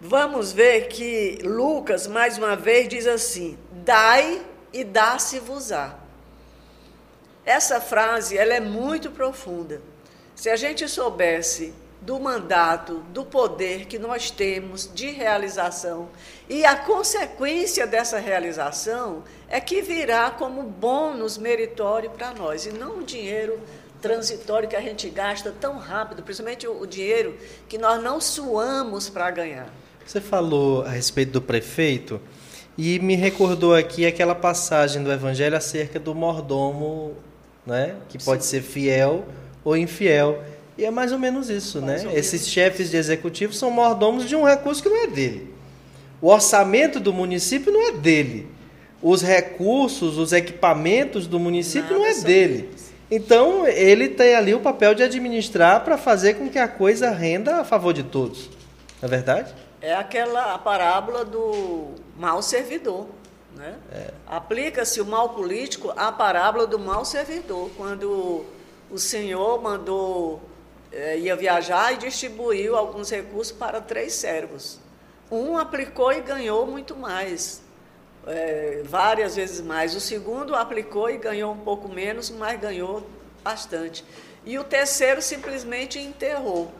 vamos 0.00 0.52
ver 0.52 0.88
que 0.88 1.38
Lucas, 1.44 2.06
mais 2.06 2.38
uma 2.38 2.56
vez, 2.56 2.88
diz 2.88 3.06
assim: 3.06 3.56
dai 3.70 4.44
e 4.72 4.82
dá-se-vos-á. 4.82 5.96
Essa 7.44 7.80
frase 7.80 8.36
ela 8.36 8.54
é 8.54 8.60
muito 8.60 9.10
profunda. 9.10 9.80
Se 10.40 10.48
a 10.48 10.56
gente 10.56 10.88
soubesse 10.88 11.74
do 12.00 12.18
mandato, 12.18 13.00
do 13.12 13.26
poder 13.26 13.84
que 13.84 13.98
nós 13.98 14.30
temos 14.30 14.90
de 14.94 15.10
realização 15.10 16.08
e 16.48 16.64
a 16.64 16.76
consequência 16.76 17.86
dessa 17.86 18.18
realização 18.18 19.22
é 19.50 19.60
que 19.60 19.82
virá 19.82 20.30
como 20.30 20.62
bônus 20.62 21.36
meritório 21.36 22.08
para 22.08 22.32
nós 22.32 22.64
e 22.64 22.72
não 22.72 23.00
o 23.00 23.04
dinheiro 23.04 23.60
transitório 24.00 24.66
que 24.66 24.74
a 24.74 24.80
gente 24.80 25.10
gasta 25.10 25.52
tão 25.60 25.76
rápido, 25.76 26.22
principalmente 26.22 26.66
o 26.66 26.86
dinheiro 26.86 27.36
que 27.68 27.76
nós 27.76 28.02
não 28.02 28.18
suamos 28.18 29.10
para 29.10 29.30
ganhar. 29.30 29.68
Você 30.06 30.22
falou 30.22 30.84
a 30.84 30.88
respeito 30.88 31.32
do 31.32 31.42
prefeito. 31.42 32.18
E 32.78 32.98
me 32.98 33.14
recordou 33.14 33.74
aqui 33.74 34.06
aquela 34.06 34.34
passagem 34.34 35.04
do 35.04 35.12
Evangelho 35.12 35.54
acerca 35.54 36.00
do 36.00 36.14
mordomo, 36.14 37.14
né? 37.66 37.96
que 38.08 38.16
pode 38.24 38.42
Sim. 38.42 38.52
ser 38.52 38.62
fiel 38.62 39.26
ou 39.64 39.76
infiel. 39.76 40.42
E 40.76 40.84
é 40.84 40.90
mais 40.90 41.12
ou 41.12 41.18
menos 41.18 41.50
isso, 41.50 41.80
mais 41.80 42.04
né? 42.04 42.12
Esses 42.14 42.48
chefes 42.48 42.90
de 42.90 42.96
executivo 42.96 43.52
são 43.52 43.70
mordomos 43.70 44.28
de 44.28 44.34
um 44.34 44.44
recurso 44.44 44.82
que 44.82 44.88
não 44.88 45.04
é 45.04 45.06
dele. 45.06 45.52
O 46.20 46.28
orçamento 46.28 47.00
do 47.00 47.12
município 47.12 47.72
não 47.72 47.88
é 47.88 47.92
dele. 47.92 48.48
Os 49.02 49.22
recursos, 49.22 50.18
os 50.18 50.32
equipamentos 50.32 51.26
do 51.26 51.38
município 51.38 51.92
Nada 51.92 51.98
não 51.98 52.06
é 52.06 52.14
dele. 52.14 52.62
Deles. 52.62 52.90
Então, 53.10 53.66
ele 53.66 54.08
tem 54.08 54.34
ali 54.34 54.54
o 54.54 54.60
papel 54.60 54.94
de 54.94 55.02
administrar 55.02 55.82
para 55.82 55.98
fazer 55.98 56.34
com 56.34 56.48
que 56.48 56.58
a 56.58 56.68
coisa 56.68 57.10
renda 57.10 57.56
a 57.56 57.64
favor 57.64 57.92
de 57.92 58.04
todos. 58.04 58.48
Não 59.00 59.06
é 59.06 59.08
verdade? 59.08 59.54
é 59.80 59.94
aquela 59.94 60.54
a 60.54 60.58
parábola 60.58 61.24
do 61.24 61.94
mal 62.16 62.42
servidor. 62.42 63.06
Né? 63.54 63.74
É. 63.92 64.10
Aplica-se 64.26 65.00
o 65.00 65.06
mal 65.06 65.30
político 65.30 65.92
à 65.96 66.12
parábola 66.12 66.66
do 66.66 66.78
mal 66.78 67.04
servidor, 67.04 67.70
quando 67.76 68.44
o 68.90 68.98
senhor 68.98 69.60
mandou, 69.62 70.40
é, 70.92 71.18
ia 71.18 71.36
viajar 71.36 71.92
e 71.92 71.96
distribuiu 71.96 72.76
alguns 72.76 73.10
recursos 73.10 73.52
para 73.52 73.80
três 73.80 74.12
servos. 74.14 74.78
Um 75.30 75.56
aplicou 75.56 76.12
e 76.12 76.20
ganhou 76.20 76.66
muito 76.66 76.96
mais, 76.96 77.62
é, 78.26 78.82
várias 78.84 79.36
vezes 79.36 79.60
mais. 79.60 79.94
O 79.94 80.00
segundo 80.00 80.54
aplicou 80.54 81.08
e 81.08 81.18
ganhou 81.18 81.52
um 81.52 81.58
pouco 81.58 81.88
menos, 81.88 82.30
mas 82.30 82.60
ganhou 82.60 83.06
bastante. 83.42 84.04
E 84.44 84.58
o 84.58 84.64
terceiro 84.64 85.22
simplesmente 85.22 85.98
enterrou 85.98 86.72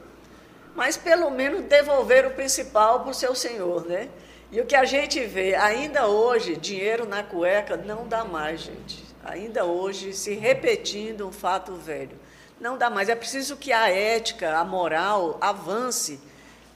mas 0.74 0.96
pelo 0.96 1.30
menos 1.30 1.64
devolver 1.64 2.26
o 2.26 2.30
principal 2.30 3.00
para 3.00 3.10
o 3.10 3.14
seu 3.14 3.34
senhor, 3.34 3.86
né? 3.86 4.08
E 4.52 4.60
o 4.60 4.66
que 4.66 4.74
a 4.74 4.84
gente 4.84 5.20
vê, 5.20 5.54
ainda 5.54 6.08
hoje, 6.08 6.56
dinheiro 6.56 7.06
na 7.06 7.22
cueca 7.22 7.76
não 7.76 8.08
dá 8.08 8.24
mais, 8.24 8.62
gente. 8.62 9.09
Ainda 9.24 9.64
hoje, 9.64 10.12
se 10.12 10.34
repetindo 10.34 11.26
um 11.26 11.32
fato 11.32 11.74
velho. 11.74 12.16
Não 12.60 12.76
dá 12.76 12.90
mais. 12.90 13.08
É 13.08 13.14
preciso 13.14 13.56
que 13.56 13.72
a 13.72 13.88
ética, 13.90 14.58
a 14.58 14.64
moral 14.64 15.38
avance 15.40 16.20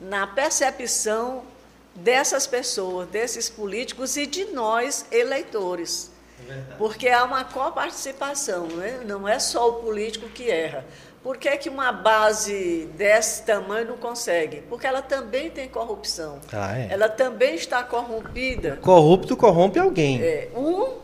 na 0.01 0.27
percepção 0.27 1.43
dessas 1.95 2.47
pessoas, 2.47 3.09
desses 3.09 3.49
políticos 3.49 4.17
e 4.17 4.27
de 4.27 4.47
nós, 4.47 5.07
eleitores. 5.11 6.11
É 6.49 6.75
Porque 6.77 7.09
há 7.09 7.25
uma 7.25 7.45
coparticipação, 7.45 8.67
né? 8.67 9.01
não 9.07 9.27
é 9.27 9.39
só 9.39 9.69
o 9.69 9.73
político 9.75 10.29
que 10.29 10.51
erra. 10.51 10.85
Por 11.23 11.39
que, 11.39 11.57
que 11.57 11.71
uma 11.71 11.91
base 11.91 12.87
desse 12.97 13.45
tamanho 13.45 13.89
não 13.89 13.97
consegue? 13.97 14.61
Porque 14.69 14.87
ela 14.87 15.01
também 15.01 15.49
tem 15.49 15.67
corrupção. 15.69 16.39
Ah, 16.53 16.79
é. 16.79 16.89
Ela 16.91 17.09
também 17.09 17.55
está 17.55 17.83
corrompida. 17.83 18.77
Corrupto 18.83 19.35
corrompe 19.35 19.79
alguém. 19.79 20.21
É, 20.21 20.51
um 20.55 21.04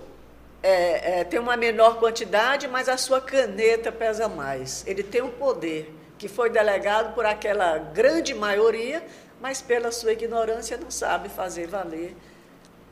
é, 0.62 1.20
é, 1.20 1.24
tem 1.24 1.40
uma 1.40 1.56
menor 1.56 1.98
quantidade, 1.98 2.68
mas 2.68 2.88
a 2.88 2.96
sua 2.96 3.20
caneta 3.20 3.90
pesa 3.90 4.28
mais. 4.28 4.84
Ele 4.86 5.02
tem 5.02 5.22
um 5.22 5.30
poder 5.30 5.94
que 6.18 6.28
foi 6.28 6.50
delegado 6.50 7.14
por 7.14 7.24
aquela 7.24 7.78
grande 7.78 8.34
maioria, 8.34 9.02
mas 9.40 9.62
pela 9.62 9.90
sua 9.90 10.12
ignorância 10.12 10.76
não 10.76 10.90
sabe 10.90 11.28
fazer 11.30 11.66
valer 11.66 12.14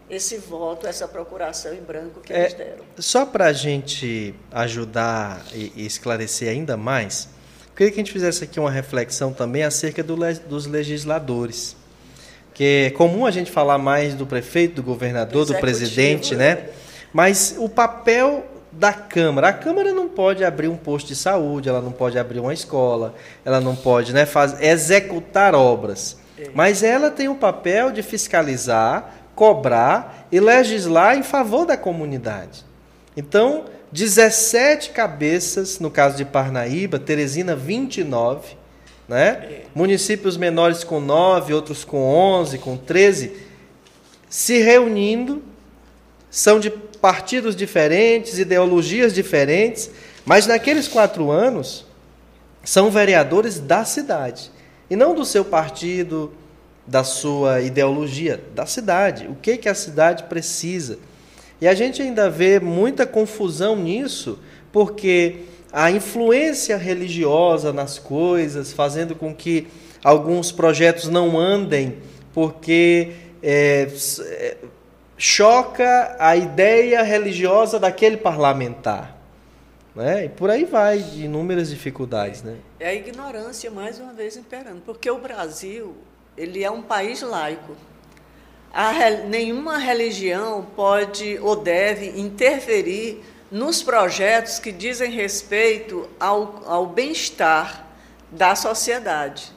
esse 0.09 0.39
voto, 0.39 0.87
essa 0.87 1.07
procuração 1.07 1.75
em 1.75 1.83
branco 1.83 2.21
que 2.21 2.33
É, 2.33 2.41
eles 2.41 2.55
deram. 2.55 2.85
Só 2.99 3.27
para 3.27 3.47
a 3.47 3.53
gente 3.53 4.35
ajudar 4.51 5.45
e, 5.53 5.73
e 5.77 5.87
esclarecer 5.87 6.49
ainda 6.49 6.77
mais, 6.77 7.29
queria 7.77 7.93
que 7.93 8.01
a 8.01 8.03
gente 8.03 8.13
fizesse 8.13 8.45
aqui 8.45 8.59
uma 8.59 8.71
reflexão 8.71 9.35
também 9.35 9.63
acerca 9.63 10.03
do 10.03 10.17
dos 10.49 10.67
legisladores. 10.67 11.77
Que 12.55 12.87
é 12.87 12.91
comum 12.91 13.27
a 13.27 13.31
gente 13.31 13.51
falar 13.51 13.77
mais 13.77 14.15
do 14.15 14.27
prefeito, 14.27 14.77
do 14.77 14.83
governador, 14.83 15.45
do 15.45 15.53
Executivo, 15.53 15.61
presidente, 15.61 16.35
né? 16.35 16.71
Mas 17.13 17.55
o 17.59 17.69
papel 17.69 18.45
da 18.71 18.93
Câmara, 18.93 19.49
a 19.49 19.53
Câmara 19.53 19.93
não 19.93 20.09
pode 20.09 20.45
abrir 20.45 20.69
um 20.69 20.77
posto 20.77 21.09
de 21.09 21.17
saúde, 21.17 21.69
ela 21.69 21.81
não 21.81 21.93
pode 21.93 22.19
abrir 22.19 22.39
uma 22.39 22.53
escola, 22.53 23.15
ela 23.45 23.61
não 23.61 23.75
pode 23.75 24.13
né, 24.13 24.27
faz, 24.27 24.61
executar 24.61 25.55
obras. 25.55 26.19
Mas 26.55 26.83
ela 26.83 27.11
tem 27.11 27.29
o 27.29 27.35
papel 27.35 27.91
de 27.91 28.03
fiscalizar, 28.03 29.13
cobrar 29.35 30.29
e 30.31 30.39
legislar 30.39 31.17
em 31.17 31.23
favor 31.23 31.67
da 31.67 31.77
comunidade. 31.77 32.65
Então, 33.17 33.65
17 33.91 34.91
cabeças, 34.91 35.81
no 35.81 35.91
caso 35.91 36.17
de 36.17 36.25
Parnaíba, 36.25 36.99
Teresina 36.99 37.57
29, 37.57 38.57
né? 39.09 39.63
Municípios 39.75 40.37
menores 40.37 40.85
com 40.85 41.01
9, 41.01 41.55
outros 41.55 41.85
com 41.85 41.99
11, 41.99 42.59
com 42.59 42.77
13, 42.77 43.33
se 44.29 44.59
reunindo, 44.59 45.43
são 46.31 46.61
de 46.61 46.71
partidos 47.01 47.55
diferentes, 47.55 48.39
ideologias 48.39 49.15
diferentes, 49.15 49.91
mas 50.25 50.47
naqueles 50.47 50.89
quatro 50.89 51.31
anos 51.31 51.87
são 52.65 52.91
vereadores 52.91 53.59
da 53.59 53.85
cidade 53.85 54.51
e 54.91 54.97
não 54.97 55.15
do 55.15 55.25
seu 55.25 55.45
partido, 55.45 56.33
da 56.87 57.05
sua 57.05 57.61
ideologia, 57.61 58.43
da 58.55 58.67
cidade. 58.67 59.27
O 59.29 59.35
que 59.35 59.57
que 59.57 59.69
a 59.69 59.75
cidade 59.75 60.25
precisa? 60.25 60.99
E 61.61 61.69
a 61.69 61.75
gente 61.75 62.01
ainda 62.01 62.31
vê 62.31 62.59
muita 62.59 63.07
confusão 63.07 63.77
nisso, 63.77 64.39
porque 64.73 65.41
a 65.73 65.91
influência 65.91 66.77
religiosa 66.77 67.73
nas 67.73 67.99
coisas, 67.99 68.73
fazendo 68.73 69.15
com 69.15 69.35
que 69.35 69.67
alguns 70.03 70.51
projetos 70.51 71.09
não 71.09 71.39
andem, 71.39 71.97
porque 72.33 73.13
é, 73.43 73.89
é, 74.21 74.57
choca 75.19 76.17
a 76.19 76.37
ideia 76.37 77.03
religiosa 77.03 77.79
daquele 77.79 78.17
parlamentar. 78.17 79.19
Né? 79.95 80.27
E 80.27 80.29
por 80.29 80.49
aí 80.49 80.65
vai, 80.65 80.99
inúmeras 81.17 81.71
dificuldades. 81.71 82.43
Né? 82.43 82.57
É 82.79 82.91
a 82.91 82.95
ignorância, 82.95 83.69
mais 83.69 83.99
uma 83.99 84.13
vez, 84.13 84.37
imperando. 84.37 84.81
Porque 84.87 85.11
o 85.11 85.19
Brasil 85.19 85.97
ele 86.37 86.63
é 86.63 86.71
um 86.71 86.81
país 86.81 87.21
laico. 87.21 87.77
A 88.73 88.93
nenhuma 89.29 89.77
religião 89.77 90.65
pode 90.77 91.39
ou 91.41 91.57
deve 91.57 92.21
interferir 92.21 93.25
nos 93.51 93.83
projetos 93.83 94.59
que 94.59 94.71
dizem 94.71 95.11
respeito 95.11 96.09
ao, 96.21 96.63
ao 96.67 96.87
bem-estar 96.87 97.87
da 98.31 98.55
sociedade. 98.55 99.53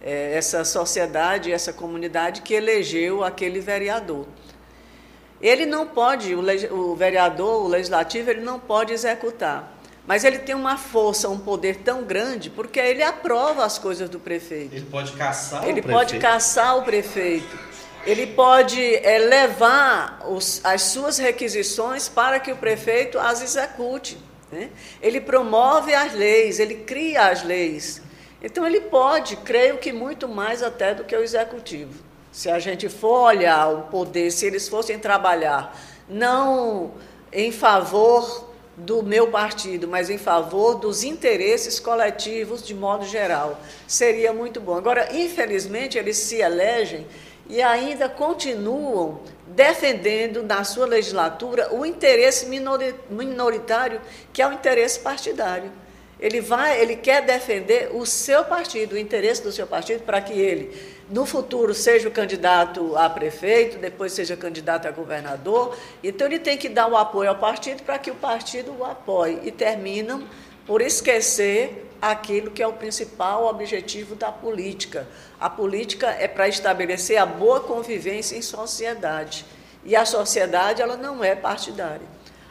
É 0.00 0.36
essa 0.36 0.64
sociedade, 0.64 1.52
essa 1.52 1.72
comunidade 1.72 2.42
que 2.42 2.54
elegeu 2.54 3.22
aquele 3.22 3.60
vereador. 3.60 4.26
Ele 5.42 5.66
não 5.66 5.86
pode, 5.86 6.34
o, 6.34 6.74
o 6.74 6.94
vereador, 6.96 7.64
o 7.64 7.68
legislativo, 7.68 8.30
ele 8.30 8.40
não 8.42 8.60
pode 8.60 8.92
executar. 8.92 9.76
Mas 10.06 10.24
ele 10.24 10.38
tem 10.38 10.54
uma 10.54 10.76
força, 10.76 11.28
um 11.28 11.38
poder 11.38 11.76
tão 11.78 12.02
grande, 12.04 12.50
porque 12.50 12.78
ele 12.80 13.02
aprova 13.02 13.64
as 13.64 13.78
coisas 13.78 14.08
do 14.08 14.18
prefeito. 14.20 14.74
Ele 14.74 14.84
pode 14.86 15.12
caçar 15.12 15.68
Ele 15.68 15.82
pode 15.82 16.18
caçar 16.18 16.78
o 16.78 16.82
prefeito. 16.82 17.58
Ele 18.04 18.26
pode 18.26 18.80
eh, 18.96 19.18
levar 19.18 20.22
os- 20.28 20.60
as 20.64 20.82
suas 20.82 21.18
requisições 21.18 22.08
para 22.08 22.40
que 22.40 22.50
o 22.50 22.56
prefeito 22.56 23.18
as 23.18 23.42
execute. 23.42 24.18
né? 24.50 24.70
Ele 25.00 25.20
promove 25.20 25.94
as 25.94 26.12
leis, 26.12 26.58
ele 26.58 26.74
cria 26.76 27.28
as 27.28 27.42
leis. 27.44 28.02
Então, 28.42 28.66
ele 28.66 28.80
pode, 28.80 29.36
creio 29.36 29.78
que 29.78 29.92
muito 29.92 30.28
mais 30.28 30.62
até 30.64 30.92
do 30.94 31.04
que 31.04 31.14
o 31.16 31.22
executivo. 31.22 31.94
Se 32.32 32.50
a 32.50 32.58
gente 32.58 32.88
for 32.88 33.26
olhar 33.26 33.68
o 33.68 33.82
poder, 33.82 34.30
se 34.30 34.46
eles 34.46 34.68
fossem 34.68 34.98
trabalhar 34.98 35.78
não 36.08 36.92
em 37.32 37.52
favor 37.52 38.48
do 38.74 39.02
meu 39.02 39.28
partido, 39.28 39.86
mas 39.86 40.08
em 40.08 40.16
favor 40.16 40.76
dos 40.76 41.04
interesses 41.04 41.78
coletivos 41.78 42.66
de 42.66 42.74
modo 42.74 43.06
geral, 43.06 43.60
seria 43.86 44.32
muito 44.32 44.60
bom. 44.60 44.74
Agora, 44.74 45.14
infelizmente, 45.14 45.98
eles 45.98 46.16
se 46.16 46.36
elegem 46.36 47.06
e 47.48 47.60
ainda 47.60 48.08
continuam 48.08 49.20
defendendo 49.46 50.42
na 50.42 50.64
sua 50.64 50.86
legislatura 50.86 51.72
o 51.74 51.84
interesse 51.84 52.46
minori- 52.46 52.94
minoritário, 53.10 54.00
que 54.32 54.40
é 54.40 54.48
o 54.48 54.52
interesse 54.52 55.00
partidário. 55.00 55.70
Ele 56.18 56.40
vai, 56.40 56.80
ele 56.80 56.96
quer 56.96 57.22
defender 57.26 57.90
o 57.92 58.06
seu 58.06 58.44
partido, 58.44 58.94
o 58.94 58.98
interesse 58.98 59.42
do 59.42 59.52
seu 59.52 59.66
partido, 59.66 60.02
para 60.04 60.20
que 60.20 60.32
ele, 60.32 60.91
no 61.10 61.26
futuro, 61.26 61.74
seja 61.74 62.08
o 62.08 62.12
candidato 62.12 62.96
a 62.96 63.08
prefeito, 63.10 63.78
depois 63.78 64.12
seja 64.12 64.36
candidato 64.36 64.86
a 64.86 64.90
governador. 64.90 65.76
Então, 66.02 66.26
ele 66.26 66.38
tem 66.38 66.56
que 66.56 66.68
dar 66.68 66.86
o 66.86 66.96
apoio 66.96 67.30
ao 67.30 67.36
partido 67.36 67.82
para 67.82 67.98
que 67.98 68.10
o 68.10 68.14
partido 68.14 68.74
o 68.78 68.84
apoie. 68.84 69.40
E 69.42 69.50
terminam 69.50 70.22
por 70.66 70.80
esquecer 70.80 71.90
aquilo 72.00 72.50
que 72.50 72.62
é 72.62 72.66
o 72.66 72.72
principal 72.72 73.46
objetivo 73.46 74.14
da 74.14 74.32
política. 74.32 75.06
A 75.38 75.50
política 75.50 76.08
é 76.10 76.26
para 76.26 76.48
estabelecer 76.48 77.16
a 77.16 77.26
boa 77.26 77.60
convivência 77.60 78.36
em 78.36 78.42
sociedade. 78.42 79.44
E 79.84 79.94
a 79.96 80.04
sociedade, 80.04 80.80
ela 80.80 80.96
não 80.96 81.22
é 81.22 81.34
partidária. 81.34 82.06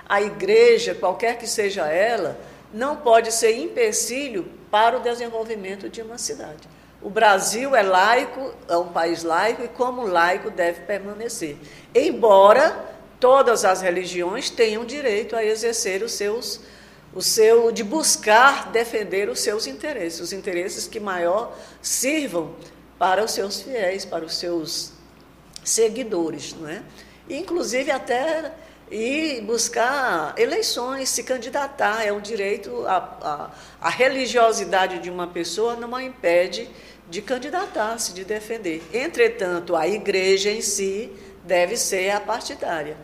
A 0.08 0.22
igreja, 0.22 0.93
qualquer 0.93 1.38
que 1.38 1.47
seja 1.47 1.88
ela, 1.88 2.38
não 2.74 2.97
pode 2.97 3.32
ser 3.32 3.58
empecilho 3.58 4.45
para 4.70 4.97
o 4.97 5.02
desenvolvimento 5.02 5.89
de 5.89 6.02
uma 6.02 6.18
cidade. 6.18 6.70
O 7.02 7.10
Brasil 7.10 7.76
é 7.76 7.82
laico, 7.82 8.54
é 8.70 8.78
um 8.78 8.89
país 8.89 9.24
laico 9.24 9.64
e, 9.64 9.68
como 9.68 10.06
laico, 10.06 10.52
deve 10.52 10.82
permanecer. 10.82 11.58
Embora 11.95 12.91
todas 13.20 13.66
as 13.66 13.82
religiões 13.82 14.49
tenham 14.49 14.86
direito 14.86 15.36
a 15.36 15.43
exercer 15.43 16.04
os 16.04 16.12
seus, 16.12 16.62
o 17.14 17.22
seu, 17.22 17.72
de 17.72 17.84
buscar 17.84 18.72
defender 18.72 19.30
os 19.30 19.39
seus 19.39 19.66
interesses, 19.66 20.20
os 20.20 20.34
interesses 20.34 20.88
que 20.88 20.99
maior 20.99 21.58
sirvam 21.82 22.56
para 22.99 23.24
os 23.24 23.32
seus 23.32 23.62
fiéis, 23.62 24.06
para 24.06 24.24
os 24.24 24.38
seus 24.38 24.93
seguidores, 25.64 26.54
não 26.54 26.70
é? 26.70 26.84
Inclusive 27.28 27.89
até 27.89 28.52
ir 28.91 29.41
buscar 29.41 30.36
eleições, 30.38 31.10
se 31.10 31.24
candidatar, 31.24 32.06
é 32.06 32.12
um 32.12 32.20
direito, 32.20 32.86
a, 32.86 32.97
a, 33.22 33.52
a 33.88 33.89
religiosidade 33.89 34.99
de 34.99 35.10
uma 35.10 35.28
pessoa 35.28 35.76
não 35.76 35.95
a 35.95 36.04
impede 36.04 36.70
de 37.12 37.22
candidatar-se, 37.22 38.14
de 38.14 38.24
defender. 38.24 38.82
Entretanto, 38.93 39.76
a 39.76 39.86
igreja 39.86 40.49
em 40.49 40.62
si 40.62 41.12
deve 41.43 41.76
ser 41.76 42.09
a 42.12 42.22
partidária. 42.22 42.95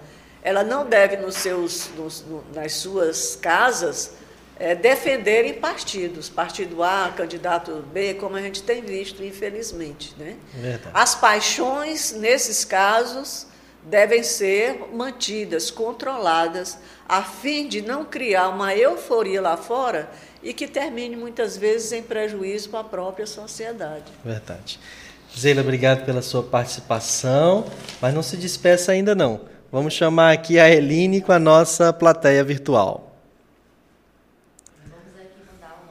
Ela 0.41 0.63
não 0.63 0.85
deve, 0.85 1.17
nos 1.17 1.35
seus, 1.35 1.89
nos, 1.97 2.21
no, 2.21 2.41
nas 2.55 2.71
suas 2.71 3.35
casas, 3.35 4.13
é, 4.57 4.73
defenderem 4.73 5.55
partidos, 5.55 6.29
partido 6.29 6.81
A, 6.81 7.13
candidato 7.15 7.83
B, 7.91 8.13
como 8.13 8.37
a 8.37 8.41
gente 8.41 8.63
tem 8.63 8.81
visto, 8.81 9.21
infelizmente. 9.21 10.15
Né? 10.17 10.37
Verdade. 10.53 10.89
As 10.93 11.13
paixões, 11.13 12.13
nesses 12.13 12.63
casos, 12.63 13.45
devem 13.83 14.23
ser 14.23 14.87
mantidas, 14.93 15.69
controladas, 15.69 16.77
a 17.09 17.21
fim 17.23 17.67
de 17.67 17.81
não 17.81 18.05
criar 18.05 18.47
uma 18.47 18.73
euforia 18.73 19.41
lá 19.41 19.57
fora 19.57 20.09
e 20.41 20.53
que 20.53 20.67
termine 20.67 21.15
muitas 21.15 21.57
vezes 21.57 21.91
em 21.91 22.01
prejuízo 22.01 22.69
para 22.69 22.81
a 22.81 22.83
própria 22.83 23.25
sociedade. 23.25 24.05
Verdade. 24.23 24.79
Zeila, 25.37 25.61
obrigado 25.61 26.05
pela 26.05 26.21
sua 26.21 26.41
participação, 26.41 27.65
mas 28.01 28.13
não 28.13 28.23
se 28.23 28.37
despeça 28.37 28.91
ainda 28.91 29.13
não. 29.13 29.41
Vamos 29.71 29.93
chamar 29.93 30.31
aqui 30.31 30.57
a 30.59 30.69
Eline 30.69 31.21
com 31.21 31.31
a 31.31 31.39
nossa 31.39 31.91
plateia 31.91 32.43
virtual. 32.43 33.15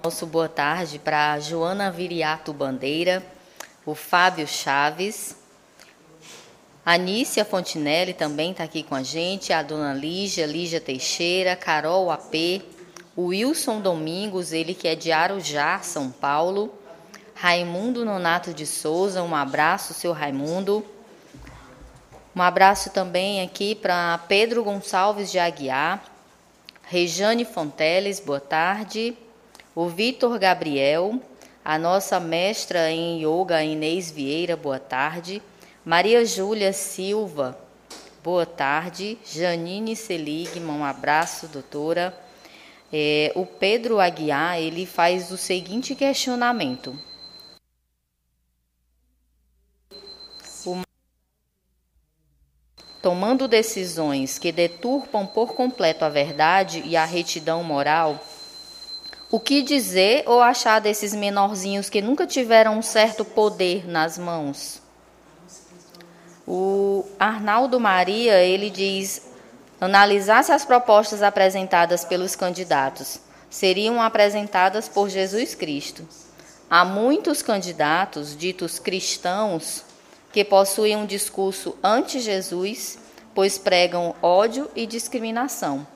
Nosso 0.02 0.26
boa 0.26 0.48
tarde 0.48 0.98
para 0.98 1.38
Joana 1.40 1.90
Viriato 1.90 2.52
Bandeira, 2.52 3.22
o 3.84 3.94
Fábio 3.94 4.46
Chaves, 4.46 5.36
a 6.84 6.96
Nícia 6.96 7.44
Fontinelli 7.44 8.14
também 8.14 8.52
está 8.52 8.62
aqui 8.62 8.84
com 8.84 8.94
a 8.94 9.02
gente, 9.02 9.52
a 9.52 9.60
dona 9.60 9.92
Lígia, 9.92 10.46
Lígia 10.46 10.80
Teixeira, 10.80 11.56
Carol 11.56 12.12
AP, 12.12 12.62
O 13.16 13.28
Wilson 13.28 13.80
Domingos, 13.80 14.52
ele 14.52 14.74
que 14.74 14.86
é 14.86 14.94
de 14.94 15.10
Arujá, 15.10 15.80
São 15.80 16.10
Paulo. 16.10 16.70
Raimundo 17.34 18.04
Nonato 18.04 18.52
de 18.52 18.66
Souza, 18.66 19.22
um 19.22 19.34
abraço, 19.34 19.94
seu 19.94 20.12
Raimundo. 20.12 20.84
Um 22.34 22.42
abraço 22.42 22.90
também 22.90 23.40
aqui 23.40 23.74
para 23.74 24.18
Pedro 24.28 24.62
Gonçalves 24.62 25.32
de 25.32 25.38
Aguiar, 25.38 26.04
Rejane 26.82 27.46
Fonteles, 27.46 28.20
boa 28.20 28.38
tarde. 28.38 29.16
O 29.74 29.88
Vitor 29.88 30.38
Gabriel, 30.38 31.18
a 31.64 31.78
nossa 31.78 32.20
mestra 32.20 32.90
em 32.90 33.22
yoga, 33.22 33.64
Inês 33.64 34.10
Vieira, 34.10 34.58
boa 34.58 34.78
tarde. 34.78 35.42
Maria 35.82 36.22
Júlia 36.26 36.74
Silva, 36.74 37.58
boa 38.22 38.44
tarde. 38.44 39.16
Janine 39.24 39.96
Seligman, 39.96 40.80
um 40.80 40.84
abraço, 40.84 41.48
doutora. 41.48 42.25
É, 42.92 43.32
o 43.34 43.44
Pedro 43.44 43.98
Aguiar, 44.00 44.58
ele 44.58 44.86
faz 44.86 45.30
o 45.30 45.36
seguinte 45.36 45.94
questionamento. 45.94 46.98
tomando 53.06 53.46
decisões 53.46 54.36
que 54.36 54.50
deturpam 54.50 55.24
por 55.24 55.54
completo 55.54 56.04
a 56.04 56.08
verdade 56.08 56.82
e 56.84 56.96
a 56.96 57.04
retidão 57.04 57.62
moral, 57.62 58.18
o 59.30 59.38
que 59.38 59.62
dizer 59.62 60.24
ou 60.26 60.40
achar 60.40 60.80
desses 60.80 61.14
menorzinhos 61.14 61.88
que 61.88 62.02
nunca 62.02 62.26
tiveram 62.26 62.76
um 62.76 62.82
certo 62.82 63.24
poder 63.24 63.88
nas 63.88 64.18
mãos? 64.18 64.82
O 66.44 67.04
Arnaldo 67.16 67.78
Maria, 67.78 68.42
ele 68.42 68.70
diz, 68.70 69.25
analisasse 69.80 70.52
as 70.52 70.64
propostas 70.64 71.22
apresentadas 71.22 72.04
pelos 72.04 72.34
candidatos, 72.34 73.20
seriam 73.50 74.00
apresentadas 74.00 74.88
por 74.88 75.08
Jesus 75.08 75.54
Cristo. 75.54 76.06
Há 76.68 76.84
muitos 76.84 77.42
candidatos 77.42 78.36
ditos 78.36 78.78
cristãos 78.78 79.84
que 80.32 80.44
possuem 80.44 80.96
um 80.96 81.06
discurso 81.06 81.76
anti-Jesus, 81.82 82.98
pois 83.34 83.58
pregam 83.58 84.14
ódio 84.20 84.68
e 84.74 84.86
discriminação. 84.86 85.86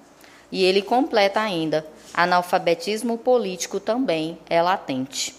E 0.52 0.64
ele 0.64 0.82
completa 0.82 1.40
ainda: 1.40 1.86
analfabetismo 2.14 3.18
político 3.18 3.80
também 3.80 4.38
é 4.48 4.62
latente. 4.62 5.34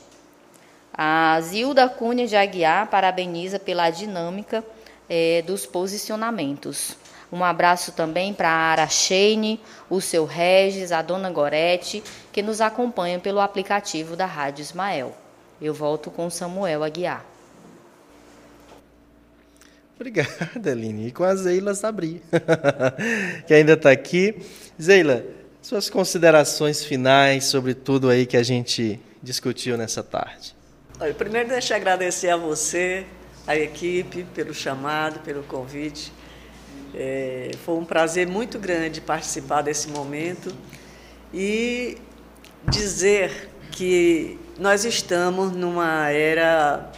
A 0.93 1.39
Zilda 1.41 1.87
Cunha 1.87 2.27
de 2.27 2.35
Aguiar 2.35 2.87
parabeniza 2.87 3.57
pela 3.57 3.89
dinâmica 3.89 4.63
é, 5.09 5.41
dos 5.41 5.65
posicionamentos. 5.65 6.95
Um 7.31 7.43
abraço 7.43 7.93
também 7.93 8.33
para 8.33 8.49
a 8.49 8.71
Aracheine, 8.71 9.61
o 9.89 10.01
seu 10.01 10.25
Regis, 10.25 10.91
a 10.91 11.01
dona 11.01 11.31
Gorete, 11.31 12.03
que 12.31 12.41
nos 12.41 12.59
acompanham 12.59 13.21
pelo 13.21 13.39
aplicativo 13.39 14.15
da 14.15 14.25
Rádio 14.25 14.63
Ismael. 14.63 15.15
Eu 15.61 15.73
volto 15.73 16.11
com 16.11 16.29
Samuel 16.29 16.83
Aguiar. 16.83 17.25
Obrigada, 19.95 20.71
Aline. 20.71 21.07
E 21.07 21.11
com 21.11 21.23
a 21.23 21.35
Zeila 21.35 21.75
Sabri, 21.75 22.21
que 23.47 23.53
ainda 23.53 23.73
está 23.73 23.91
aqui. 23.91 24.35
Zeila, 24.81 25.23
suas 25.61 25.89
considerações 25.89 26.83
finais 26.83 27.45
sobre 27.45 27.75
tudo 27.75 28.09
aí 28.09 28.25
que 28.25 28.35
a 28.35 28.43
gente 28.43 28.99
discutiu 29.21 29.77
nessa 29.77 30.01
tarde. 30.01 30.55
Olha, 30.99 31.13
primeiro, 31.13 31.49
deixa 31.49 31.75
eu 31.75 31.77
agradecer 31.77 32.29
a 32.29 32.37
você, 32.37 33.05
a 33.45 33.55
equipe, 33.55 34.23
pelo 34.33 34.53
chamado, 34.53 35.19
pelo 35.19 35.43
convite. 35.43 36.11
É, 36.93 37.51
foi 37.65 37.75
um 37.75 37.85
prazer 37.85 38.27
muito 38.27 38.59
grande 38.59 38.99
participar 38.99 39.61
desse 39.61 39.87
momento 39.89 40.53
e 41.33 41.97
dizer 42.69 43.49
que 43.71 44.37
nós 44.59 44.83
estamos 44.83 45.51
numa 45.51 46.09
era 46.09 46.91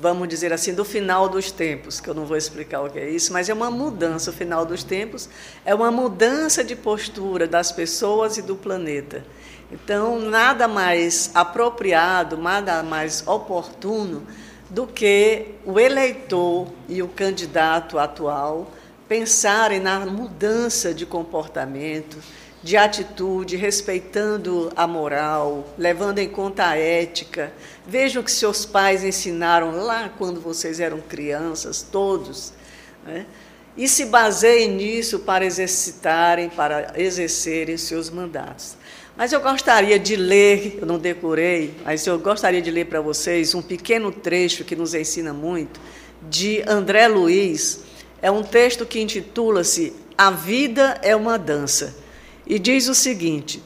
vamos 0.00 0.28
dizer 0.28 0.52
assim, 0.52 0.74
do 0.74 0.84
final 0.84 1.30
dos 1.30 1.50
tempos, 1.50 1.98
que 1.98 2.08
eu 2.08 2.12
não 2.12 2.26
vou 2.26 2.36
explicar 2.36 2.82
o 2.82 2.90
que 2.90 2.98
é 2.98 3.08
isso, 3.08 3.32
mas 3.32 3.48
é 3.48 3.54
uma 3.54 3.70
mudança. 3.70 4.30
O 4.30 4.34
final 4.34 4.66
dos 4.66 4.84
tempos 4.84 5.30
é 5.64 5.74
uma 5.74 5.90
mudança 5.90 6.62
de 6.62 6.76
postura 6.76 7.46
das 7.46 7.72
pessoas 7.72 8.36
e 8.36 8.42
do 8.42 8.54
planeta. 8.54 9.24
Então, 9.72 10.20
nada 10.20 10.68
mais 10.68 11.30
apropriado, 11.34 12.36
nada 12.36 12.82
mais 12.82 13.26
oportuno 13.26 14.26
do 14.68 14.86
que 14.86 15.54
o 15.64 15.80
eleitor 15.80 16.68
e 16.86 17.02
o 17.02 17.08
candidato 17.08 17.98
atual 17.98 18.70
pensarem 19.08 19.80
na 19.80 20.00
mudança 20.00 20.94
de 20.94 21.04
comportamento, 21.04 22.16
de 22.62 22.78
atitude, 22.78 23.56
respeitando 23.56 24.72
a 24.74 24.86
moral, 24.86 25.74
levando 25.76 26.18
em 26.18 26.28
conta 26.28 26.66
a 26.66 26.78
ética. 26.78 27.52
Vejam 27.86 28.22
o 28.22 28.24
que 28.24 28.32
seus 28.32 28.64
pais 28.64 29.04
ensinaram 29.04 29.72
lá 29.82 30.10
quando 30.16 30.40
vocês 30.40 30.80
eram 30.80 31.00
crianças, 31.00 31.82
todos. 31.82 32.54
Né? 33.04 33.26
E 33.76 33.86
se 33.86 34.06
baseiem 34.06 34.70
nisso 34.70 35.18
para 35.18 35.44
exercitarem, 35.44 36.48
para 36.48 36.94
exercerem 36.96 37.76
seus 37.76 38.08
mandatos. 38.08 38.76
Mas 39.16 39.32
eu 39.32 39.40
gostaria 39.40 39.98
de 39.98 40.16
ler, 40.16 40.78
eu 40.80 40.86
não 40.86 40.98
decorei, 40.98 41.74
mas 41.84 42.06
eu 42.06 42.18
gostaria 42.18 42.62
de 42.62 42.70
ler 42.70 42.86
para 42.86 43.00
vocês 43.00 43.54
um 43.54 43.62
pequeno 43.62 44.10
trecho 44.10 44.64
que 44.64 44.74
nos 44.74 44.94
ensina 44.94 45.32
muito, 45.32 45.80
de 46.28 46.62
André 46.66 47.06
Luiz. 47.08 47.80
É 48.24 48.30
um 48.30 48.42
texto 48.42 48.86
que 48.86 49.02
intitula-se 49.02 49.94
A 50.16 50.30
Vida 50.30 50.98
é 51.02 51.14
uma 51.14 51.38
Dança 51.38 51.94
e 52.46 52.58
diz 52.58 52.88
o 52.88 52.94
seguinte: 52.94 53.62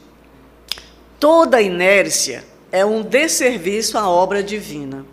toda 1.17 1.61
inércia 1.61 2.43
é 2.69 2.85
um 2.85 3.01
desserviço 3.01 3.97
à 3.97 4.09
obra 4.09 4.43
divina. 4.43 5.05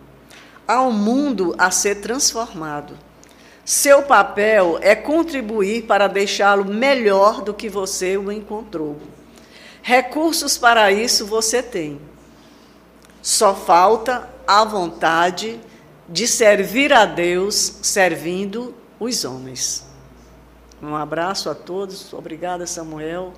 Há 0.67 0.81
um 0.81 0.91
mundo 0.91 1.55
a 1.57 1.71
ser 1.71 2.01
transformado. 2.01 2.99
Seu 3.63 4.03
papel 4.03 4.79
é 4.81 4.93
contribuir 4.93 5.83
para 5.83 6.09
deixá-lo 6.09 6.65
melhor 6.65 7.41
do 7.41 7.53
que 7.53 7.69
você 7.69 8.17
o 8.17 8.29
encontrou. 8.29 8.97
Recursos 9.81 10.57
para 10.57 10.91
isso 10.91 11.25
você 11.25 11.63
tem. 11.63 12.01
Só 13.21 13.55
falta 13.55 14.27
a 14.45 14.65
vontade 14.65 15.57
de 16.09 16.27
servir 16.27 16.91
a 16.91 17.05
Deus 17.05 17.75
servindo 17.81 18.75
os 18.99 19.25
homens. 19.25 19.85
Um 20.81 20.95
abraço 20.95 21.49
a 21.49 21.55
todos. 21.55 22.13
Obrigada, 22.13 22.67
Samuel. 22.67 23.33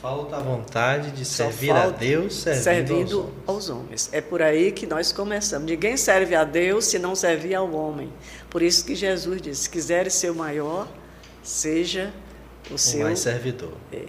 Falta 0.00 0.36
a 0.36 0.40
vontade 0.40 1.10
de 1.10 1.24
servir 1.24 1.72
a 1.72 1.88
Deus 1.88 2.34
servindo, 2.34 2.62
servindo 2.62 3.00
aos, 3.00 3.12
homens. 3.14 3.44
aos, 3.46 3.70
homens. 3.70 4.08
É 4.12 4.20
por 4.20 4.42
aí 4.42 4.70
que 4.70 4.86
nós 4.86 5.10
começamos. 5.10 5.68
Ninguém 5.68 5.96
serve 5.96 6.34
a 6.34 6.44
Deus 6.44 6.84
se 6.84 6.98
não 6.98 7.16
servir 7.16 7.54
ao 7.54 7.72
homem. 7.72 8.12
Por 8.50 8.62
isso 8.62 8.84
que 8.84 8.94
Jesus 8.94 9.40
disse: 9.40 9.62
se 9.62 9.70
quiseres 9.70 10.14
ser 10.14 10.30
o 10.30 10.34
maior, 10.34 10.86
seja 11.42 12.12
o, 12.70 12.74
o 12.74 12.78
seu. 12.78 13.04
mais 13.04 13.18
servidor. 13.18 13.72
É, 13.92 14.04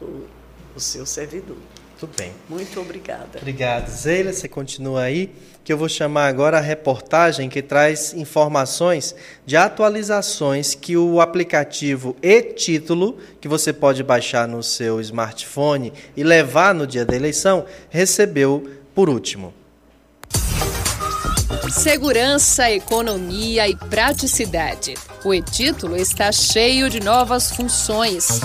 o, 0.00 0.26
o 0.74 0.80
seu 0.80 1.04
servidor. 1.04 1.56
Muito 2.02 2.16
bem. 2.16 2.32
Muito 2.48 2.80
obrigada. 2.80 3.38
Obrigado. 3.38 3.88
Zeila, 3.88 4.32
você 4.32 4.48
continua 4.48 5.02
aí, 5.02 5.30
que 5.62 5.72
eu 5.72 5.78
vou 5.78 5.88
chamar 5.88 6.26
agora 6.26 6.58
a 6.58 6.60
reportagem 6.60 7.48
que 7.48 7.62
traz 7.62 8.12
informações 8.12 9.14
de 9.46 9.56
atualizações 9.56 10.74
que 10.74 10.96
o 10.96 11.20
aplicativo 11.20 12.16
e-título, 12.20 13.18
que 13.40 13.46
você 13.46 13.72
pode 13.72 14.02
baixar 14.02 14.48
no 14.48 14.64
seu 14.64 15.00
smartphone 15.00 15.92
e 16.16 16.24
levar 16.24 16.74
no 16.74 16.88
dia 16.88 17.04
da 17.04 17.14
eleição, 17.14 17.66
recebeu 17.88 18.68
por 18.92 19.08
último. 19.08 19.54
Segurança, 21.70 22.68
economia 22.68 23.68
e 23.68 23.76
praticidade. 23.76 24.94
O 25.24 25.32
e-título 25.32 25.96
está 25.96 26.32
cheio 26.32 26.90
de 26.90 26.98
novas 26.98 27.52
funções 27.52 28.40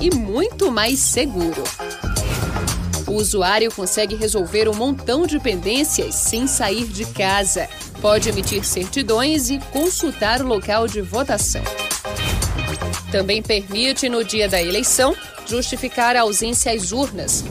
e 0.00 0.10
muito 0.14 0.72
mais 0.72 0.98
seguro. 0.98 1.62
O 3.16 3.18
usuário 3.18 3.72
consegue 3.72 4.14
resolver 4.14 4.68
um 4.68 4.74
montão 4.74 5.26
de 5.26 5.40
pendências 5.40 6.14
sem 6.14 6.46
sair 6.46 6.84
de 6.84 7.06
casa. 7.06 7.66
Pode 8.02 8.28
emitir 8.28 8.62
certidões 8.62 9.48
e 9.48 9.58
consultar 9.72 10.42
o 10.42 10.46
local 10.46 10.86
de 10.86 11.00
votação. 11.00 11.62
Também 13.10 13.42
permite, 13.42 14.06
no 14.10 14.22
dia 14.22 14.50
da 14.50 14.62
eleição, 14.62 15.16
justificar 15.46 16.14
a 16.14 16.20
ausência 16.20 16.70
às 16.70 16.92
urnas. 16.92 17.42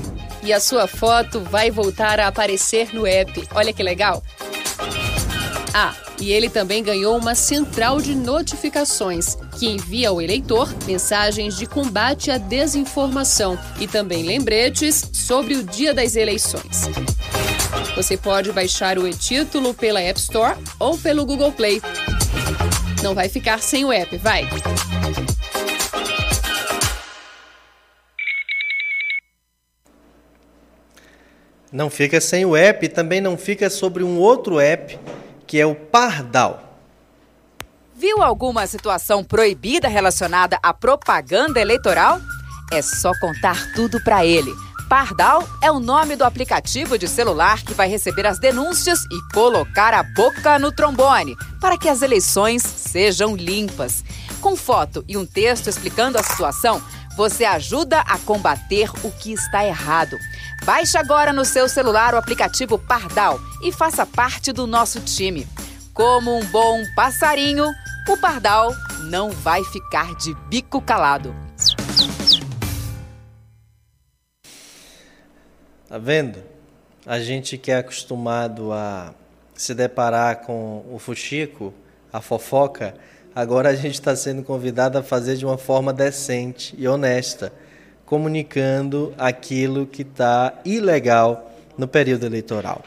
E 0.44 0.54
a 0.54 0.60
sua 0.60 0.86
foto 0.86 1.40
vai 1.40 1.72
voltar 1.72 2.20
a 2.20 2.28
aparecer 2.28 2.94
no 2.94 3.08
app. 3.08 3.48
Olha 3.56 3.74
que 3.74 3.82
legal! 3.82 4.22
Ah, 5.74 5.96
e 6.20 6.32
ele 6.32 6.50
também 6.50 6.84
ganhou 6.84 7.18
uma 7.18 7.36
central 7.36 8.00
de 8.00 8.16
notificações 8.16 9.36
que 9.60 9.68
envia 9.68 10.10
ao 10.10 10.22
eleitor 10.22 10.74
mensagens 10.86 11.58
de 11.58 11.66
combate 11.66 12.32
à 12.32 12.38
desinformação 12.38 13.58
e 13.80 13.88
também 13.88 14.24
lembretes 14.24 15.10
sobre 15.14 15.56
o 15.56 15.64
dia 15.64 15.94
das 15.94 16.16
eleições. 16.16 16.90
Você 17.96 18.18
pode 18.18 18.52
baixar 18.52 18.98
o 18.98 19.08
e-título 19.08 19.74
pela 19.74 20.02
App 20.02 20.20
Store 20.20 20.58
ou 20.80 20.98
pelo 20.98 21.26
Google 21.26 21.52
Play. 21.52 21.82
Não 23.02 23.14
vai 23.14 23.30
ficar 23.30 23.62
sem 23.62 23.86
o 23.86 23.92
app, 23.92 24.18
vai! 24.18 24.48
Não 31.72 31.90
fica 31.90 32.22
sem 32.22 32.46
o 32.46 32.56
app, 32.56 32.88
também 32.88 33.20
não 33.20 33.38
fica 33.38 33.70
sobre 33.70 34.02
um 34.02 34.18
outro 34.18 34.62
app, 34.62 34.98
que 35.48 35.60
é 35.60 35.66
o 35.66 35.76
Pardal. 35.76 36.62
Viu 37.96 38.22
alguma 38.22 38.68
situação 38.68 39.24
proibida 39.24 39.88
relacionada 39.88 40.60
à 40.62 40.74
propaganda 40.74 41.62
eleitoral? 41.62 42.20
É 42.72 42.82
só 42.82 43.12
contar 43.20 43.74
tudo 43.74 44.04
para 44.04 44.26
ele. 44.26 44.52
Pardal 44.90 45.48
é 45.64 45.72
o 45.72 45.80
nome 45.80 46.16
do 46.16 46.24
aplicativo 46.24 46.98
de 46.98 47.08
celular 47.08 47.64
que 47.64 47.74
vai 47.74 47.88
receber 47.88 48.26
as 48.26 48.40
denúncias 48.40 49.00
e 49.06 49.34
colocar 49.34 49.94
a 49.94 50.04
boca 50.04 50.60
no 50.60 50.72
trombone 50.72 51.36
para 51.60 51.78
que 51.78 51.90
as 51.90 52.02
eleições 52.02 52.62
sejam 52.62 53.36
limpas. 53.36 54.04
Com 54.42 54.56
foto 54.56 55.04
e 55.08 55.18
um 55.18 55.26
texto 55.26 55.68
explicando 55.70 56.20
a 56.20 56.24
situação, 56.24 56.82
você 57.16 57.46
ajuda 57.46 58.02
a 58.02 58.20
combater 58.20 58.90
o 59.04 59.12
que 59.12 59.32
está 59.32 59.66
errado. 59.66 60.18
Baixe 60.66 60.98
agora 60.98 61.32
no 61.32 61.46
seu 61.46 61.70
celular 61.70 62.14
o 62.14 62.18
aplicativo 62.18 62.78
Pardal 62.78 63.40
e 63.64 63.72
faça 63.72 64.06
parte 64.06 64.52
do 64.52 64.68
nosso 64.68 65.00
time. 65.00 65.48
Como 65.94 66.38
um 66.38 66.46
bom 66.46 66.84
passarinho, 66.96 67.66
o 68.10 68.18
Pardal 68.18 68.74
não 69.04 69.30
vai 69.32 69.64
ficar 69.64 70.14
de 70.16 70.34
bico 70.50 70.82
calado. 70.82 71.34
Tá 75.88 75.98
vendo? 75.98 76.44
A 77.06 77.20
gente 77.20 77.58
que 77.58 77.72
é 77.72 77.78
acostumado 77.78 78.74
a 78.74 79.14
se 79.54 79.74
deparar 79.74 80.38
com 80.38 80.84
o 80.92 81.00
fuxico, 81.00 81.74
a 82.12 82.20
fofoca, 82.20 82.96
agora 83.36 83.70
a 83.70 83.76
gente 83.76 83.96
está 83.96 84.16
sendo 84.16 84.42
convidado 84.42 84.98
a 84.98 85.04
fazer 85.04 85.36
de 85.36 85.46
uma 85.46 85.58
forma 85.58 85.92
decente 85.92 86.74
e 86.78 86.88
honesta, 86.88 87.52
comunicando 88.06 89.14
aquilo 89.18 89.86
que 89.86 90.04
está 90.04 90.54
ilegal 90.64 91.52
no 91.78 91.88
período 91.88 92.26
eleitoral. 92.26 92.82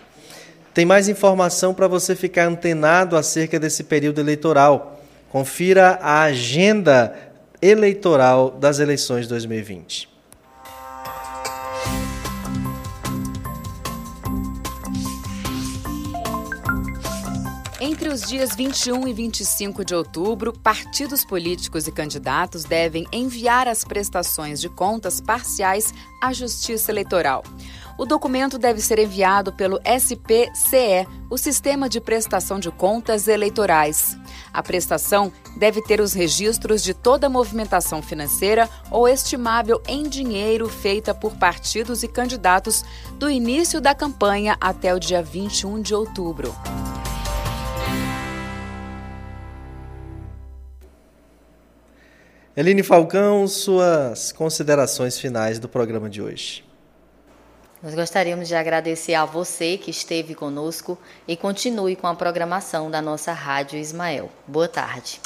Tem 0.72 0.86
mais 0.86 1.08
informação 1.08 1.74
para 1.74 1.86
você 1.86 2.16
ficar 2.16 2.46
antenado 2.46 3.16
acerca 3.16 3.58
desse 3.60 3.84
período 3.84 4.20
eleitoral. 4.20 5.02
Confira 5.28 5.98
a 6.00 6.22
agenda 6.22 7.14
eleitoral 7.60 8.50
das 8.50 8.78
eleições 8.78 9.28
2020. 9.28 10.17
Entre 17.80 18.08
os 18.08 18.22
dias 18.22 18.56
21 18.56 19.06
e 19.06 19.12
25 19.12 19.84
de 19.84 19.94
outubro, 19.94 20.52
partidos 20.52 21.24
políticos 21.24 21.86
e 21.86 21.92
candidatos 21.92 22.64
devem 22.64 23.06
enviar 23.12 23.68
as 23.68 23.84
prestações 23.84 24.60
de 24.60 24.68
contas 24.68 25.20
parciais 25.20 25.94
à 26.20 26.32
Justiça 26.32 26.90
Eleitoral. 26.90 27.44
O 27.96 28.04
documento 28.04 28.58
deve 28.58 28.80
ser 28.80 28.98
enviado 28.98 29.52
pelo 29.52 29.78
SPCE, 29.84 31.06
o 31.30 31.38
Sistema 31.38 31.88
de 31.88 32.00
Prestação 32.00 32.58
de 32.58 32.68
Contas 32.68 33.28
Eleitorais. 33.28 34.18
A 34.52 34.60
prestação 34.60 35.32
deve 35.56 35.80
ter 35.80 36.00
os 36.00 36.12
registros 36.12 36.82
de 36.82 36.92
toda 36.92 37.28
movimentação 37.28 38.02
financeira 38.02 38.68
ou 38.90 39.06
estimável 39.06 39.80
em 39.86 40.08
dinheiro 40.08 40.68
feita 40.68 41.14
por 41.14 41.36
partidos 41.36 42.02
e 42.02 42.08
candidatos 42.08 42.84
do 43.14 43.30
início 43.30 43.80
da 43.80 43.94
campanha 43.94 44.56
até 44.60 44.92
o 44.92 44.98
dia 44.98 45.22
21 45.22 45.80
de 45.80 45.94
outubro. 45.94 46.52
Eline 52.58 52.82
Falcão, 52.82 53.46
suas 53.46 54.32
considerações 54.32 55.16
finais 55.16 55.60
do 55.60 55.68
programa 55.68 56.10
de 56.10 56.20
hoje. 56.20 56.64
Nós 57.80 57.94
gostaríamos 57.94 58.48
de 58.48 58.56
agradecer 58.56 59.14
a 59.14 59.24
você 59.24 59.78
que 59.78 59.92
esteve 59.92 60.34
conosco 60.34 60.98
e 61.28 61.36
continue 61.36 61.94
com 61.94 62.08
a 62.08 62.16
programação 62.16 62.90
da 62.90 63.00
nossa 63.00 63.32
Rádio 63.32 63.78
Ismael. 63.78 64.28
Boa 64.44 64.66
tarde. 64.66 65.20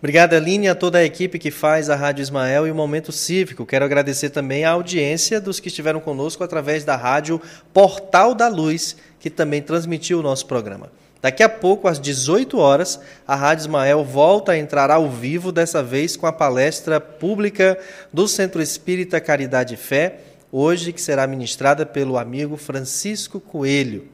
Obrigado, 0.00 0.34
Aline, 0.34 0.66
a 0.66 0.74
toda 0.74 0.98
a 0.98 1.04
equipe 1.04 1.38
que 1.38 1.52
faz 1.52 1.88
a 1.88 1.94
Rádio 1.94 2.22
Ismael 2.22 2.66
e 2.66 2.72
o 2.72 2.74
Momento 2.74 3.12
Cívico. 3.12 3.64
Quero 3.64 3.84
agradecer 3.84 4.30
também 4.30 4.64
a 4.64 4.72
audiência 4.72 5.40
dos 5.40 5.60
que 5.60 5.68
estiveram 5.68 6.00
conosco 6.00 6.42
através 6.42 6.82
da 6.82 6.96
rádio 6.96 7.40
Portal 7.72 8.34
da 8.34 8.48
Luz, 8.48 8.96
que 9.20 9.30
também 9.30 9.62
transmitiu 9.62 10.18
o 10.18 10.22
nosso 10.22 10.46
programa. 10.46 10.90
Daqui 11.26 11.42
a 11.42 11.48
pouco, 11.48 11.88
às 11.88 11.98
18 11.98 12.56
horas, 12.56 13.00
a 13.26 13.34
Rádio 13.34 13.62
Ismael 13.62 14.04
volta 14.04 14.52
a 14.52 14.56
entrar 14.56 14.92
ao 14.92 15.10
vivo, 15.10 15.50
dessa 15.50 15.82
vez 15.82 16.16
com 16.16 16.24
a 16.24 16.32
palestra 16.32 17.00
pública 17.00 17.76
do 18.12 18.28
Centro 18.28 18.62
Espírita 18.62 19.20
Caridade 19.20 19.74
e 19.74 19.76
Fé, 19.76 20.20
hoje 20.52 20.92
que 20.92 21.02
será 21.02 21.26
ministrada 21.26 21.84
pelo 21.84 22.16
amigo 22.16 22.56
Francisco 22.56 23.40
Coelho. 23.40 24.06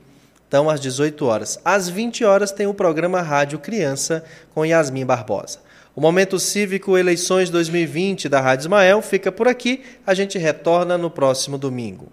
Então, 0.49 0.71
às 0.71 0.81
18 0.81 1.27
horas. 1.27 1.61
Às 1.63 1.87
20 1.87 2.25
horas 2.25 2.51
tem 2.51 2.67
o 2.67 2.73
programa 2.73 3.21
Rádio 3.21 3.59
Criança 3.59 4.25
com 4.55 4.65
Yasmin 4.65 5.05
Barbosa. 5.05 5.59
O 5.95 6.01
Momento 6.01 6.39
Cívico 6.39 6.97
Eleições 6.97 7.51
2020 7.51 8.27
da 8.27 8.41
Rádio 8.41 8.63
Ismael 8.63 9.03
fica 9.03 9.31
por 9.31 9.47
aqui. 9.47 9.83
A 10.07 10.15
gente 10.15 10.39
retorna 10.39 10.97
no 10.97 11.11
próximo 11.11 11.59
domingo. 11.59 12.11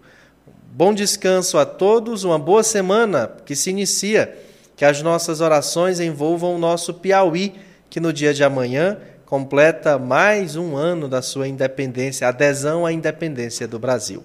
Bom 0.74 0.94
descanso 0.94 1.58
a 1.58 1.66
todos, 1.66 2.26
uma 2.26 2.38
boa 2.38 2.64
semana 2.64 3.32
que 3.46 3.56
se 3.56 3.70
inicia 3.70 4.49
que 4.80 4.86
as 4.86 5.02
nossas 5.02 5.42
orações 5.42 6.00
envolvam 6.00 6.56
o 6.56 6.58
nosso 6.58 6.94
Piauí, 6.94 7.54
que 7.90 8.00
no 8.00 8.14
dia 8.14 8.34
de 8.34 8.46
amanhã 8.46 8.98
completa 9.26 10.00
mais 10.00 10.56
um 10.56 10.78
ano 10.78 11.10
da 11.10 11.22
sua 11.22 11.50
independência, 11.50 12.30
adesão 12.30 12.86
à 12.86 12.94
independência 12.94 13.68
do 13.68 13.78
Brasil. 13.78 14.24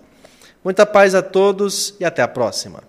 Muita 0.63 0.87
paz 0.87 1.13
a 1.13 1.23
todos 1.23 1.97
e 1.99 2.05
até 2.05 2.23
a 2.23 2.29
próxima. 2.29 2.85